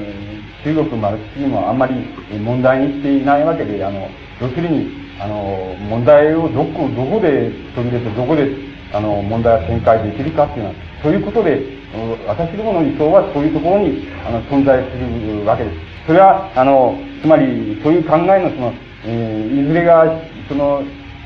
[0.63, 1.93] 中国マルクスにもあんまり
[2.39, 4.09] 問題にしていないわけで、あの、
[4.41, 4.89] 要するに、
[5.19, 8.49] あの、問題をどこ、どこで取り入れて、どこで、
[8.93, 11.77] あの、問題が展開できるかっていうのは、そういうことで、
[12.27, 15.77] 私どもの理想はそういうところに、あの、存在するわけです。
[16.07, 18.73] それは、あの、つまり、そういう考えのその、
[19.05, 20.05] えー、いずれが、
[20.47, 20.83] その、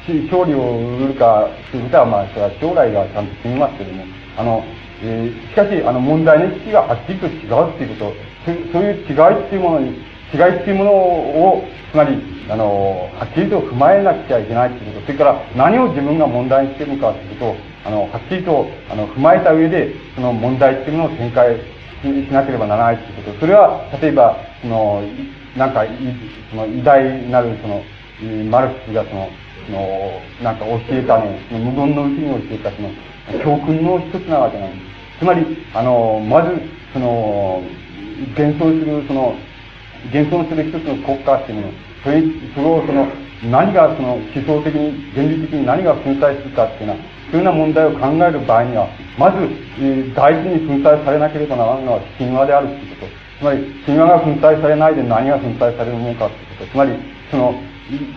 [0.08, 4.04] 勝利を売るかということは、まあ、それは将来がちゃんと決めますけども、
[4.38, 4.64] あの、
[5.04, 9.90] えー、しかし、あの、問題の意識がはっきりと違うっていうこと、そういう違いっていうものに、
[10.34, 12.18] 違いっていうものを、つまり、
[12.50, 17.56] あの、はっきりと踏まえなくちゃいけないっていうこと、それから何を自分が問題にしてるのかっていうことを、
[17.86, 21.56] あの、はっきりと、あの、踏まえた上で、その問題っていうものを展開
[22.02, 23.40] しなければならないっていうこと。
[23.40, 25.04] それは、例えば、その、
[25.58, 25.86] なんか、
[26.50, 27.84] その偉大なる、その、
[28.50, 29.30] マルクスがその、
[29.68, 32.90] その、なんか教えたね、その無言のうちに教えたその、
[33.44, 35.20] 教訓の一つなわけなんです。
[35.20, 36.62] つまり、あの、まず、
[36.94, 37.62] その、
[38.34, 39.36] 現存する、その、
[40.10, 41.74] 現存する一つの国家っていうもの、
[42.04, 42.22] それ、
[42.56, 43.08] それをその、
[43.50, 47.00] 何がその思想的に、原理的に何が粉砕するかっていうのは、
[47.32, 48.88] そういうような問題を考える場合には、
[49.18, 49.38] まず、
[49.80, 53.12] えー、大事に粉砕されなければならないのは神話であるということ。
[53.40, 56.72] つまり、神話が粉砕されないで何が粉砕されるものかということ。
[56.72, 56.92] つまり、
[57.32, 57.56] その、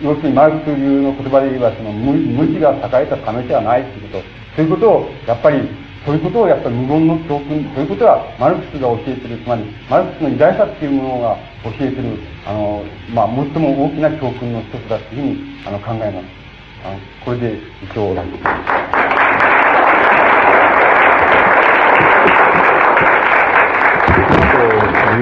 [0.01, 4.23] 要するにマルクス流の言葉で言えば、その無、無知が栄えたためではないということ。
[4.55, 5.67] そういうことを、やっぱり、
[6.05, 16.25] そういうことをやっぱり無言の教訓、そういうことはマルクスが教えてる、つまり、マルクスの偉大さっていうものが教えてる、あの、まあ、最も大きな教訓の一つだというふうに、あの、考えます。
[16.85, 18.37] あの、これで一応、なん自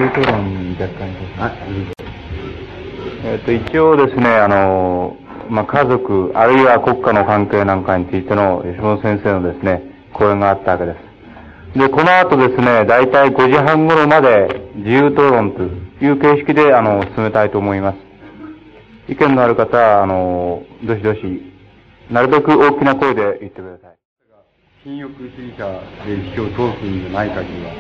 [0.02, 1.08] 由討論若干
[3.26, 5.16] えっ、と、一応ですね、あの、
[5.50, 11.80] まあ、家族、あるいは国家の関係なんかについての吉本先生のですね、講演があったわけです。
[11.80, 15.64] で、この後ですね、だいたい5時半頃まで自由討論と
[16.04, 17.98] いう形式で、あの、進めたいと思います。
[19.12, 21.20] 意見のある方は、あの、どしどし、
[22.12, 23.96] なるべく大きな声で言ってください。
[24.84, 25.66] 禁欲主義者
[26.06, 27.72] で意思を通すんじゃない限りは、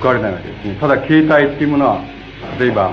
[0.00, 0.76] 報われないわけですね。
[0.80, 2.00] ただ、形態っていうものは、
[2.60, 2.92] 例えば、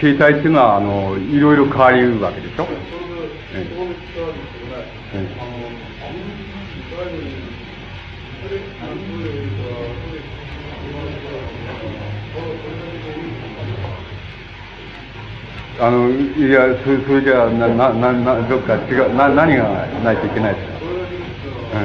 [0.00, 2.66] 形態っていうのは、あの、いろいろ変わりうるわけでしょ？
[3.54, 3.66] え
[5.14, 5.71] え
[15.80, 19.64] あの、いや、それそれじゃあ、な、な、な、な、どっか違う、な、何が
[20.04, 20.72] ないといけないですか。
[21.78, 21.80] う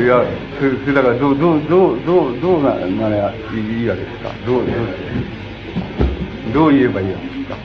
[0.00, 0.02] ん。
[0.04, 0.24] いや、
[0.58, 3.18] それ、それだから、どう、どう、どう、どう、どうな、な
[3.54, 4.30] いいわけですか？
[4.46, 4.68] どう、どう、
[6.52, 7.56] どう言えばいいわけですか？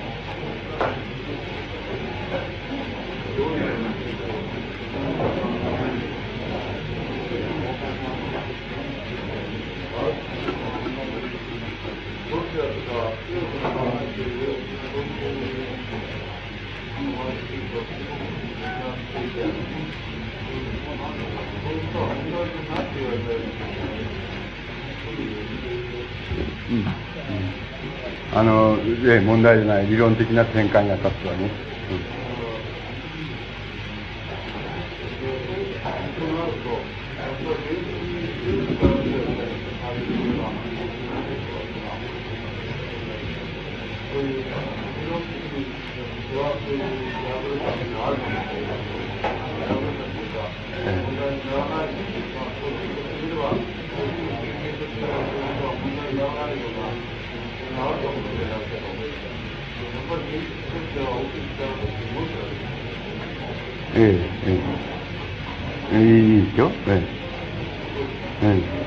[28.34, 31.49] あの、え問題じゃない理論的な展開が立つわね。
[32.15, 32.18] う
[46.98, 47.00] ん
[64.03, 64.17] ええ、
[64.47, 64.57] え
[65.93, 65.97] え。
[65.99, 66.71] いいですよ。
[66.87, 67.03] え
[68.41, 68.47] え。
[68.47, 68.81] ええ。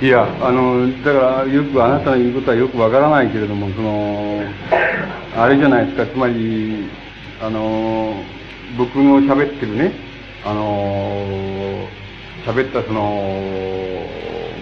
[0.00, 4.40] いや、あの、だから、よく、あなたの言うことはよくわからないけれども、その、
[5.36, 6.88] あれじゃないですか、つまり、
[7.40, 8.14] あの、
[8.76, 9.92] 僕の喋ってるね、
[10.44, 11.86] あの、
[12.44, 14.02] 喋ったその、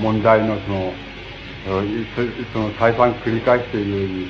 [0.01, 0.93] 問題のその、
[2.53, 4.29] その再三繰り返している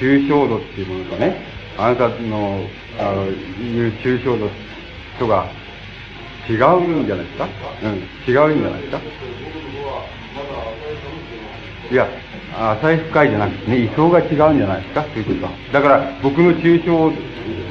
[0.00, 1.36] 抽象度っていうものとね、
[1.76, 2.66] あなたの、
[2.98, 4.48] あの、いう抽象度
[5.18, 5.46] とが
[6.48, 7.48] 違うんじゃないですか？
[7.82, 9.00] うん、違うんじゃないですか？
[11.90, 12.08] いや、
[12.80, 15.52] 浅い深いじゃなくてね、位相が違うんじゃないですか、ということは。
[15.72, 17.12] だから、僕の抽象、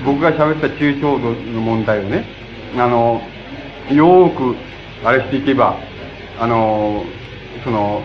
[0.05, 2.25] 僕が喋った抽象度の問題をね、
[2.77, 3.21] あの、
[3.91, 4.55] よーく、
[5.03, 5.77] あれしていけば、
[6.39, 7.03] あの、
[7.63, 8.03] その、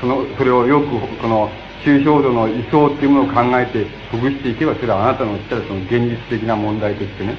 [0.00, 0.86] その、それをよく、
[1.20, 1.50] この、
[1.84, 7.36] 抽象度の位相っていうものを考えて、ほぐしていけば、それはあなたの言ったらその現実的な問題としてね、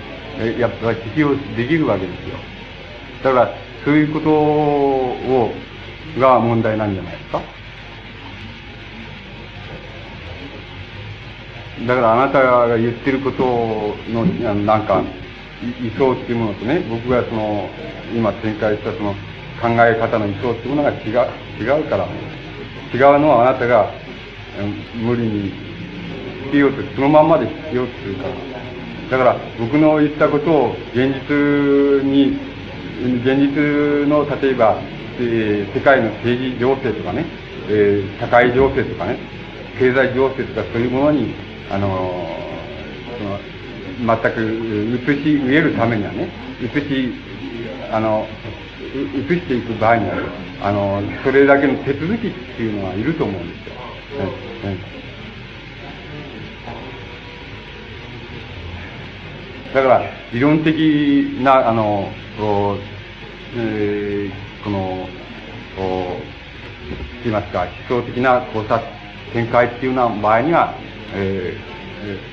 [0.60, 2.38] やっぱ適用できるわけですよ。
[3.24, 3.54] だから、
[3.84, 5.52] そういうことを、
[6.20, 7.55] が問題なんじゃないですか
[11.84, 13.44] だからあなたが言ってること
[14.10, 14.26] の、
[14.56, 15.04] なんか、
[15.82, 17.70] 位相っていうものとね、僕がその、
[18.16, 19.14] 今展開したその
[19.62, 21.04] 考え方の位相っていうものが違う、
[21.60, 22.08] 違うから、
[22.94, 23.92] 違うのはあなたが、
[24.96, 25.52] 無理に
[26.46, 28.56] 必要と、そのまんまで必要とするから。
[29.10, 32.40] だから僕の言ったことを現実に、
[33.22, 34.80] 現実の例えば、
[35.20, 37.26] えー、世界の政治情勢とかね、
[37.70, 39.18] えー、社会情勢とかね、
[39.78, 41.36] 経済情勢とかそういうものに、
[41.70, 42.28] あの、
[43.18, 43.40] その
[44.00, 44.42] 全く
[45.02, 46.30] 移し植えるためにはね、
[46.62, 47.14] 移し、
[47.92, 48.28] あの、
[49.16, 50.16] 移していく場合には、
[50.62, 53.76] あの、それだけの手続きっていうのはいると思うんですよ。
[59.74, 62.10] だから、理論的な、あの、
[63.58, 65.10] えー、この、
[67.24, 68.82] 言いますか、思想的な考察、
[69.34, 70.76] 展開っていうような場合には、
[71.18, 71.58] え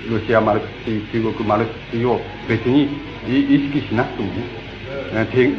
[0.09, 2.89] ー、ロシアマルクス主義、中国マルクス主義を別に
[3.29, 4.63] 意識しなくてもね、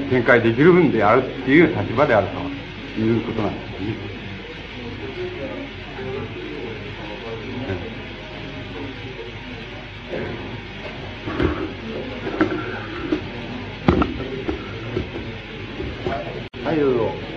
[0.09, 4.13] 展開できるんであるっていう立場であるということなんですね。
[16.65, 17.32] はい、どうぞ。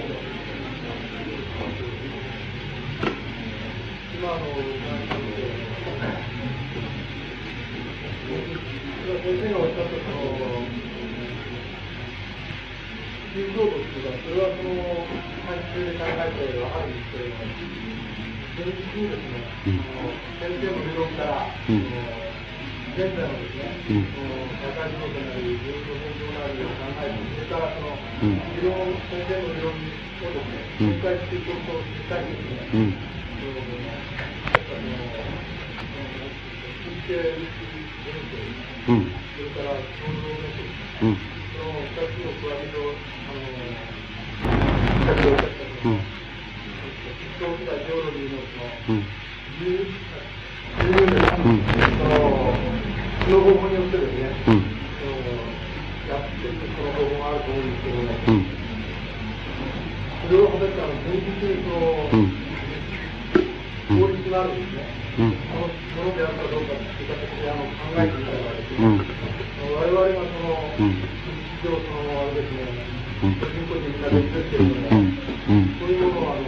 [13.37, 15.05] 中強度っていうかそれはその
[15.45, 16.97] 範疇で考えてわかるん。
[16.97, 17.77] ですけれども
[18.57, 19.45] 現実にですね、
[20.41, 22.17] 先生の理論から、うん。
[22.97, 24.09] 現在のですね、うん、
[24.57, 32.97] 社会仕事なり、自分の勉強なりを考えて、それからその、うん、理論、先生の理論をですね、理解していくことを実際にですね、うん、
[33.37, 33.77] その、
[36.81, 38.57] 推定原理、
[38.89, 41.21] うん、それから創造メソッド、うん、
[41.53, 42.97] その二つの加えと、
[51.97, 52.57] その、
[53.27, 54.63] 方法によってですね、うん、
[56.09, 57.67] やっていくその方法があると思うん。
[57.67, 58.47] ですけども、うん、
[60.23, 62.23] それを果たしてあの現実にその、う
[63.95, 64.57] ん、法律があるん。
[64.57, 64.85] ですね、
[65.17, 69.01] そのものであるかどうかという形であの考えてみたらですね、うん、
[69.75, 73.33] 我々がその、うん、一応そのあれですね、個人
[73.65, 74.03] 個人みん。
[74.03, 76.45] な別ですけれども、そういうものをあの、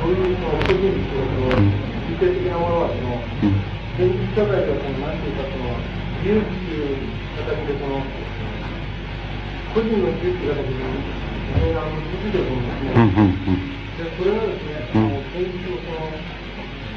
[0.00, 1.52] そういうその個人の
[2.08, 3.20] 実践的なものはその、
[4.00, 5.68] 現実社会ではその何ていうかその
[6.24, 6.48] う
[7.36, 8.00] 形でその
[9.74, 10.72] 個人の自由っていう形で
[11.52, 12.80] 非常にあの続いてると思うん。
[15.30, 16.19] 現実をその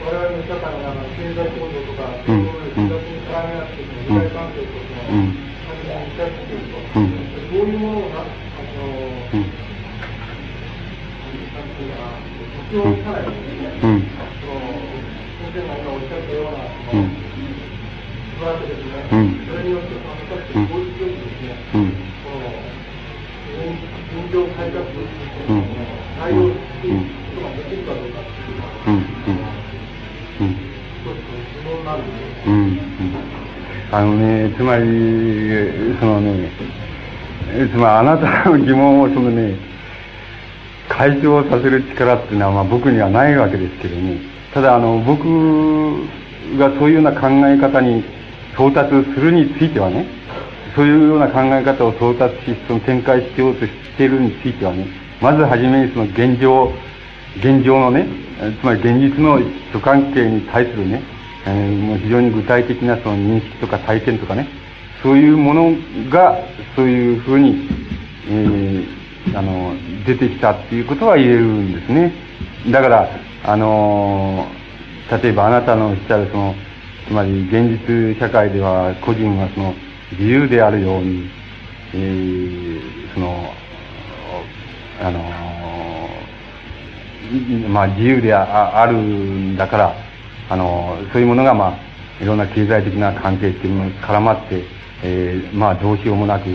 [0.04, 5.08] 我々の社会の中の経済構造とか、そういう複雑に絡め合ってその利害関係とその、
[5.64, 7.04] 関係に至っていると、そう
[7.68, 8.24] いうものをなあ
[8.76, 9.40] の、な
[11.64, 11.72] ん。
[11.72, 12.20] ていうかな
[12.68, 13.64] 必要さないですね。
[13.80, 14.12] うん。
[14.42, 15.00] その、
[15.40, 17.16] 先生が今おっしゃったような、その、うん。
[18.34, 19.08] 素晴らしいですね。
[19.08, 19.48] うん。
[19.48, 22.12] それによって、その、果たして効率よくですね、うん。
[22.24, 22.68] その、
[24.12, 25.08] 現状改革という
[25.48, 25.72] のを
[26.20, 26.36] 対応
[26.70, 26.98] していく
[27.34, 28.94] ことができるかどうかっていうのは、うん。
[28.94, 28.98] う
[29.32, 29.43] ん。
[31.84, 32.47] 一つ疑問なんですよ。
[32.47, 32.80] うん。
[33.91, 34.84] あのね、つまり、
[35.99, 36.51] そのね、
[37.72, 39.57] つまりあなたの疑問をそのね、
[40.89, 44.15] 解消させる力っていうのは、まあ、僕にはないわけですけども、
[44.53, 45.23] ただあの僕
[46.60, 48.03] がそういうような考え方に
[48.53, 50.05] 到達するについてはね
[50.76, 54.88] そういうような考え方を到達しその展開しようとしているについてはね
[55.22, 56.72] まずはじめにその現状
[57.38, 58.05] 現状のね
[58.61, 59.39] つまり現実の
[59.72, 61.01] 諸関係に対するね、
[61.45, 64.48] えー、もう非常に具体的なその認識とか体験とかね
[65.02, 65.72] そういうもの
[66.10, 66.40] が
[66.76, 67.68] そういうふうに、
[68.30, 69.03] えー
[69.36, 69.74] あの、
[70.06, 72.14] 出てきたっていうことは言えるんですね。
[72.70, 73.10] だから、
[73.44, 74.48] あの、
[75.24, 76.56] 例えばあなたのおっしゃるその、
[77.07, 79.74] つまり現実社会では個人はその
[80.11, 81.30] 自由であるように、
[81.94, 83.53] えー、その、
[85.02, 85.20] あの
[87.70, 89.95] まあ、自由であるんだから、
[90.54, 94.64] あのそういうものが、まあ、いろんな経済的な関係っていうものに絡まって、
[95.02, 96.46] えー、まあ、どうしようもなく、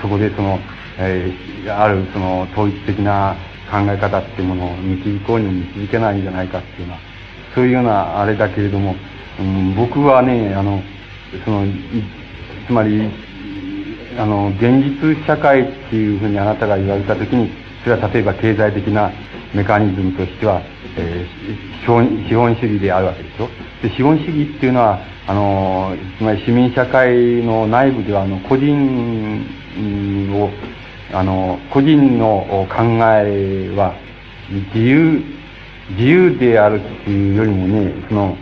[0.00, 0.58] そこでその、
[0.98, 3.36] えー、あるその統一的な
[3.70, 7.00] 考え方っていうものを導こうに導けないんじゃないかっていうのは、
[7.54, 8.96] そういうようなあれだけれども、
[9.38, 10.82] うん、僕はね、あの、
[11.44, 11.66] その、
[12.66, 13.10] つまり、
[14.16, 17.50] あの、現実社会っていうふうにあなたが言われたときに、
[17.82, 19.12] それは例えば経済的な
[19.54, 20.60] メカニズムとしては、
[20.96, 23.48] えー、資本資本主義であるわけでしょ？
[23.82, 30.50] で、資本主義っていうのは、あの、つまり市民社会の内部では、あの、個人を、
[31.12, 33.94] あの、個人の考えは、
[34.74, 35.22] 自由、
[35.90, 38.36] 自由であるっていうよりもね、その、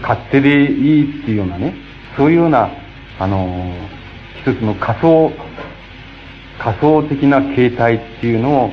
[0.00, 1.74] 勝手でいいっていうようなね、
[2.16, 2.70] そういうような、
[3.18, 3.74] あの、
[4.40, 5.32] 一つの仮想、
[6.58, 8.70] 仮想的な形態っていうのを、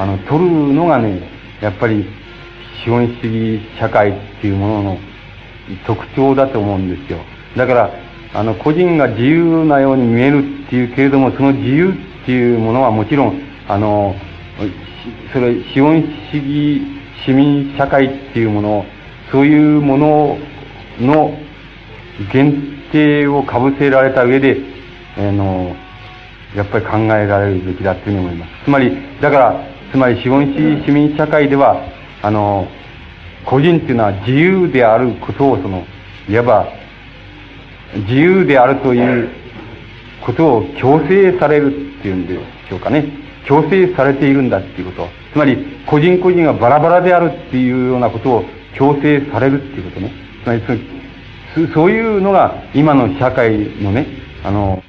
[0.00, 1.20] あの、取るのがね、
[1.60, 2.06] やっぱり
[2.82, 4.98] 資本主義社会っていうものの
[5.86, 7.18] 特徴だと思うんですよ。
[7.54, 7.90] だから、
[8.32, 14.14] あの、個人が自由なように見えるっていうけれども、その自由っていうものはもちろん、あの、
[15.34, 16.02] それ、資本
[16.32, 16.80] 主義
[17.26, 18.86] 市民社会っていうもの、
[19.30, 20.38] そういうもの
[20.98, 21.36] の
[22.32, 22.54] 限
[22.90, 24.56] 定をかぶせられた上で、
[25.18, 25.76] あの、
[26.56, 28.64] やっぱり考えられるべきだというふうに思います。
[28.64, 31.82] つまり、だから、つまり資本主義市民社会では、
[32.22, 32.68] あの、
[33.44, 35.84] 個人っていうのは自由であることを、その、
[36.28, 36.68] いわば、
[37.94, 39.28] 自由であるという
[40.24, 42.34] ことを強制されるっていうんで
[42.68, 43.04] しょうかね。
[43.46, 45.08] 強制されているんだっていうこと。
[45.32, 45.56] つまり、
[45.86, 48.44] 個人個人がバラバラであるっていうようなことを
[48.76, 50.12] 強制されるっていうことね。
[50.44, 50.62] つまり
[51.66, 54.06] そ、そういうのが今の社会のね、
[54.44, 54.82] あの、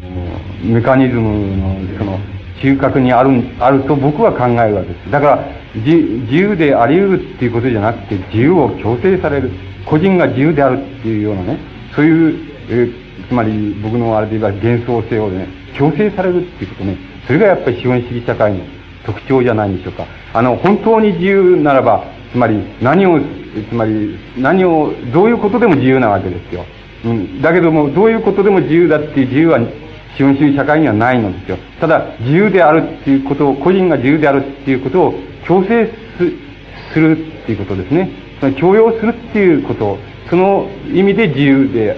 [0.63, 2.19] メカニズムの、その、
[2.61, 3.29] 中核にある、
[3.59, 5.11] あると僕は考えるわけです。
[5.11, 9.51] だから、自由であり得るっていうことじゃなくて、自由を強制される。
[9.85, 11.59] 個人が自由であるっていうようなね、
[11.95, 12.39] そういう、
[12.69, 12.89] え、
[13.27, 15.47] つまり僕のあれで言えば幻想性をね、
[15.77, 18.63] 強制されるっていうことね、それがやっぱり資本主義社会の
[19.05, 20.05] 特徴じゃないんでしょうか。
[20.33, 23.19] あの、本当に自由ならば、つまり何を、
[23.69, 26.65] つまり何を、どういうことでも自由なわけですよ。
[27.05, 27.41] うん。
[27.41, 29.59] だけども、どういうことでも自由だっていう自由は
[30.15, 31.57] 資本主義社会にはないのですよ。
[31.79, 35.13] ただ、自由であるっていうことを、個人が自由であるっていうことを
[35.45, 35.89] 強制
[36.93, 38.09] するっていうことですね。
[38.39, 39.97] つまり強要するっていうこと、
[40.29, 41.95] その意味で自由で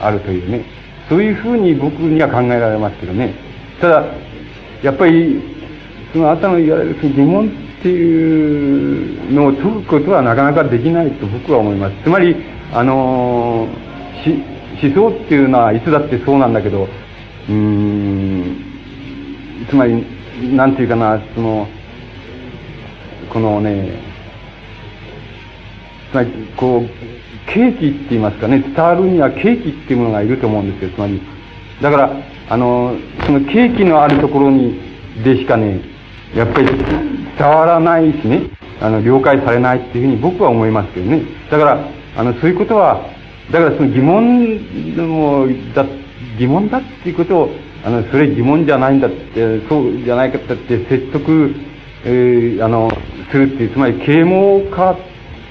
[0.00, 0.64] あるというね。
[1.08, 3.34] そういうふうに僕には考えられますけどね。
[3.80, 4.04] ただ、
[4.82, 5.40] やっぱり、
[6.12, 11.94] そのあなたの言われる疑問っていうのを解くことはなかなかできないと僕は思います。
[12.04, 12.36] つまり、
[12.72, 13.68] あの
[14.24, 16.88] 思想っていうのはいつだってそうなんだけど、
[17.48, 18.56] うーん、
[19.68, 20.04] つまり、
[20.54, 21.68] なんていうかな、その、
[23.32, 24.00] このね、
[26.10, 31.20] つまり、こう、契機って言いますかね、伝わるには契機っていうものがいると思うんですよ、つまり。
[31.80, 32.12] だから、
[32.48, 32.96] あの、
[33.26, 34.80] その契機のあるところに、
[35.24, 35.80] でしかね、
[36.34, 36.66] やっぱり
[37.38, 38.42] 伝わらないしね、
[38.80, 41.22] あの、了解されないっていうふうに僕は思いますけどね。
[41.50, 43.06] だから、あの、そういうことは、
[43.50, 45.84] だからその疑問でも、だ、
[46.38, 47.50] 疑問だっていうことを、
[47.84, 51.54] あの、それ疑問じゃないんだって、そうじゃないかって説得、
[52.04, 52.90] えー、あの、
[53.30, 54.96] するっていう、つまり啓蒙化、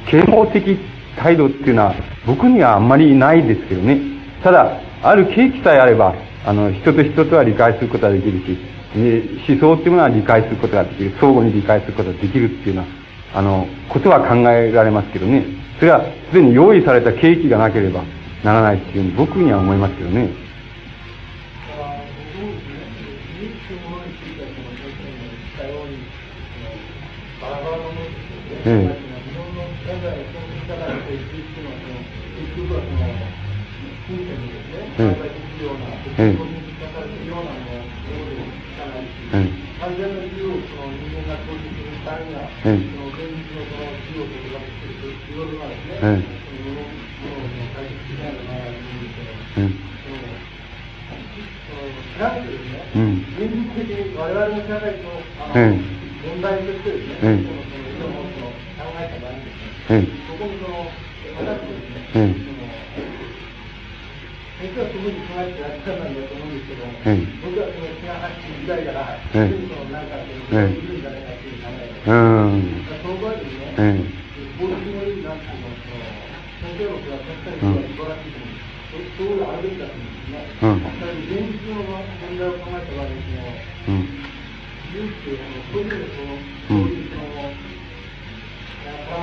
[0.10, 0.78] 啓蒙的
[1.18, 1.96] 態度っていうのは、
[2.26, 4.00] 僕にはあんまりないですけどね。
[4.44, 6.14] ただ、ある契機さえあれば、
[6.46, 8.58] あの、人と人とは理解することができるし、
[8.94, 11.12] 思想っていうものは理解することができる。
[11.20, 12.88] 相互に理解することができるっていうのは、
[13.34, 15.46] あの、ことは考えられますけどね。
[15.80, 18.04] それは、すでに用意された契機がなければ
[18.44, 20.30] ならないっていうふうに僕には思いますけどね。
[28.64, 28.74] ええ。
[35.00, 35.18] ええ。
[36.18, 36.38] ええ。
[39.82, 48.78] 完全な自由をその人間が享受するためには、その現実のその自由を取り分けていくということがですね、そのものを解決しないとならないん。
[48.78, 50.22] ですけど、その、
[51.66, 51.90] その、
[52.46, 52.86] ですね、
[53.42, 55.10] 現実的に我々の社会と、
[55.42, 55.66] あの、
[56.22, 57.18] 問題としてですね、
[59.12, 60.92] の、考えた場合にですね、そこにその、
[61.36, 62.72] 私ですね、その、
[64.62, 66.22] 先生はすぐに考えてらっしゃるん。
[66.22, 66.54] だと思うん。
[66.54, 66.86] ですけど、
[67.42, 70.08] 僕はその知らなく時代から、そのなん。
[70.08, 71.02] かその、いるん。
[71.02, 72.14] じゃないかっていう考えが、
[72.54, 73.74] うん、その場合ですね、
[74.58, 75.42] 法律の意味なん。
[75.42, 76.14] ていうのは、
[76.62, 78.54] 先生のは確かに素晴らしいと思うん。
[78.54, 79.18] です。
[79.18, 80.14] そういうあるべきだと思うん。
[80.14, 80.46] ですね。
[80.62, 80.86] うん。
[81.26, 81.82] 現実の
[82.22, 84.22] 問題を考えた場合に、その、うん。
[84.86, 86.38] 自由って、あの、そういうその、
[86.70, 87.81] そういうその、絡ま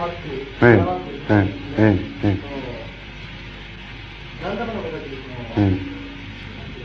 [0.09, 0.29] って、
[0.69, 1.89] 絡まってるですね、
[4.43, 5.79] 何らかの形でその、うん、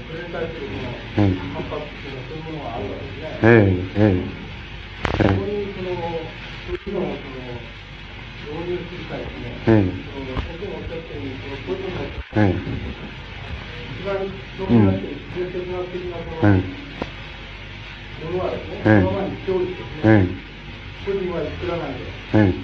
[0.08, 3.28] それに対するその、反発っていうのはそういうものがあるわけですね。
[3.44, 4.44] ええ、ええ。
[18.44, 20.28] はですね、そのままにしておいてですね、
[21.04, 22.08] 個人は作らないで、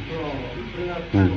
[0.08, 0.32] その、
[0.72, 1.36] それが、その、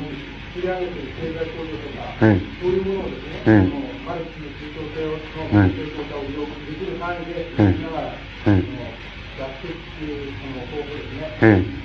[0.55, 5.19] 作り上げている経済構造とか、そういうものをですね、その、マルチの中長性の、
[5.73, 8.15] 正当化を利用できる範囲で、しながら、
[8.45, 8.87] その、
[9.33, 11.27] 脱出っていうその方法ですね。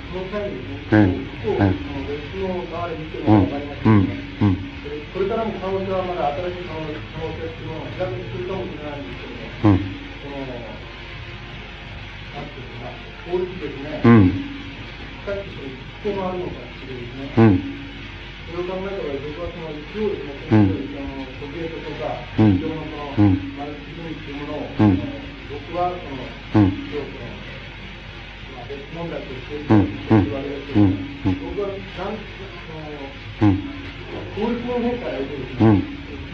[0.08, 4.14] その際にですね、ここを、その別の側で見ても分かりますけどね、
[5.12, 9.80] これからも可能性はまだ新しい可能性っていうのを開けてくるかもしれないんですけども、
[10.22, 10.36] その、
[12.36, 12.92] なんていうかな、
[13.26, 14.00] 法律ですね、
[15.28, 15.68] しかしその、
[16.00, 17.60] 必要があるのかっていうですね、うん。
[18.48, 20.72] それを考えた場合、僕はその一応ですね、うん。
[20.88, 23.28] その時計とか、非常のその、
[23.60, 25.04] マルチ分っていうものを、うん。
[25.52, 26.72] 僕はその、うん。
[26.80, 27.28] 一応その、
[28.56, 30.96] まあ、別問題として言われるけど、うん。
[31.44, 32.16] 僕はなん。
[32.16, 33.68] その、うん。
[34.32, 35.84] 法律の面から言うとですね、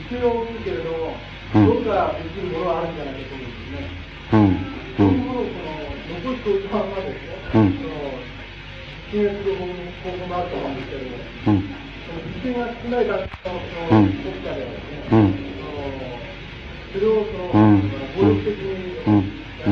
[0.06, 1.18] 必要をけれども、
[1.50, 2.94] どこかできるものはあるん。
[2.94, 3.50] じゃないかと思うん。
[3.50, 3.90] ですね。
[4.30, 4.38] うん。
[4.38, 4.62] うん。
[4.94, 5.82] そういうものをその
[6.22, 7.74] 残しておいたままですね、うん。
[7.74, 8.13] その、
[9.14, 10.74] 支援する方法もあると思うん。
[10.74, 11.22] ですけども、
[12.58, 15.38] が少ないから、その、国家ではですね、うん、
[16.90, 17.54] それをその、
[18.10, 19.70] 暴力的にや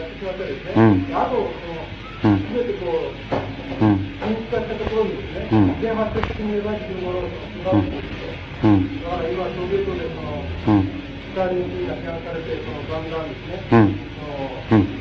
[0.00, 0.72] ってしまったですね、
[1.12, 9.04] あと、その、すべてこう、緊密化したところにですね、自然発生的に芽生えているものが違うん。
[9.04, 14.97] だから今、ソビエトでその、スターリンが批判されて、その、ガンガンですね、う、ん、そのに対してその方向は違うけれども進ん。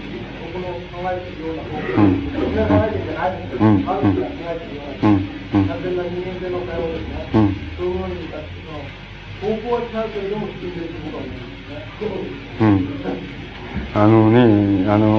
[13.93, 15.09] あのね、あのう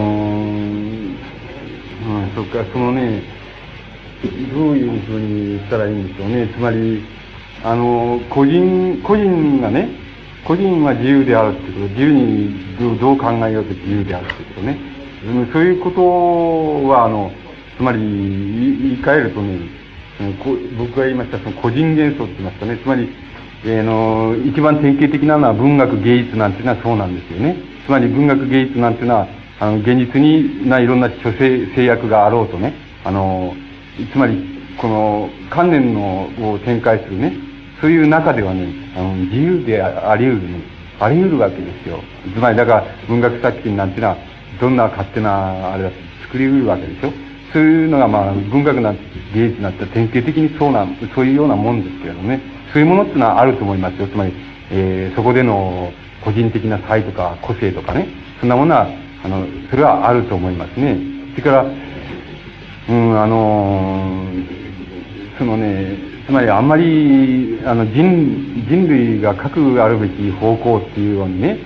[1.01, 1.19] ん、
[2.35, 3.23] そっか、そのね、
[4.53, 6.09] どういうふうに言ったらいいん。
[6.09, 6.49] でしょうね。
[6.49, 7.03] つまり、
[7.65, 9.89] あの、個人、個人がね、
[10.45, 14.98] 個人は自由であるってこと、自由にどう考えようと自由であるってことね。
[15.53, 17.33] そういうことは、あの、
[17.77, 19.59] つまり、言い換えるとね、
[20.79, 23.09] 僕が言いましたその個人幻想って言いますかね、つまり、
[23.65, 27.57] えー、の、一番典型的なのは文学芸術なんていうのはそうなんですよね。
[27.87, 29.29] つまり文学芸術なんていうのは、
[29.61, 32.75] あの、現実にないろんな諸制制約があろうとね、
[33.05, 33.55] あの、
[34.13, 37.33] つまり、この観念のを展開するね、
[37.81, 40.61] そういう中ではね、あの、自由であり得るね、
[41.01, 42.01] あり得るわけですよ。
[42.33, 44.17] つまり、だから文学作品なんていうのは、
[44.61, 47.13] どんな勝手な、あれだって作り得るわけでしょ？
[47.53, 49.03] そういうのがまあ文学なんて
[49.35, 52.41] 芸術なんて典型的にそうな、そういうようなもんですけれどもね。
[52.73, 54.07] そういうものっていうのはあると思いますよ。
[54.07, 54.33] つまり、
[54.71, 55.91] えー、そこでの
[56.23, 58.09] 個人的な才とか個性とかね。
[58.41, 58.87] そんなものは、
[59.25, 60.99] あの、それはあると思いますね。
[61.33, 64.27] それから、うん、あの
[65.39, 71.59] そのね、つまりあんまり、あの、人、人類が核あるべき方向っていうようにね、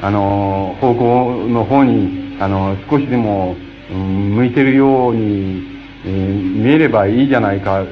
[0.00, 3.56] あの、方向の方に、あの、少しでも、
[3.90, 7.84] うん、向いてるように、えー、見えればいいじゃないか、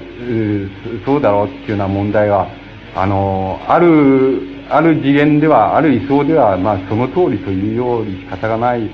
[1.05, 2.49] そうだろうっていうような問題は、
[2.95, 8.91] あの、ある、ある次元では、ある位相では、まあ、その通りというように仕方がない、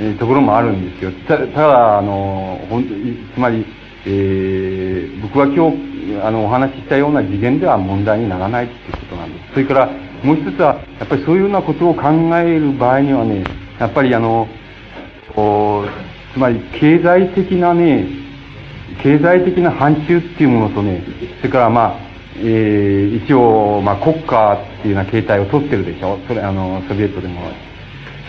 [0.00, 1.12] えー、ところもあるんですよ。
[1.26, 3.64] たただ、あの、本当に、つまり、
[4.06, 5.92] えー、僕は今日、
[6.22, 9.52] あの、お話ししたような次元では問題にならないっていうことなんです。
[9.54, 9.90] それから、
[10.22, 13.44] もう一つは、やっぱりそういうようなことを考える場合にはね、
[13.78, 14.46] やっぱりあの、
[15.34, 18.06] こう、つまり経済的なね、
[19.02, 21.02] 経済的な範疇っていうものとね、
[21.38, 27.40] それからまあ、えー、一応、まあ国家っていうような形態をとってるでしょそれ、あの、ソビエトでも。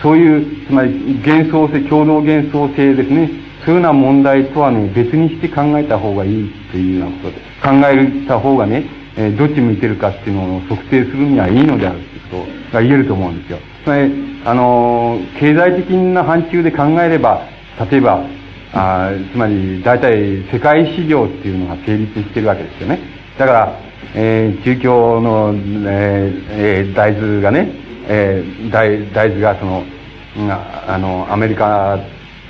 [0.02, 0.92] そういう、つまり
[1.24, 3.30] 幻想性、共同幻想性ですね。
[3.64, 8.84] そういうような問題とはね、別にして考えた方がいいというようなことで、考えた方がね、
[9.16, 13.58] えー、どっち向いてるかっていうのを測定するにはいいのであるということが言えると思うんですよ。
[13.84, 17.42] つまり、あの、経済的な範疇で考えれば、
[17.90, 18.24] 例えば、
[18.74, 22.98] あつまり、大体世界市場っていうのが成立してるわけですよね。
[23.38, 23.78] だから、
[24.14, 25.54] えー、中京の、
[25.88, 27.72] えーえ、大豆がね、
[28.06, 29.84] えー、大大豆がその、
[30.86, 31.98] あの、アメリカ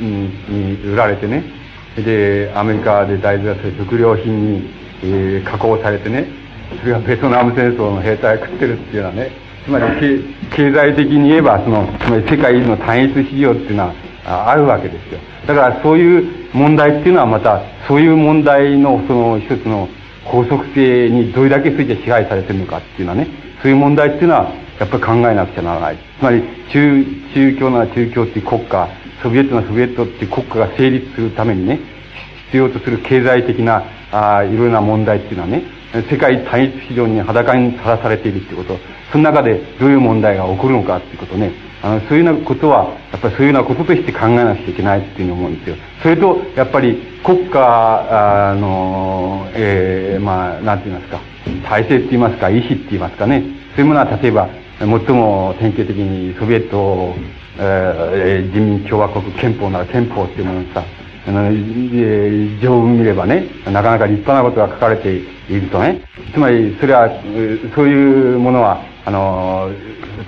[0.01, 1.45] に売られてね、
[1.97, 4.71] で、アメリカで大豆が食料品に、
[5.03, 6.27] えー、加工されてね、
[6.81, 10.25] それはベトナム戦争の兵隊が食ってるっていうのはね、つまり
[10.55, 13.95] 経済的に言えば、その、つまり世界の単一市場っていうのは
[14.51, 15.19] あるわけですよ。
[15.47, 19.89] だからそういう問題っていうのはまた、そういう問題のその一つの
[20.25, 23.27] 法則性にどれだけついて支配されてるのかっていうのはね、
[23.63, 25.99] そういう問題っていうのはやっぱり考えなくちゃならない。
[26.19, 27.05] つまり、中、
[27.35, 28.89] 中共なら中共っていう国家、
[29.23, 31.81] ソビエトなソビエトっていう国家が成立するためにね、
[32.47, 33.83] 必要とする経済的な、
[34.13, 35.63] あいろいろな問題っていうのはね、
[36.03, 38.79] 世界単一市場に裸にさらされているっていうこと、
[39.13, 41.53] その中でどういう問題が起こるのかっていうことね、
[41.83, 45.77] あの、そういうようなことは、やっぱりそういうようなこととして考えなくちゃいけないっていうふうに思うんですよ。
[46.03, 51.21] それと、やっぱり国家、あの、えー、まあ、なんて言いますか、
[51.69, 53.43] 体制って言いますか、意思って言いますかね、
[53.77, 54.49] そういうものは例えば、
[54.79, 57.15] 最も典型的にソビエト、
[57.59, 60.83] えー、人民共和国憲法なら憲法っていうものにさ、
[61.27, 66.03] あの、え条文見ればね、なかなか立派なことが書かれているとね、
[66.33, 67.09] つまり、それは、
[67.75, 69.71] そういうものは、あの、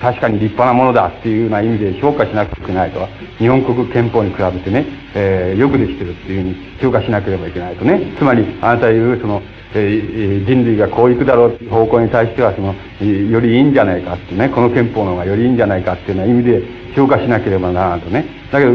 [0.01, 3.07] 確かに立派なものだっていうような意味で評価しなくちゃいけないとは、
[3.39, 4.85] 日本国憲法に比べてね、
[5.15, 9.41] えー、よくできてるっていうふうに評価しなければいけないとね、つまり、あなた言う、その、
[9.73, 16.63] えー、人類がこう行くだろうっていう方向に対しては、その、よりいいんじゃないかってね、この憲法の方がよりいいんじゃないかっていうような意味で
[16.95, 18.25] 評価しなければならないとね。
[18.51, 18.71] だけど、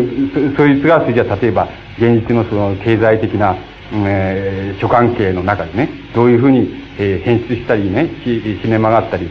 [0.53, 1.69] そ、そいつが、じゃあ例えば、
[1.99, 3.57] 現実のその経済的な、
[3.93, 9.31] えー、諸関係の中でね、どういうふうに、えー、変質したりね、ひ、ひね曲がったり、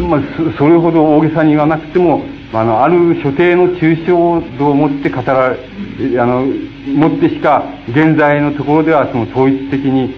[0.00, 0.20] まあ、
[0.58, 5.54] それほど大げさに言わなくても、あの、ある所定の抽象度を持って語ら、あ
[6.26, 6.46] の、
[6.86, 10.14] 持ってしか、現在のところではその統一的に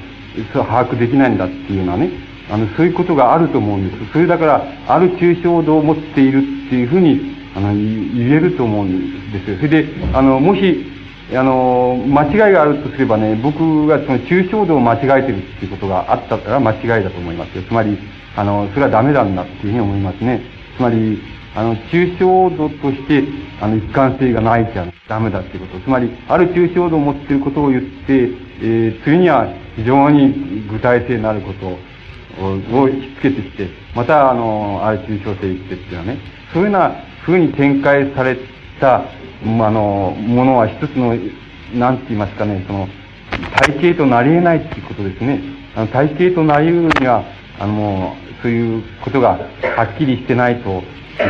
[0.53, 2.11] 把握できないんだっていうのはね、
[2.51, 4.13] あの、そういうことがあると思うんです。
[4.13, 9.57] それだから、ある抽象度を持っているっていうふうに、あの、言えると思うんですよ。
[9.57, 10.87] それで、あの、もし、
[11.33, 17.63] あの、間違いがあるとすればね、僕がその抽象度を間違えてるっていうことがあったから間違いだと思いますよ。
[17.63, 17.97] つまり、
[18.37, 20.41] あの、それはダメなんだっていうふうに思いますね。
[20.77, 21.23] つまり、
[21.55, 23.23] あの、抽象度として、
[23.61, 25.81] あの、一貫性がないじゃダメだっていうこと。
[25.81, 28.31] つまり、ある抽象度を持っていることを言って、
[28.61, 29.47] えー、次には
[29.77, 31.67] 非常に具体性のあること
[32.43, 36.19] を、を引きつけてきて、また、あの、ある抽象性を言ってっていうのはね、
[36.53, 36.95] そういうような
[37.25, 38.37] 風に展開され
[38.81, 39.05] た、
[39.45, 41.17] まあの、ものは一つの、
[41.75, 42.89] なんて言いますかね、その、
[43.61, 45.41] 体系となり得ないっていうことですね。
[45.77, 47.25] あの体系となり得るには、
[47.59, 49.39] あの、そういうことが
[49.75, 50.83] はっきりしてないとい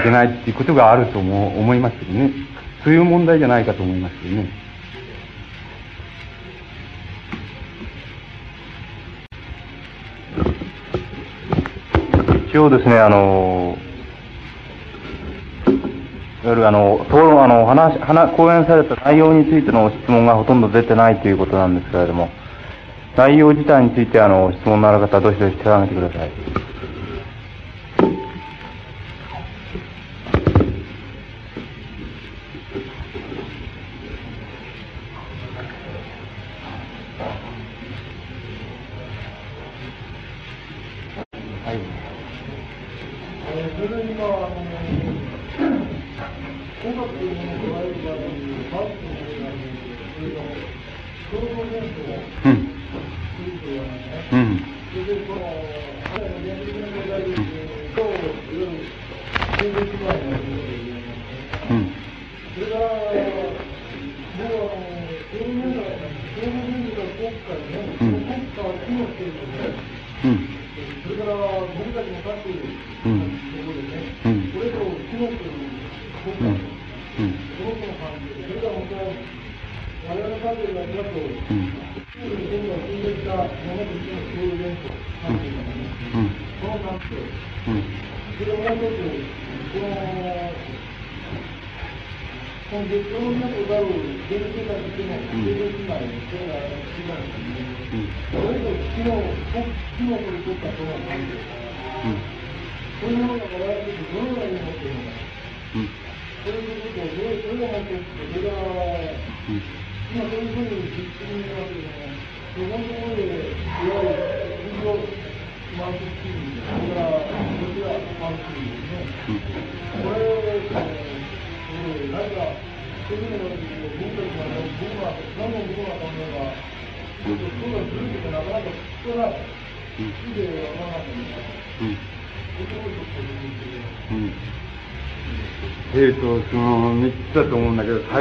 [0.02, 2.32] けないっていうことがあるとも思いますけどね。
[2.82, 4.48] そういう問題じゃないかと思いますけどね。
[12.48, 13.78] 一応ですね、あの、
[16.42, 22.28] いわゆるあの、討論、あの、話、話、講演された内容についての質問がほとんど出てないということなんですけれども、
[23.16, 26.73] 内容自体についてあの、質問のある方、どしどし手を挙げてください。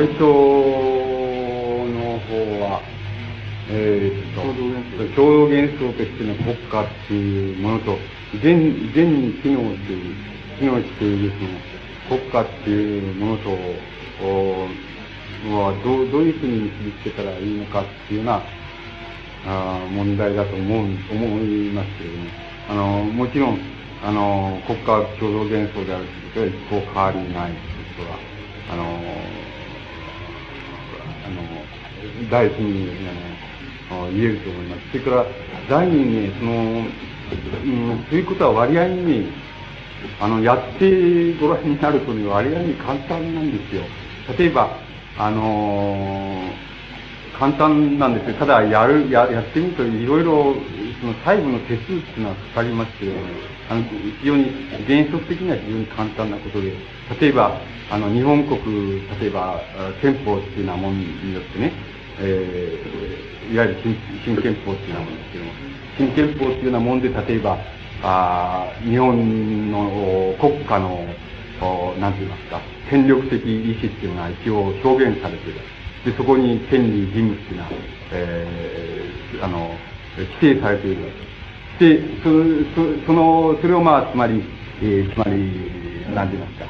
[0.04, 0.20] 思うんだけど、最初
[1.94, 2.82] の方は、
[3.70, 4.42] えー、と、
[5.16, 7.98] 共同幻想としての国家っていうものと、
[8.36, 8.44] 現、
[8.92, 10.16] 現に機能している、
[10.60, 11.32] 機能している
[12.10, 13.50] その国家っていうものと、
[15.52, 18.42] はどう、どういうふうに結びつけたらいいのかっていうような、
[19.46, 22.30] あ問題だと思う、思いますけれども、
[22.70, 23.60] あの、もちろん、
[24.04, 24.86] あの、国家
[25.20, 28.20] 共同幻想であるということは一向変わりないということは、
[28.72, 29.43] あの、
[31.34, 32.90] の、第一に、
[33.92, 34.92] あの、言えると思います。
[34.92, 35.26] それから、
[35.70, 39.28] 第二に、その、うん、ということは割合に、
[40.20, 43.84] あの、やってご覧になるとね、割合に簡単なんですよ。
[44.38, 44.78] 例えば、
[45.18, 46.42] あの
[47.38, 48.36] 簡単なんですよ。
[48.36, 50.56] ただ、やる、や、やってみると、いろいろ、
[51.02, 53.26] その細部の手数っていうのはかかりますけれども、
[53.70, 54.52] あの、非常に、
[54.88, 56.74] 原則的には非常に簡単なことで、
[57.20, 59.60] 例えば、あの、日本国、例えば、
[60.02, 61.74] 憲法っていうようなものによってね、
[62.20, 65.52] えー、いわゆる新新憲法っていうようなものですけども、
[65.98, 67.58] 新憲法っていうようなもんで、例えば、
[68.04, 71.06] あ日本の国家の、
[72.00, 75.60] なんて言いますか、権力的意志っていうのが一応表現されている。
[76.06, 77.70] で、そこに権利、義務っていうのは、
[78.12, 79.76] えー、あの、
[80.18, 81.10] 規定されているわ
[81.80, 82.04] けです。
[82.04, 84.44] で、そそその、それをまあ、つまり、
[84.82, 86.66] えー、つまり、なんて言いますか、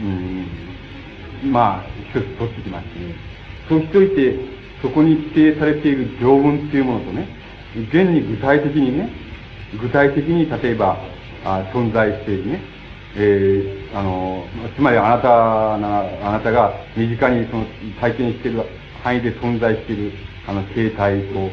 [0.00, 3.14] うん、まあ、一つ取ってきましてね。
[3.68, 7.28] そうしておいて、そこに規定されている条文っていうものとね、
[7.90, 9.10] 現に具体的にね、
[9.80, 10.96] 具体的に例えば、
[11.44, 12.60] あ存在しているね、
[13.16, 14.44] えー、あの、
[14.76, 17.66] つまりあなた、あなたが身近にその
[18.00, 18.64] 体験している
[19.02, 20.12] 範囲で存在している、
[20.46, 21.50] あの、形態と、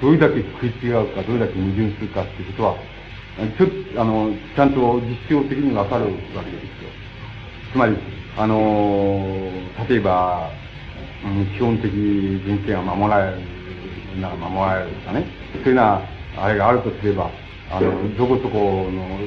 [0.00, 2.76] どれだけ食い違うか、どれだけ矛盾するかっていうことは、
[3.56, 6.90] ちょっと、あの、ちゃんと実証的にわかるわけですよ。
[7.72, 7.96] つまり、
[8.36, 9.50] あの、
[9.88, 10.50] 例えば、
[11.24, 13.42] うん、基本的人権は守られる、
[14.20, 16.00] なら守られるとかね、そういうような、
[16.38, 17.30] あれがあるとすれば、
[17.70, 19.18] あの、どこそこの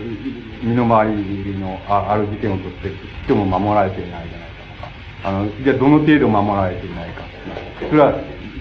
[0.63, 2.95] 身の回りのあある事件をとってし
[3.27, 7.23] ても守られていないじゃないかとか、あの、じゃあどの程度守られていないか。
[7.89, 8.13] それは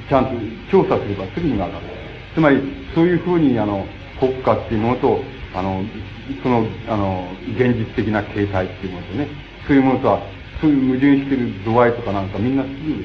[0.09, 0.32] ちゃんと
[0.70, 1.86] 調査すればすぐにわかる。
[2.35, 2.61] つまり、
[2.94, 3.86] そういうふうに、あの、
[4.19, 5.23] 国家っていうものと、
[5.55, 5.82] あの、
[6.43, 9.28] その、あの、現実的な形態っていうものとね、
[9.66, 10.20] そういうものとは、
[10.61, 13.05] そういう矛盾してる度合いとかなんかみんなすぐ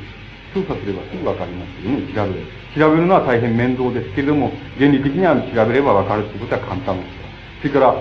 [0.55, 2.47] 調査すればすぐわかりますよね、調べる。
[2.79, 7.67] 調べるのは大変面倒ですけれども、原理的には調べればわかるということは簡単です。
[7.67, 7.95] それから、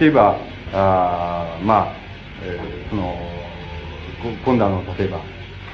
[0.00, 0.38] 例えば、
[0.72, 1.94] あまあ、
[2.42, 3.14] えー、その、
[4.44, 5.20] 今度あの、例えば、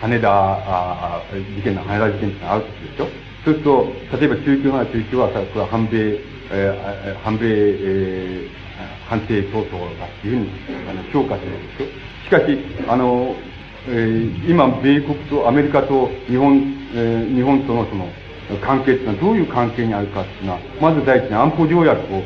[0.01, 3.07] 羽田あ事件の羽田事件ってあるとするでしょ
[3.45, 6.19] そうすると、例えば中級なら中級は、それは反米、
[6.51, 10.51] えー、反米、えー、判定競争だっていうふうに
[10.91, 11.89] あの評価するんですよ。
[12.25, 12.59] しかし、
[12.89, 13.37] あの、
[13.89, 16.59] えー、今、米国とアメリカと日本、
[16.93, 18.09] えー、日本とのその
[18.61, 22.23] 関係っていうのはどういう関係にあるかっていうのは、まず第一に安保条約を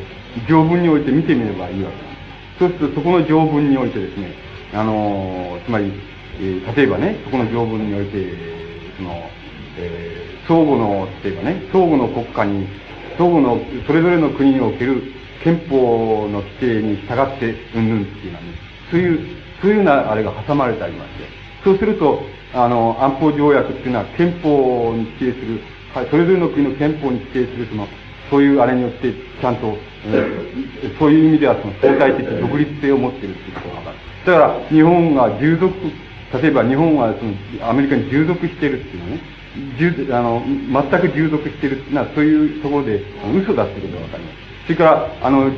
[0.49, 2.59] 条文において見てみればいいわけです。
[2.61, 4.33] そうすると、そこの条文においてですね、
[4.73, 5.93] あのー、つまり、
[6.39, 8.33] えー、例えばね、そこの条文において、
[8.97, 9.31] その、
[9.77, 12.69] えー、相互の、例えばね、相互の国家に、
[13.19, 15.03] 相互の、それぞれの国における
[15.45, 18.49] 憲法の規定に従って、うんぬんっていうのはね、
[18.91, 22.23] そういう、そういうようなあれが挟まれてありまして、そうすると、
[22.55, 25.61] あの、安保条約っていうのは憲法に規定する、
[25.95, 27.87] はい、それぞれの国の憲法に規定するその、
[28.31, 29.77] そういうあれによって、ちゃんと、
[30.07, 33.97] えー、そういう意味ではその相対的独立性を持っているっていうことがわかる。
[34.27, 35.75] だから、日本が従属、
[36.43, 39.21] 例えば日本はその、アメリカに従属しているっていうのはね、
[39.79, 43.03] 従あの全く従属しているっていうのは、そういうところで
[43.35, 44.37] 嘘だっていうことがわかります。
[44.65, 45.51] それから、あの、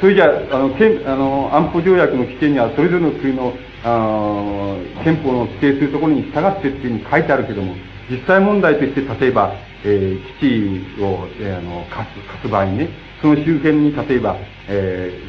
[0.00, 0.74] それじゃあ、あの、
[1.06, 3.52] あの安保条約の規定には、それぞれの国の
[3.84, 7.74] あの憲法の規定するところに従ってっていうふうに書いてあるけども、
[8.10, 9.52] 実際問題として、例えば、
[9.84, 12.88] えー、基地を、えー、あの、貸す、貸す場合にね、
[13.20, 14.36] その周辺に、例えば、
[14.68, 15.20] え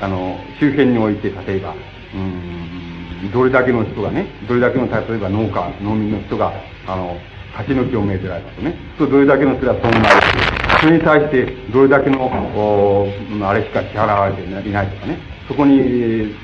[0.00, 1.74] ー、あの、周辺において、例えば、
[2.14, 6.52] うん、どれだけの人がね、どれだけの、例えば農家、農民の人が、
[6.86, 7.16] あの、
[7.58, 8.74] 立ち退きを命ぜられたとね。
[8.98, 13.08] と、どれだけの人が損害して、それに対して、どれだけの、お
[13.42, 15.33] あれしか支払われていないとかね。
[15.48, 15.78] そこに、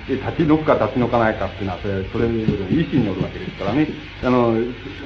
[0.08, 3.88] 立ち退くか立ち退かないかっていうのは、それ、それぞれの意思によるわけですからね。
[4.22, 4.54] あの、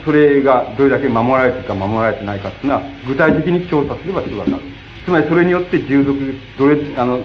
[0.04, 4.58] それがどれだけ守られてるか守られてないかっていうのは、具体的に調査すればすぐわかる。
[5.04, 6.18] つまりそれによって従属、
[6.58, 7.18] どれ、あの、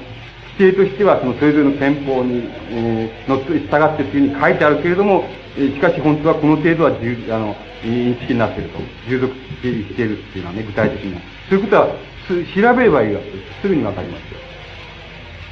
[0.59, 5.23] 規定としてはそのそれぞれの憲法に、えー、のっと従ってというふうに書いてあるけれども、
[5.57, 8.79] え、しかし本当はこの程度は従、あの、認識になっていると。
[9.07, 11.21] 従属しているっていうのはね、具体的には。
[11.49, 11.87] そういうことは、
[12.27, 13.61] 調べればいいわけです。
[13.61, 14.48] すぐにわかりますよ。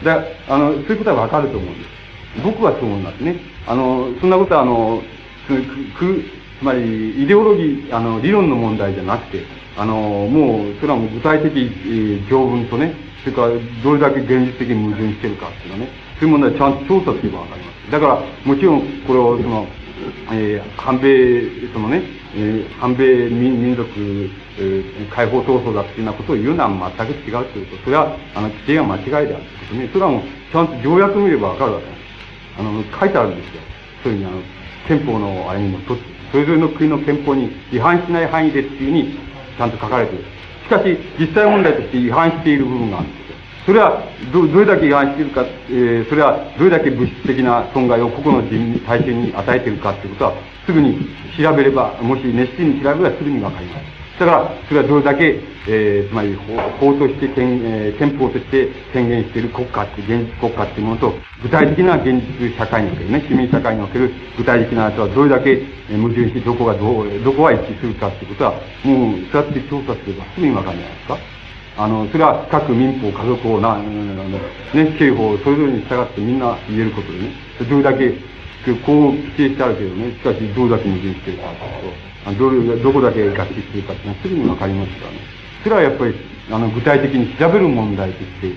[0.03, 1.97] だあの、そういうことはわかると思うんです。
[2.43, 3.35] 僕はそう思いますね。
[3.65, 5.01] あの、そんなことは、あの、
[5.47, 6.23] く、
[6.59, 9.43] つまり、イデオロギー、あの、理論の問題じゃなくて、
[9.77, 12.93] あの、もう、それはもう具体的、えー、条文とね、
[13.23, 13.49] それから、
[13.83, 17.91] どれだけ現実的に矛盾してるかっていうのはね、そういう問題をちゃんと調査すればわかります。
[17.91, 19.67] だから、もちろん、これを、その、
[20.31, 22.01] えー、反米、そのね、
[22.35, 29.89] えー、反米民民族、えー、解放闘争だっていうようなことを言うのは全く違うというと、それは、あの、規定が間違いであるということね。
[29.93, 30.21] それはもう、
[30.51, 31.97] ちゃんと条約見ればわかるわけです。
[32.59, 33.61] あの、書いてあるんですよ。
[34.03, 34.41] そういうふうに、あの、
[34.87, 39.17] 憲法のあれにもとって、それぞれの国の憲法に違反しない範囲でっていうふうに、
[39.57, 40.25] ちゃんと書かれている。
[40.63, 43.26] しかし、実際問題として違反している部分があるんです。
[43.67, 50.33] それはど、どれだけ違反しているか、えー、それはどれだけ物質的な損害を個々の人民、大衆に与えているかということは、
[50.65, 51.05] すぐに
[51.37, 54.23] 調べれば、もし熱心に調べればすぐにわかります。
[54.23, 56.33] だから、それはどれだけ、えー、つまり
[56.79, 61.13] 法として憲、えー、憲法として宣言している国家って、現実国家っていうものと、
[61.43, 65.59] 具体的な現実社会におけるね、市民社会における具体的なとはどれだけ
[65.91, 68.53] 矛盾して、どこがどう、どこが一致するかっていうことは、
[68.87, 71.37] もう、そうやって調査すればすぐにわかるんじゃないですか。
[71.77, 74.41] あの、それは各民法、家族法、な、あのね、
[74.97, 77.31] 刑法、それぞれに従ってみんな言えることでね、
[77.69, 78.09] どれだけ、
[78.85, 81.43] こう規定してあるけどね、しかしどれだけ矛盾してるか
[82.25, 85.19] とどれ、どこだけ合致してるかっていうのはすぐにわかりますからね。
[85.63, 86.15] それはやっぱり、
[86.51, 88.51] あの、具体的に調べる問題として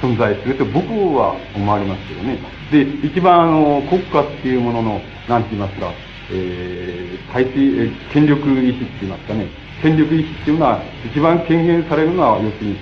[0.00, 2.38] 存在すると僕は思われますけどね。
[2.70, 5.90] で、一番あの、国家っていうものの、なんて言いますか、
[6.30, 9.46] えー、体制、権力意識って言いますかね、
[9.80, 12.76] 権力意識っていうのは、一番権限されるのは、要するに、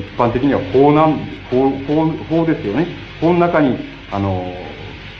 [0.00, 1.18] 一般的には法なん、
[1.50, 2.86] 法、法、法ですよね。
[3.20, 3.76] 法の中に、
[4.10, 4.52] あの、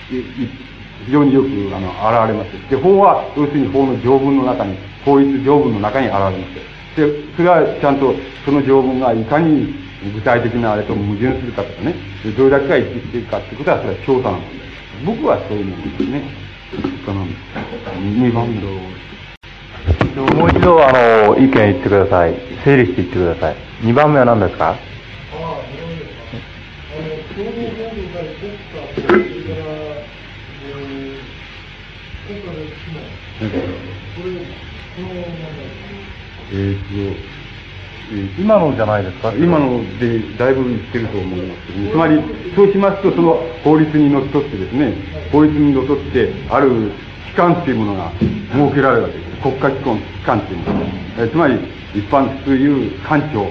[0.08, 2.70] 非常によく、あの、現れます。
[2.70, 6.78] で、法は、要するに法の条文の中に、法律条文の中に現れます。
[6.96, 8.14] で、それはちゃんと、
[8.44, 9.74] その条文がいかに
[10.14, 11.94] 具体的なあれと矛盾するかとかね、
[12.36, 15.04] どれだけが一致しているかってことは、それは調査の問題です。
[15.04, 16.22] 僕はそういうものですね。
[17.04, 18.62] その、2番の、
[20.34, 22.34] もう一度、あの、意見言ってください。
[22.64, 23.56] 整理して言ってください。
[23.82, 24.76] 2番目は何ですか？
[36.50, 39.32] えーと、今のじゃないですか？
[39.34, 42.20] 今のでだいぶ言ってると思いますけど、つまり、
[42.56, 44.94] そうしますと、その法律にのっとってですね、
[45.30, 46.90] 法律にのっとって、ある
[47.28, 49.27] 機関っていうものが設けられるわけです。
[49.42, 50.86] 国家機関機関っていうのは、
[51.18, 51.54] えー、つまり
[51.94, 53.46] 一般普通いう官庁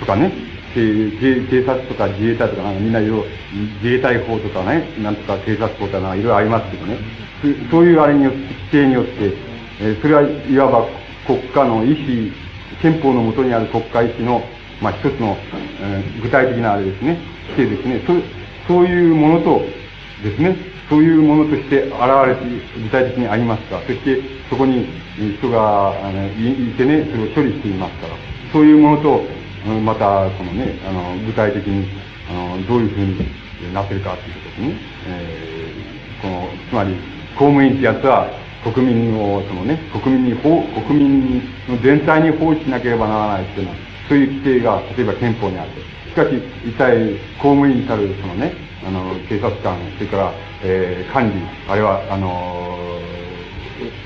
[0.00, 0.32] とかね、
[0.74, 3.24] 警察とか自衛隊とかみんないろ
[3.82, 6.98] 自衛隊法とかね、なんとか警察法とかいろいろありますけどね、
[7.70, 9.12] そういうあれによって、規定によって、
[9.80, 10.86] えー、それはいわば
[11.26, 12.32] 国家の意思、
[12.80, 14.42] 憲法のもとにある国家意思の、
[14.80, 15.36] まあ一つの、
[15.80, 17.18] えー、具体的なあれですね、
[17.56, 19.60] 規定ですね、そそういうものと
[20.22, 20.56] ですね、
[20.88, 21.92] そういうものとして現
[22.26, 23.80] れて、具体的にありますか。
[23.86, 24.20] そして、
[24.52, 28.14] そこに人があのいてね、それを処理していますから。
[28.52, 29.22] そういうものと、
[29.80, 31.88] また、このね、あの、具体的に、
[32.28, 34.76] あの、どういうふうになってるかということですね。
[35.08, 36.96] えー、この、つまり、
[37.32, 38.28] 公務員ってやつは、
[38.62, 43.76] 国民を、そのね、国民に法、国民の全体に放置しなければならないっていうのは、
[44.06, 45.70] そういう規定が、例えば憲法にある。
[46.10, 46.28] しかし、
[46.68, 48.52] 一体、公務員たる、そのね、
[48.86, 51.36] あの、警察官、それから、えー、管理、
[51.68, 53.21] あるいは、あのー、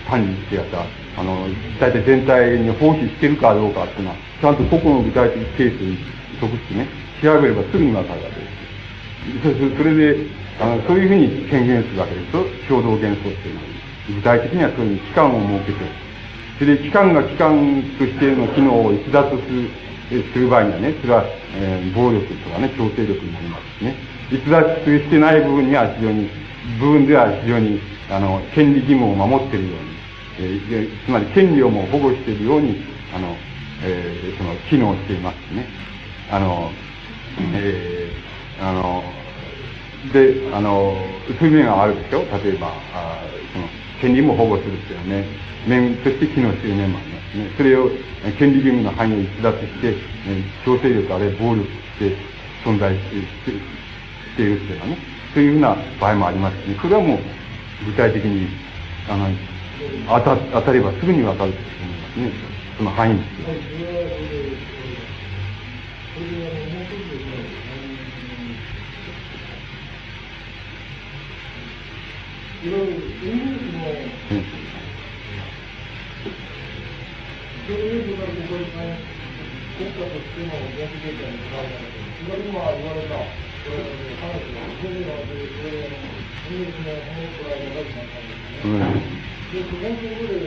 [0.08, 0.84] 管理ってやった、
[1.20, 1.46] あの、
[1.80, 5.98] 大体全体に奉仕してるかどうかっていうのは、ちゃんと個々の具体的ケースに
[6.40, 6.88] 即してね、
[7.22, 8.56] 調べればすぐにわかるわけです。
[9.42, 10.26] そそれで、
[10.60, 13.66] あの、そういうふうに権限するわけですと、共同原則っていうのは、
[14.08, 16.06] 具体的にはそういう期間を設けて、
[16.58, 19.68] それで期間が期間としての機能を逸脱する、
[20.32, 21.24] する場合にはね、それは、
[21.56, 23.94] えー、暴力とかね、強制力になりますしね。
[24.30, 26.30] 逸脱してない部分には非常に、
[26.80, 27.80] 部分では非常に、
[28.10, 29.96] あの、権利義務を守っているように、
[30.38, 32.82] えー、つまり権利をも保護しているように、
[33.14, 33.36] あの、
[33.82, 35.66] えー、その、機能していますね。
[36.30, 36.70] あの、
[37.54, 39.04] えー、あの、
[40.12, 40.96] で、あの、
[41.38, 42.20] そうい面があるでしょ？
[42.44, 43.22] 例えば、あ
[43.52, 43.66] その、
[44.00, 45.24] 権利も保護するっていうね、
[45.66, 47.50] 面として機能している面もありますね。
[47.56, 47.90] それを、
[48.38, 49.94] 権利義務の範囲を逸脱して、
[50.64, 52.16] 強制力あるいは暴力して
[52.64, 53.60] 存在している
[54.32, 54.98] っていうかね、
[55.36, 57.20] そういうふうな場合もありますし、ね、それはもう
[57.84, 58.48] 具体的に、
[59.06, 59.28] あの、
[60.08, 62.32] 当た当たればすぐにわかると思いますね。
[62.78, 63.48] その範囲ですよ。
[66.14, 67.36] それで、あの、もう一つですね、
[72.64, 73.92] いろいろ、イギリスの、
[74.30, 74.56] うん。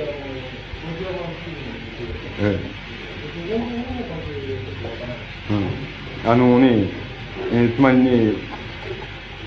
[0.07, 0.27] あの、
[0.81, 2.79] ロシア版チームに出て、ええ。
[6.25, 6.89] あのね、
[7.51, 8.33] えーつまりね、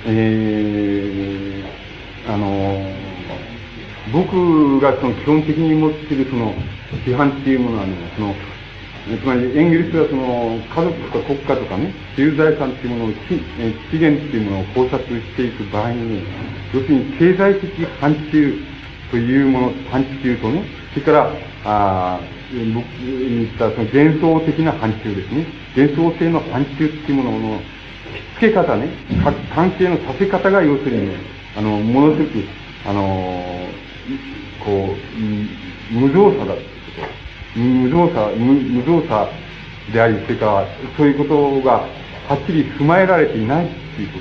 [0.04, 2.92] えー、あの
[4.12, 6.54] 僕がその基本的に持っているその
[7.04, 8.34] 批判っていうものはね、その、
[9.02, 16.22] つまりエンゲルスはその家族とか国家とかね、自由財産っていうものを、資源っていうものを考察していく場合に、
[16.72, 18.62] 要するに経済的範疇
[19.10, 20.64] というもの、範疇とね、
[20.94, 21.32] それから、
[21.64, 25.46] あー僕に言ったその幻想的な範疇ですね。
[25.74, 27.60] 幻想性の範疇っていうものの、
[28.36, 28.88] つけ方ね、
[29.54, 31.16] 関係のさせ方が要するにね、
[31.56, 32.44] あの、ものすごく、
[32.84, 33.68] あの
[34.64, 36.54] こう、無造作だ。
[37.56, 39.30] 無造作、無造作
[39.92, 40.66] であり、それから、
[40.96, 41.86] そういうことが
[42.28, 44.18] はっきり踏まえられていないっていうこ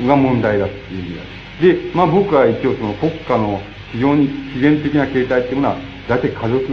[0.00, 1.16] とが問題だっていう
[1.62, 1.90] 意味。
[1.90, 3.60] で、まあ僕は一応その国家の
[3.92, 5.76] 非常に自然的な形態っていうものは、
[6.08, 6.64] 大体家族、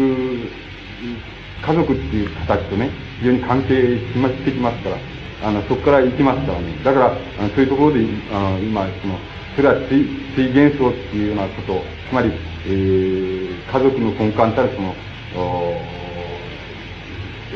[1.62, 2.90] 家族っていう形とね、
[3.20, 4.98] 非常に関係しましてきますから、
[5.44, 6.76] あの、そこから行きますからね。
[6.84, 9.20] だから、あのそういうところで、あの、今、その、
[9.56, 10.06] それは水、
[10.36, 12.32] 水元素っていうようなこと、つまり、
[12.68, 14.96] えー、家族の根幹たるその、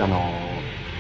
[0.02, 0.50] あの、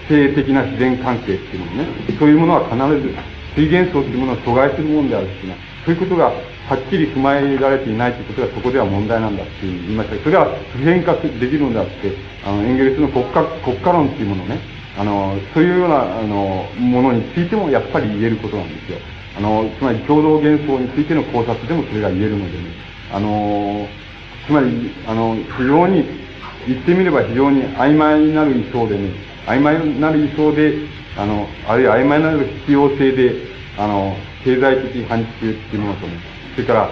[0.07, 1.88] 性的な自然関係っていうものね、
[2.18, 3.15] そういうものは必ず
[3.56, 6.26] 水元素っていうものを阻害するものであるっていうのは、そういうことが
[6.69, 10.23] はっきり踏まえられていないということがそこでは問題なんだって言いました。
[10.23, 12.14] それは普遍化できるのであって、
[12.45, 14.60] あの、エンゲルスの国家、国家論っていうものね、
[14.97, 18.97] あの、そういうような、あの、ものについてもやっぱり言えることなんですよ。
[19.38, 22.64] あの、つまり共同幻想についての考察でもそれが言えるのでね、
[23.11, 23.88] あの、
[24.45, 26.03] つまり、あの、非常に、
[26.68, 29.11] 言ってみれば非常に曖昧なる意想でね、
[29.45, 30.73] 曖昧なる意想で、
[31.18, 33.34] あの、あるいは曖昧なる必要性で、
[33.77, 36.14] あの、経済的範疇っていうものとね、
[36.56, 36.90] それから、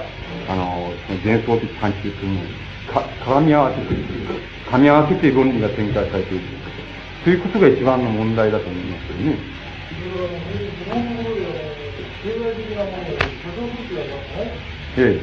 [0.50, 4.04] あの、その幻想的範疇っていうものをか絡み合わせている、
[4.70, 6.44] 噛み合わせて論理が展開されている。
[7.24, 9.38] ということが一番の問題だと思いますよね。
[14.98, 15.22] ええ、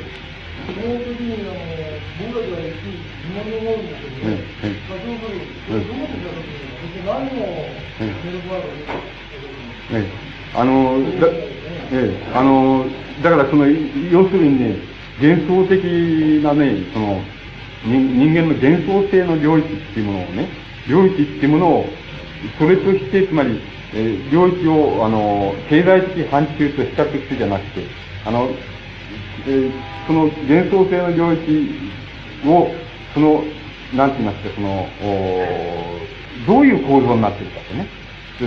[10.55, 11.29] あの、だ、
[11.93, 12.87] ええ、あの、
[13.23, 14.77] だからその、要するにね、
[15.21, 15.85] 幻想的
[16.43, 17.21] なね、その、
[17.85, 20.49] 人間の幻想性の領域っていうものをね、
[20.89, 21.87] 領域っていうものを、
[22.59, 23.61] それとして、つまり、
[23.95, 27.87] えー領域を、あの、経済的範疇と比較してじゃなくて、
[28.25, 28.49] あの、
[29.47, 31.75] えーその幻想性の領域
[32.47, 32.69] を、
[33.15, 33.43] その、
[33.95, 35.99] なんて言いますか、その、お
[36.47, 37.87] どういう構造になっているかってね。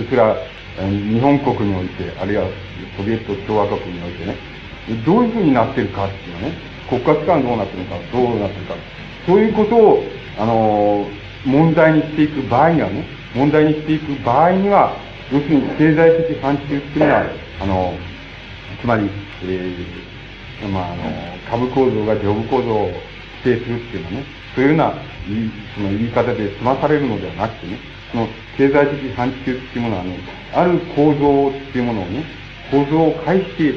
[0.08, 0.36] それは、
[0.78, 2.44] え日本国において、あるいは
[2.96, 4.36] ソビエト共和国においてね、
[5.04, 6.52] どういうふうになってるかっていうのね、
[6.88, 8.74] 国家機関どうなっているのか、どうなっているか、
[9.26, 10.04] そういうことを、
[10.38, 11.06] あの
[11.44, 13.04] 問題にしていく場合にはね、
[13.34, 14.96] 問題にしていく場合には、
[15.32, 17.24] 要するに経済的範疇っていうのは、
[17.60, 17.94] あの
[18.80, 19.10] つまり、
[19.42, 20.07] えー
[20.66, 21.04] まあ、あの、
[21.50, 22.90] 株構造が上部構造を
[23.42, 24.24] 否定するっていうのはね、
[24.54, 24.94] そういうような
[25.74, 27.78] その言い方で済まされるのではなくてね、
[28.10, 30.18] その経済的範疇っていうものはね、
[30.54, 32.24] ある構造っていうものをね、
[32.70, 33.74] 構造を介して、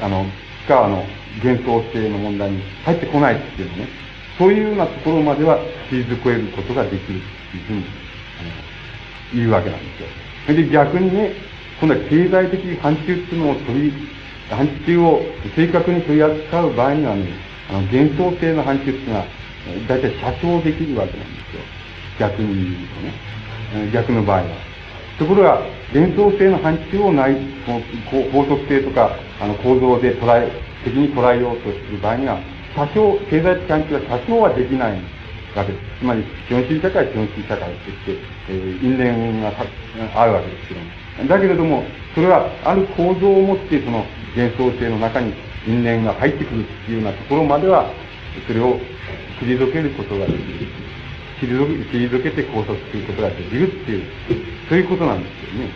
[0.00, 0.24] あの、
[0.62, 1.04] しか、あの、
[1.42, 3.88] 幻想性の問題に入ってこないっていうのね、
[4.38, 5.58] そういうようなところまでは
[5.90, 7.20] 退えることができるっていう
[7.64, 7.84] ふうに、
[8.40, 8.50] あの、
[9.34, 10.08] 言うわけなんですよ。
[10.46, 11.32] それで逆にね、
[11.80, 13.92] 今度は経済的範疇っていうのを取り、
[14.50, 15.20] 範疇を
[15.54, 17.28] 正確に取り扱う場合にはね、
[17.68, 19.24] あの、幻想性の範疇っていうのは、
[19.86, 21.62] 大体写生できるわけなんですよ。
[22.18, 23.92] 逆に言うとね。
[23.92, 24.44] 逆の場合は。
[25.18, 25.60] ところが、
[25.92, 27.36] 幻想性の範疇をない、
[28.32, 29.10] 法則性とか、
[29.40, 30.50] あの、構造で捉え、
[30.84, 32.38] 的に捉えようとする場合には、
[32.74, 34.92] 多少、経済的範疇は多少はできない
[35.54, 35.84] わけです。
[36.00, 38.16] つまり、資本主義社会は資本主義社会として、
[38.48, 39.52] えー因縁が
[40.14, 41.28] あるわけですけども。
[41.28, 41.84] だけれども、
[42.14, 44.06] それは、ある構造を持って、その
[44.38, 45.34] 幻想性の中に
[45.66, 47.90] 因縁が入ってくるっていうようなところまでは、
[48.46, 48.78] それを
[49.42, 50.68] 退けることができる。
[51.42, 54.04] 退け退けて拘束することができるっていう、
[54.68, 55.70] そういうことなんですよね。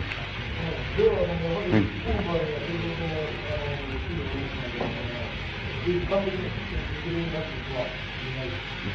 [0.95, 3.19] は、い今回は、先ほどの、
[3.51, 6.43] あの、中国の、あの、完璧に
[6.87, 7.83] 実現になっていくは、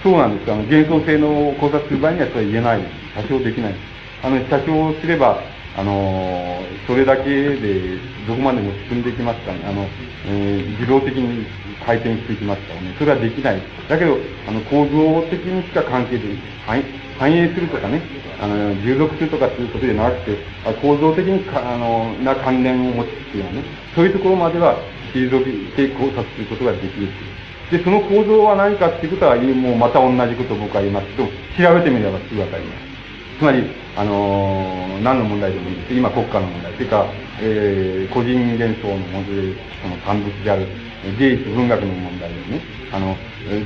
[0.03, 0.51] そうなんです。
[0.51, 2.81] あの、幻想性の考察する場合にはそれは言えない。
[3.15, 3.75] 多少できない。
[4.23, 5.43] あの、写真をすれば、
[5.79, 9.87] あの、それだけでどこまでも進んでいきますかね、あの、
[10.27, 11.47] えー、自動的に
[11.87, 13.63] 回転していきますからね、それはできない。
[13.89, 14.19] だけど、
[14.49, 16.35] あの、構造的にしか関係で、
[16.67, 18.03] 反映するとかね、
[18.41, 20.37] あの、従属するとかっていうことでなくて、
[20.83, 23.63] 構造的にか、あの、な関連を持つっていうのはね、
[23.95, 24.75] そういうところまでは
[25.13, 27.07] 継続して考察することができる
[27.71, 31.29] で、その構造は何かっていうことは、もうまた同じことを僕は言いますけど、
[31.71, 32.88] 調べてみればすぐわかります。
[33.39, 33.63] つまり、
[33.97, 35.95] あの、何の問題でもいいです。
[35.95, 36.73] 今国家の問題。
[36.75, 37.07] それか、
[37.41, 40.67] えー、個人幻想の問題、その産物である、
[41.21, 42.61] 芸術文学の問題ですね。
[42.93, 43.17] あの、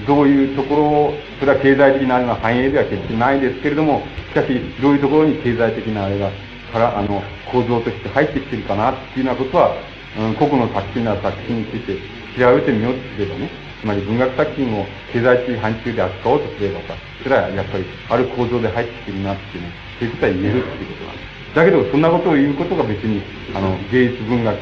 [0.07, 4.49] どういうところを、それは経済的なあれの繁栄では決してないですけれども、しかし、
[4.83, 6.31] どういうところに経済的なあれが、
[6.71, 9.75] から、あの、構造として入ってきてるかなっていうようなことは、
[10.19, 11.97] うん、個々の作品な作品について
[12.39, 13.49] 調べてみようとすればね、
[13.83, 21.55] つまり文学作品を経済的範疇で扱おうとすればさ、それはやっぱりある構造で入ってきてるなっていうね、そういうことは言えるっていうことなんです。
[21.57, 23.21] だけど、そんなことを言うことが別に、
[23.53, 24.57] あの、芸術文学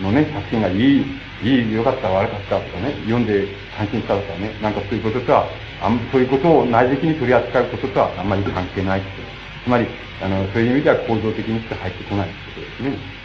[0.00, 1.02] のね、作品がいい、
[1.42, 5.48] いい、良かった、悪かったとかね、読んで感心したとかね、なんかそういうこととは、
[5.82, 9.08] あんそういうことを内的に取り扱うこととはあんまり関係ないって
[9.64, 9.86] つまり、
[10.22, 13.22] あの、そういう意味では構造的にしか入ってこないってことですね。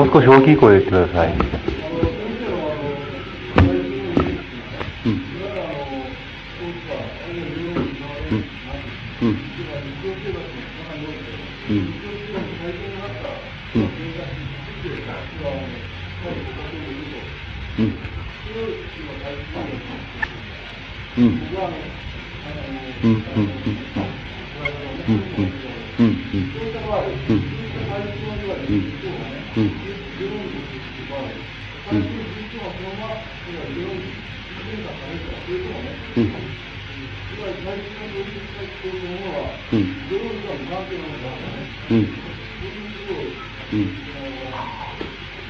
[0.00, 1.34] もう少し大きい声で言ってください。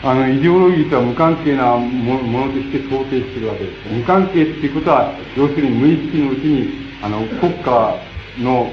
[0.02, 3.88] あの、イデオロギーとは無関係なものとして想定しているわけです。
[3.92, 6.72] 無関係っていうことは、要するに無意識のうちに、
[7.02, 7.96] あの、国家
[8.40, 8.72] の、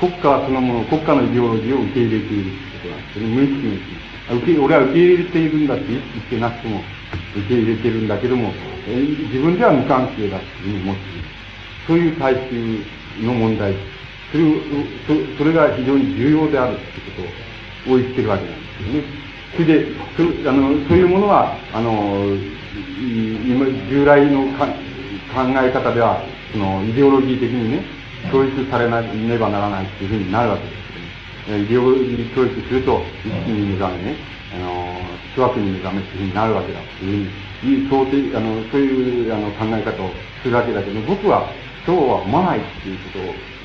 [0.00, 3.26] 国家そのもの、国家のイデオロギーを受け入れているってことなんですね。
[3.26, 4.03] 無意識のうちに。
[4.30, 6.80] 受け俺は受け入れているんだって言ってなくても、
[7.36, 8.52] 受け入れてるんだけども、
[8.88, 11.34] え自分では無関係だっていうふうに思っている。
[11.86, 13.74] そういう大衆の問題。
[14.32, 14.44] それ
[15.36, 16.82] そ、れが非常に重要であるって
[17.12, 17.22] こ
[17.86, 19.24] とを言ってるわけなんですよね。
[19.52, 19.86] それで、
[20.16, 22.34] そあのそういうものは、あの、
[23.46, 26.22] 今、従来のか考え方では、
[26.52, 27.84] その、イデオロギー的にね、
[28.32, 30.83] 教育されなねばならないっていうふうになるわけです
[31.46, 34.16] けど、ね、イデオロギー教育すると、一気に目覚めね、
[34.54, 34.96] あの、
[35.34, 37.30] 一枠に目覚めっていうふうになるわけだっていう
[37.60, 40.10] ふうに、想定、あの、そういうあの考え方を
[40.42, 41.50] するわけだけど、僕は
[41.86, 43.18] そうは思わないっていうこと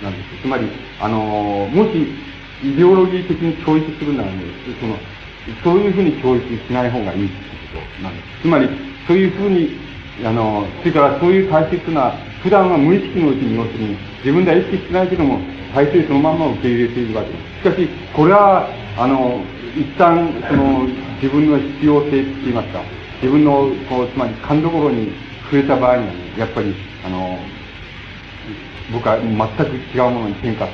[0.04, 0.42] なんです。
[0.42, 0.68] つまり、
[1.00, 2.08] あの、もし、
[2.62, 4.44] イデオロギー的に教育するならね、
[4.80, 4.98] その、
[5.64, 7.36] そういうふうに教育しない方がいいって
[7.74, 8.42] ことなんです。
[8.42, 8.70] つまり、
[9.08, 9.80] そういうふうに、
[10.24, 12.14] あの、それからそういう大切な、
[12.44, 15.40] 普段は無意識のうちに要するに、自分では意識してないけども、
[15.74, 17.70] 体制そのまま受け入れているわけです。
[17.70, 19.42] しかし、これは、あの、
[19.76, 20.88] 一旦、その、
[21.22, 22.82] 自分の必要性って言いますか、
[23.22, 25.12] 自分の、こう、つまり勘どころに
[25.44, 26.74] 触れた場合にはね、やっぱり、
[27.06, 27.40] あの、
[28.92, 30.72] 僕は全く違うものに変化す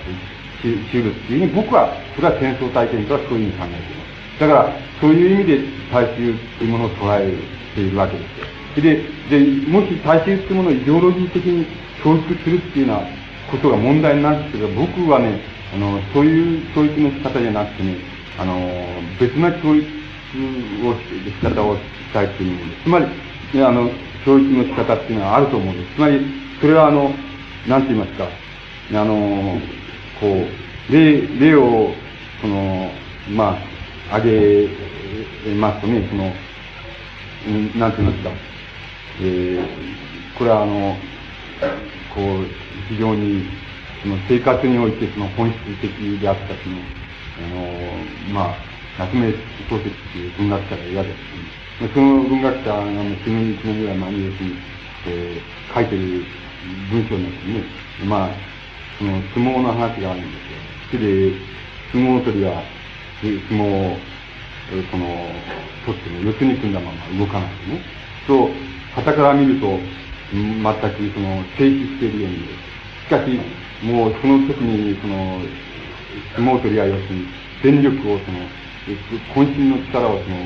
[0.63, 4.39] る、しうるっていうふうに、僕は、それは戦争体験とはそういうふうに考えています。
[4.39, 5.59] だから、そういう意味で
[5.91, 7.33] 大衆というものを捉え
[7.75, 8.54] ているわけですよ。
[8.81, 11.65] で、で、もし大衆というものをイデオロギー的に
[12.03, 13.07] 教育するっていうような
[13.49, 15.39] ことが問題になるとすれば、僕はね、
[15.73, 17.97] あの、そういう教育の仕方じゃなくてね、
[18.37, 18.71] あの、
[19.19, 19.85] 別な教育
[20.83, 20.95] を、
[21.25, 21.81] 仕方をし
[22.13, 22.57] たいという。
[22.83, 23.05] つまり、
[23.53, 23.89] ね、あの、
[24.25, 25.95] 教育の仕方っていうのはあると思うんです。
[25.95, 26.19] つまり、
[26.59, 27.13] それはあの、
[27.67, 28.27] なんて言いますか、
[28.91, 29.59] あの、
[30.19, 31.93] こう、例、例を、
[32.41, 32.91] その、
[33.29, 33.57] ま
[34.11, 34.67] あ、あげ
[35.57, 36.25] ますとね、その、
[37.79, 38.54] なんて言いますか、
[39.21, 40.95] えー、これはあの、
[42.13, 42.45] こう、
[42.89, 43.45] 非常に、
[44.01, 46.77] その生活においてその本質的であったその、
[47.37, 48.55] あの、まあ、
[48.99, 49.35] 夏目漱
[49.81, 51.89] 石っていう文学者がいるわけです、ね。
[51.93, 54.55] その文学者がもう9年、1年ぐらい前に要するに、
[55.07, 56.25] えー、書いてる
[56.91, 57.63] 文章のですね、
[58.05, 58.29] まあ、
[58.97, 60.65] その相撲の話があるんですよ。
[60.91, 61.33] それで、
[61.91, 62.63] 相撲取りは、
[63.21, 63.97] 相撲を、
[64.91, 65.29] その、
[65.85, 67.81] 取ってね、四つに組んだまま動かないね。
[68.27, 68.49] と、
[68.95, 69.79] 旗から見ると、
[70.31, 72.37] 全くその、静止しているように
[73.05, 73.39] しかし、
[73.83, 75.41] もうその時に、その、
[76.35, 77.27] 相撲取りは要するに、
[77.61, 78.39] 電力をその、
[79.35, 80.37] 渾身の力をその、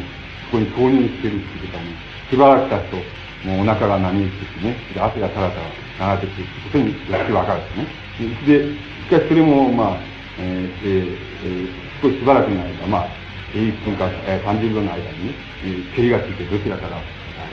[0.50, 1.90] そこに投入しているっていうことはね、
[2.30, 5.62] しばらく経つと、もうお腹が波打ってきてね、汗がたらた
[6.02, 8.10] ら流れてくるってことによってわかるんですね。
[8.46, 8.74] で、
[9.06, 9.98] しかしそれも、まあ、
[10.40, 13.08] えーえー、少ししばらくの間、まあ、
[13.54, 16.98] 1分か、えー、30秒の間にね、えー、蹴りがついてどちらから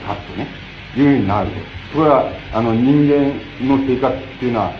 [0.07, 0.47] 勝つとね、
[1.01, 1.55] いうになると。
[1.93, 3.33] それは、あの、人間
[3.65, 4.71] の生活っていうのは、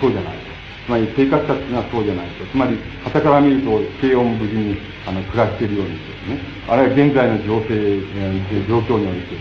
[0.00, 0.46] そうじゃないと。
[0.86, 2.46] つまり生活者っていうのはそうじゃないと。
[2.46, 6.38] つまり、傍から見ると平穏無事にあの暮らしているようにですね。
[6.68, 9.34] あるいは現在の情勢、えー、状況において、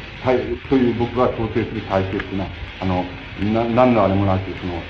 [0.70, 2.50] そういう僕が想定する体制っていうのは、
[2.82, 3.06] あの、
[3.54, 4.82] な何のあれもなく、その、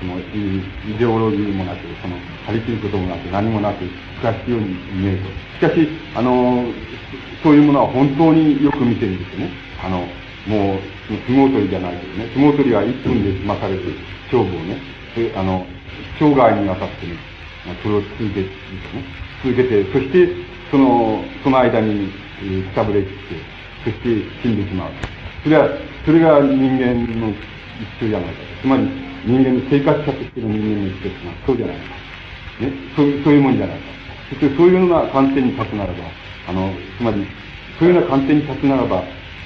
[0.00, 2.16] そのイデオロギーもなく、その、
[2.46, 3.90] 張り切ることもなく、何もなく暮
[4.22, 5.18] らしているように見える
[5.60, 5.66] と。
[5.66, 6.66] しかし、あの、
[7.42, 9.50] そういうものは本当によく見てるんですよね。
[9.84, 10.08] あの、
[10.46, 10.80] もう、
[11.26, 13.82] 相撲取りじゃないけどね、相撲取りは1分で済まされる
[14.30, 14.78] 勝負をね、
[15.34, 15.66] あの、
[16.18, 17.16] 生涯にわたってね、
[17.82, 18.48] それを続けて、ね、
[19.42, 20.28] 続けて、そして、
[20.70, 23.14] その、その間に、くたぶれきって、
[23.84, 24.90] そして死んでしまう。
[25.42, 25.68] それは、
[26.04, 27.30] それが人間の
[27.98, 28.40] 一緒じゃないか。
[28.62, 28.82] つまり、
[29.24, 31.82] 人間の生活者としての人間の一緒ってのはそうじゃないか。
[32.60, 33.84] ね、そうそういうもんじゃないか。
[34.30, 35.98] そしてそういうような観点に立つならば、
[36.48, 37.26] あの、つまり、
[37.78, 39.02] そういうような観点に立つならば、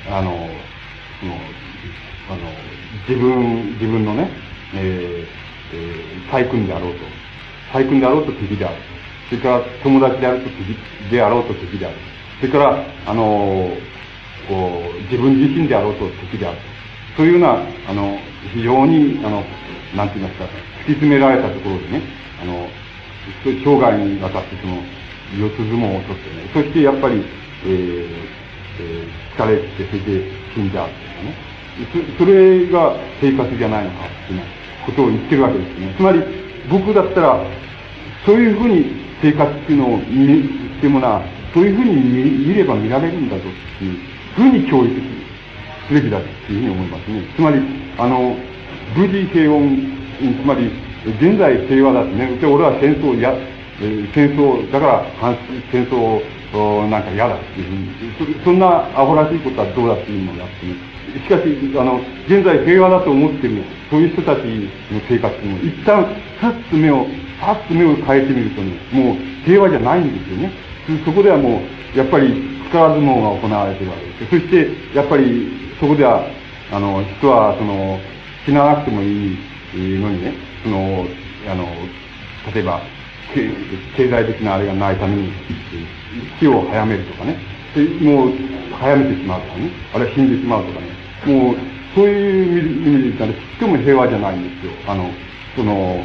[0.09, 0.49] あ、の、
[1.29, 2.39] あの、
[3.09, 4.31] 自分、自分のね、
[4.75, 5.41] えー
[5.73, 7.05] えー、細君であろうと、
[7.73, 8.77] 細君であろうと敵である。
[9.29, 11.97] それから友達であると敵であろうと敵である。
[12.41, 13.71] それから、あの
[14.49, 16.59] こう、自分自身であろうと敵である。
[17.17, 18.19] そういうような、あの、
[18.55, 19.45] 非常に、あの、
[19.95, 22.03] なんて言いますか、突き詰められたところでね、
[22.43, 22.69] あの、
[23.45, 24.83] 生涯にわたってその、
[25.39, 27.23] 四つ相撲を取ってね、そしてやっぱり、
[27.67, 28.40] えー、
[28.81, 32.15] えー、疲れて、それで死んじゃうっていうかね。
[32.19, 34.41] それが生活じゃないのかっていう、
[34.87, 35.95] ことを言ってるわけですね。
[35.97, 36.21] つまり、
[36.71, 37.45] 僕だったら、
[38.25, 38.87] そういうふうに
[39.23, 40.49] 生活っていうのを見
[40.81, 43.99] てもな、そういうふうに見れば見られるんだぞっていう
[44.35, 44.95] ふうに教育
[45.89, 47.23] すべきだっていうふうに思いますね。
[47.37, 47.61] つまり、
[47.99, 48.37] あの、
[48.97, 50.71] 無事平穏、つまり、
[51.19, 52.37] 現在平和だってね。
[52.37, 53.35] で、俺は戦争や、
[54.15, 55.07] 戦争、だから
[55.73, 58.67] 戦争をなんか嫌だっていうふうに、そそんな
[58.99, 60.75] アホらしいことはどうだっていうのをやってね。
[61.19, 64.39] しかし、あの、現在平和だと思ってる、そういう人たち
[64.91, 66.07] の生活も、一旦、
[66.41, 67.07] さっと目を、
[67.41, 70.53] さっと目を変えてみるとね、もう平和じゃないんですよね。
[71.05, 71.63] そこではも
[71.95, 72.29] う、やっぱり、
[72.71, 74.31] 力相撲が行われてるわけです。
[74.31, 75.49] そして、やっぱり、
[75.81, 76.27] そこでは、
[76.73, 77.99] あの、人は、その、
[78.45, 79.37] 死ななくてもいい
[79.99, 81.07] のにね、その、
[81.49, 81.67] あの、
[82.55, 82.81] 例えば、
[83.97, 85.33] 経済的なあれがないために、
[86.39, 87.37] 死を早めるとかね、
[88.01, 88.33] もう、
[88.79, 90.87] 早めてしまうとかね、あるいは死んでしまうとかね、
[91.27, 91.57] もう、
[91.95, 94.73] そういう意味で言ったら、とっても平和じゃないんですよ。
[94.87, 95.11] あの、
[95.57, 96.05] その、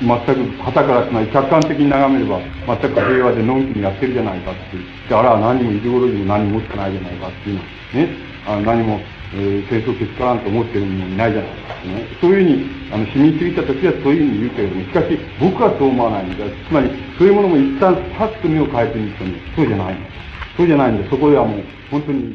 [0.00, 4.84] 全く、旗からつまり客観的に眺めれば、全く平和でのんきにやってるじゃないかっていう。
[5.08, 7.62] で、あれは何もイデオロギーも何も持ってないじゃないかっていうの
[7.94, 8.08] ね。
[8.46, 9.00] あ何も、
[9.36, 12.08] えー、戦争けしからんと思ってる人もいないじゃないですかね。
[12.20, 16.44] そういうふうに、あの、市民主義者た時はそういうふうに言うけれども、しかし、僕はそう思わないんだ。
[16.48, 20.08] つまり、そういうものも一旦、パッと目を変えてみるとね、そうじゃないんだ。
[20.56, 22.32] そうじゃないんで、そこではもう、本当に、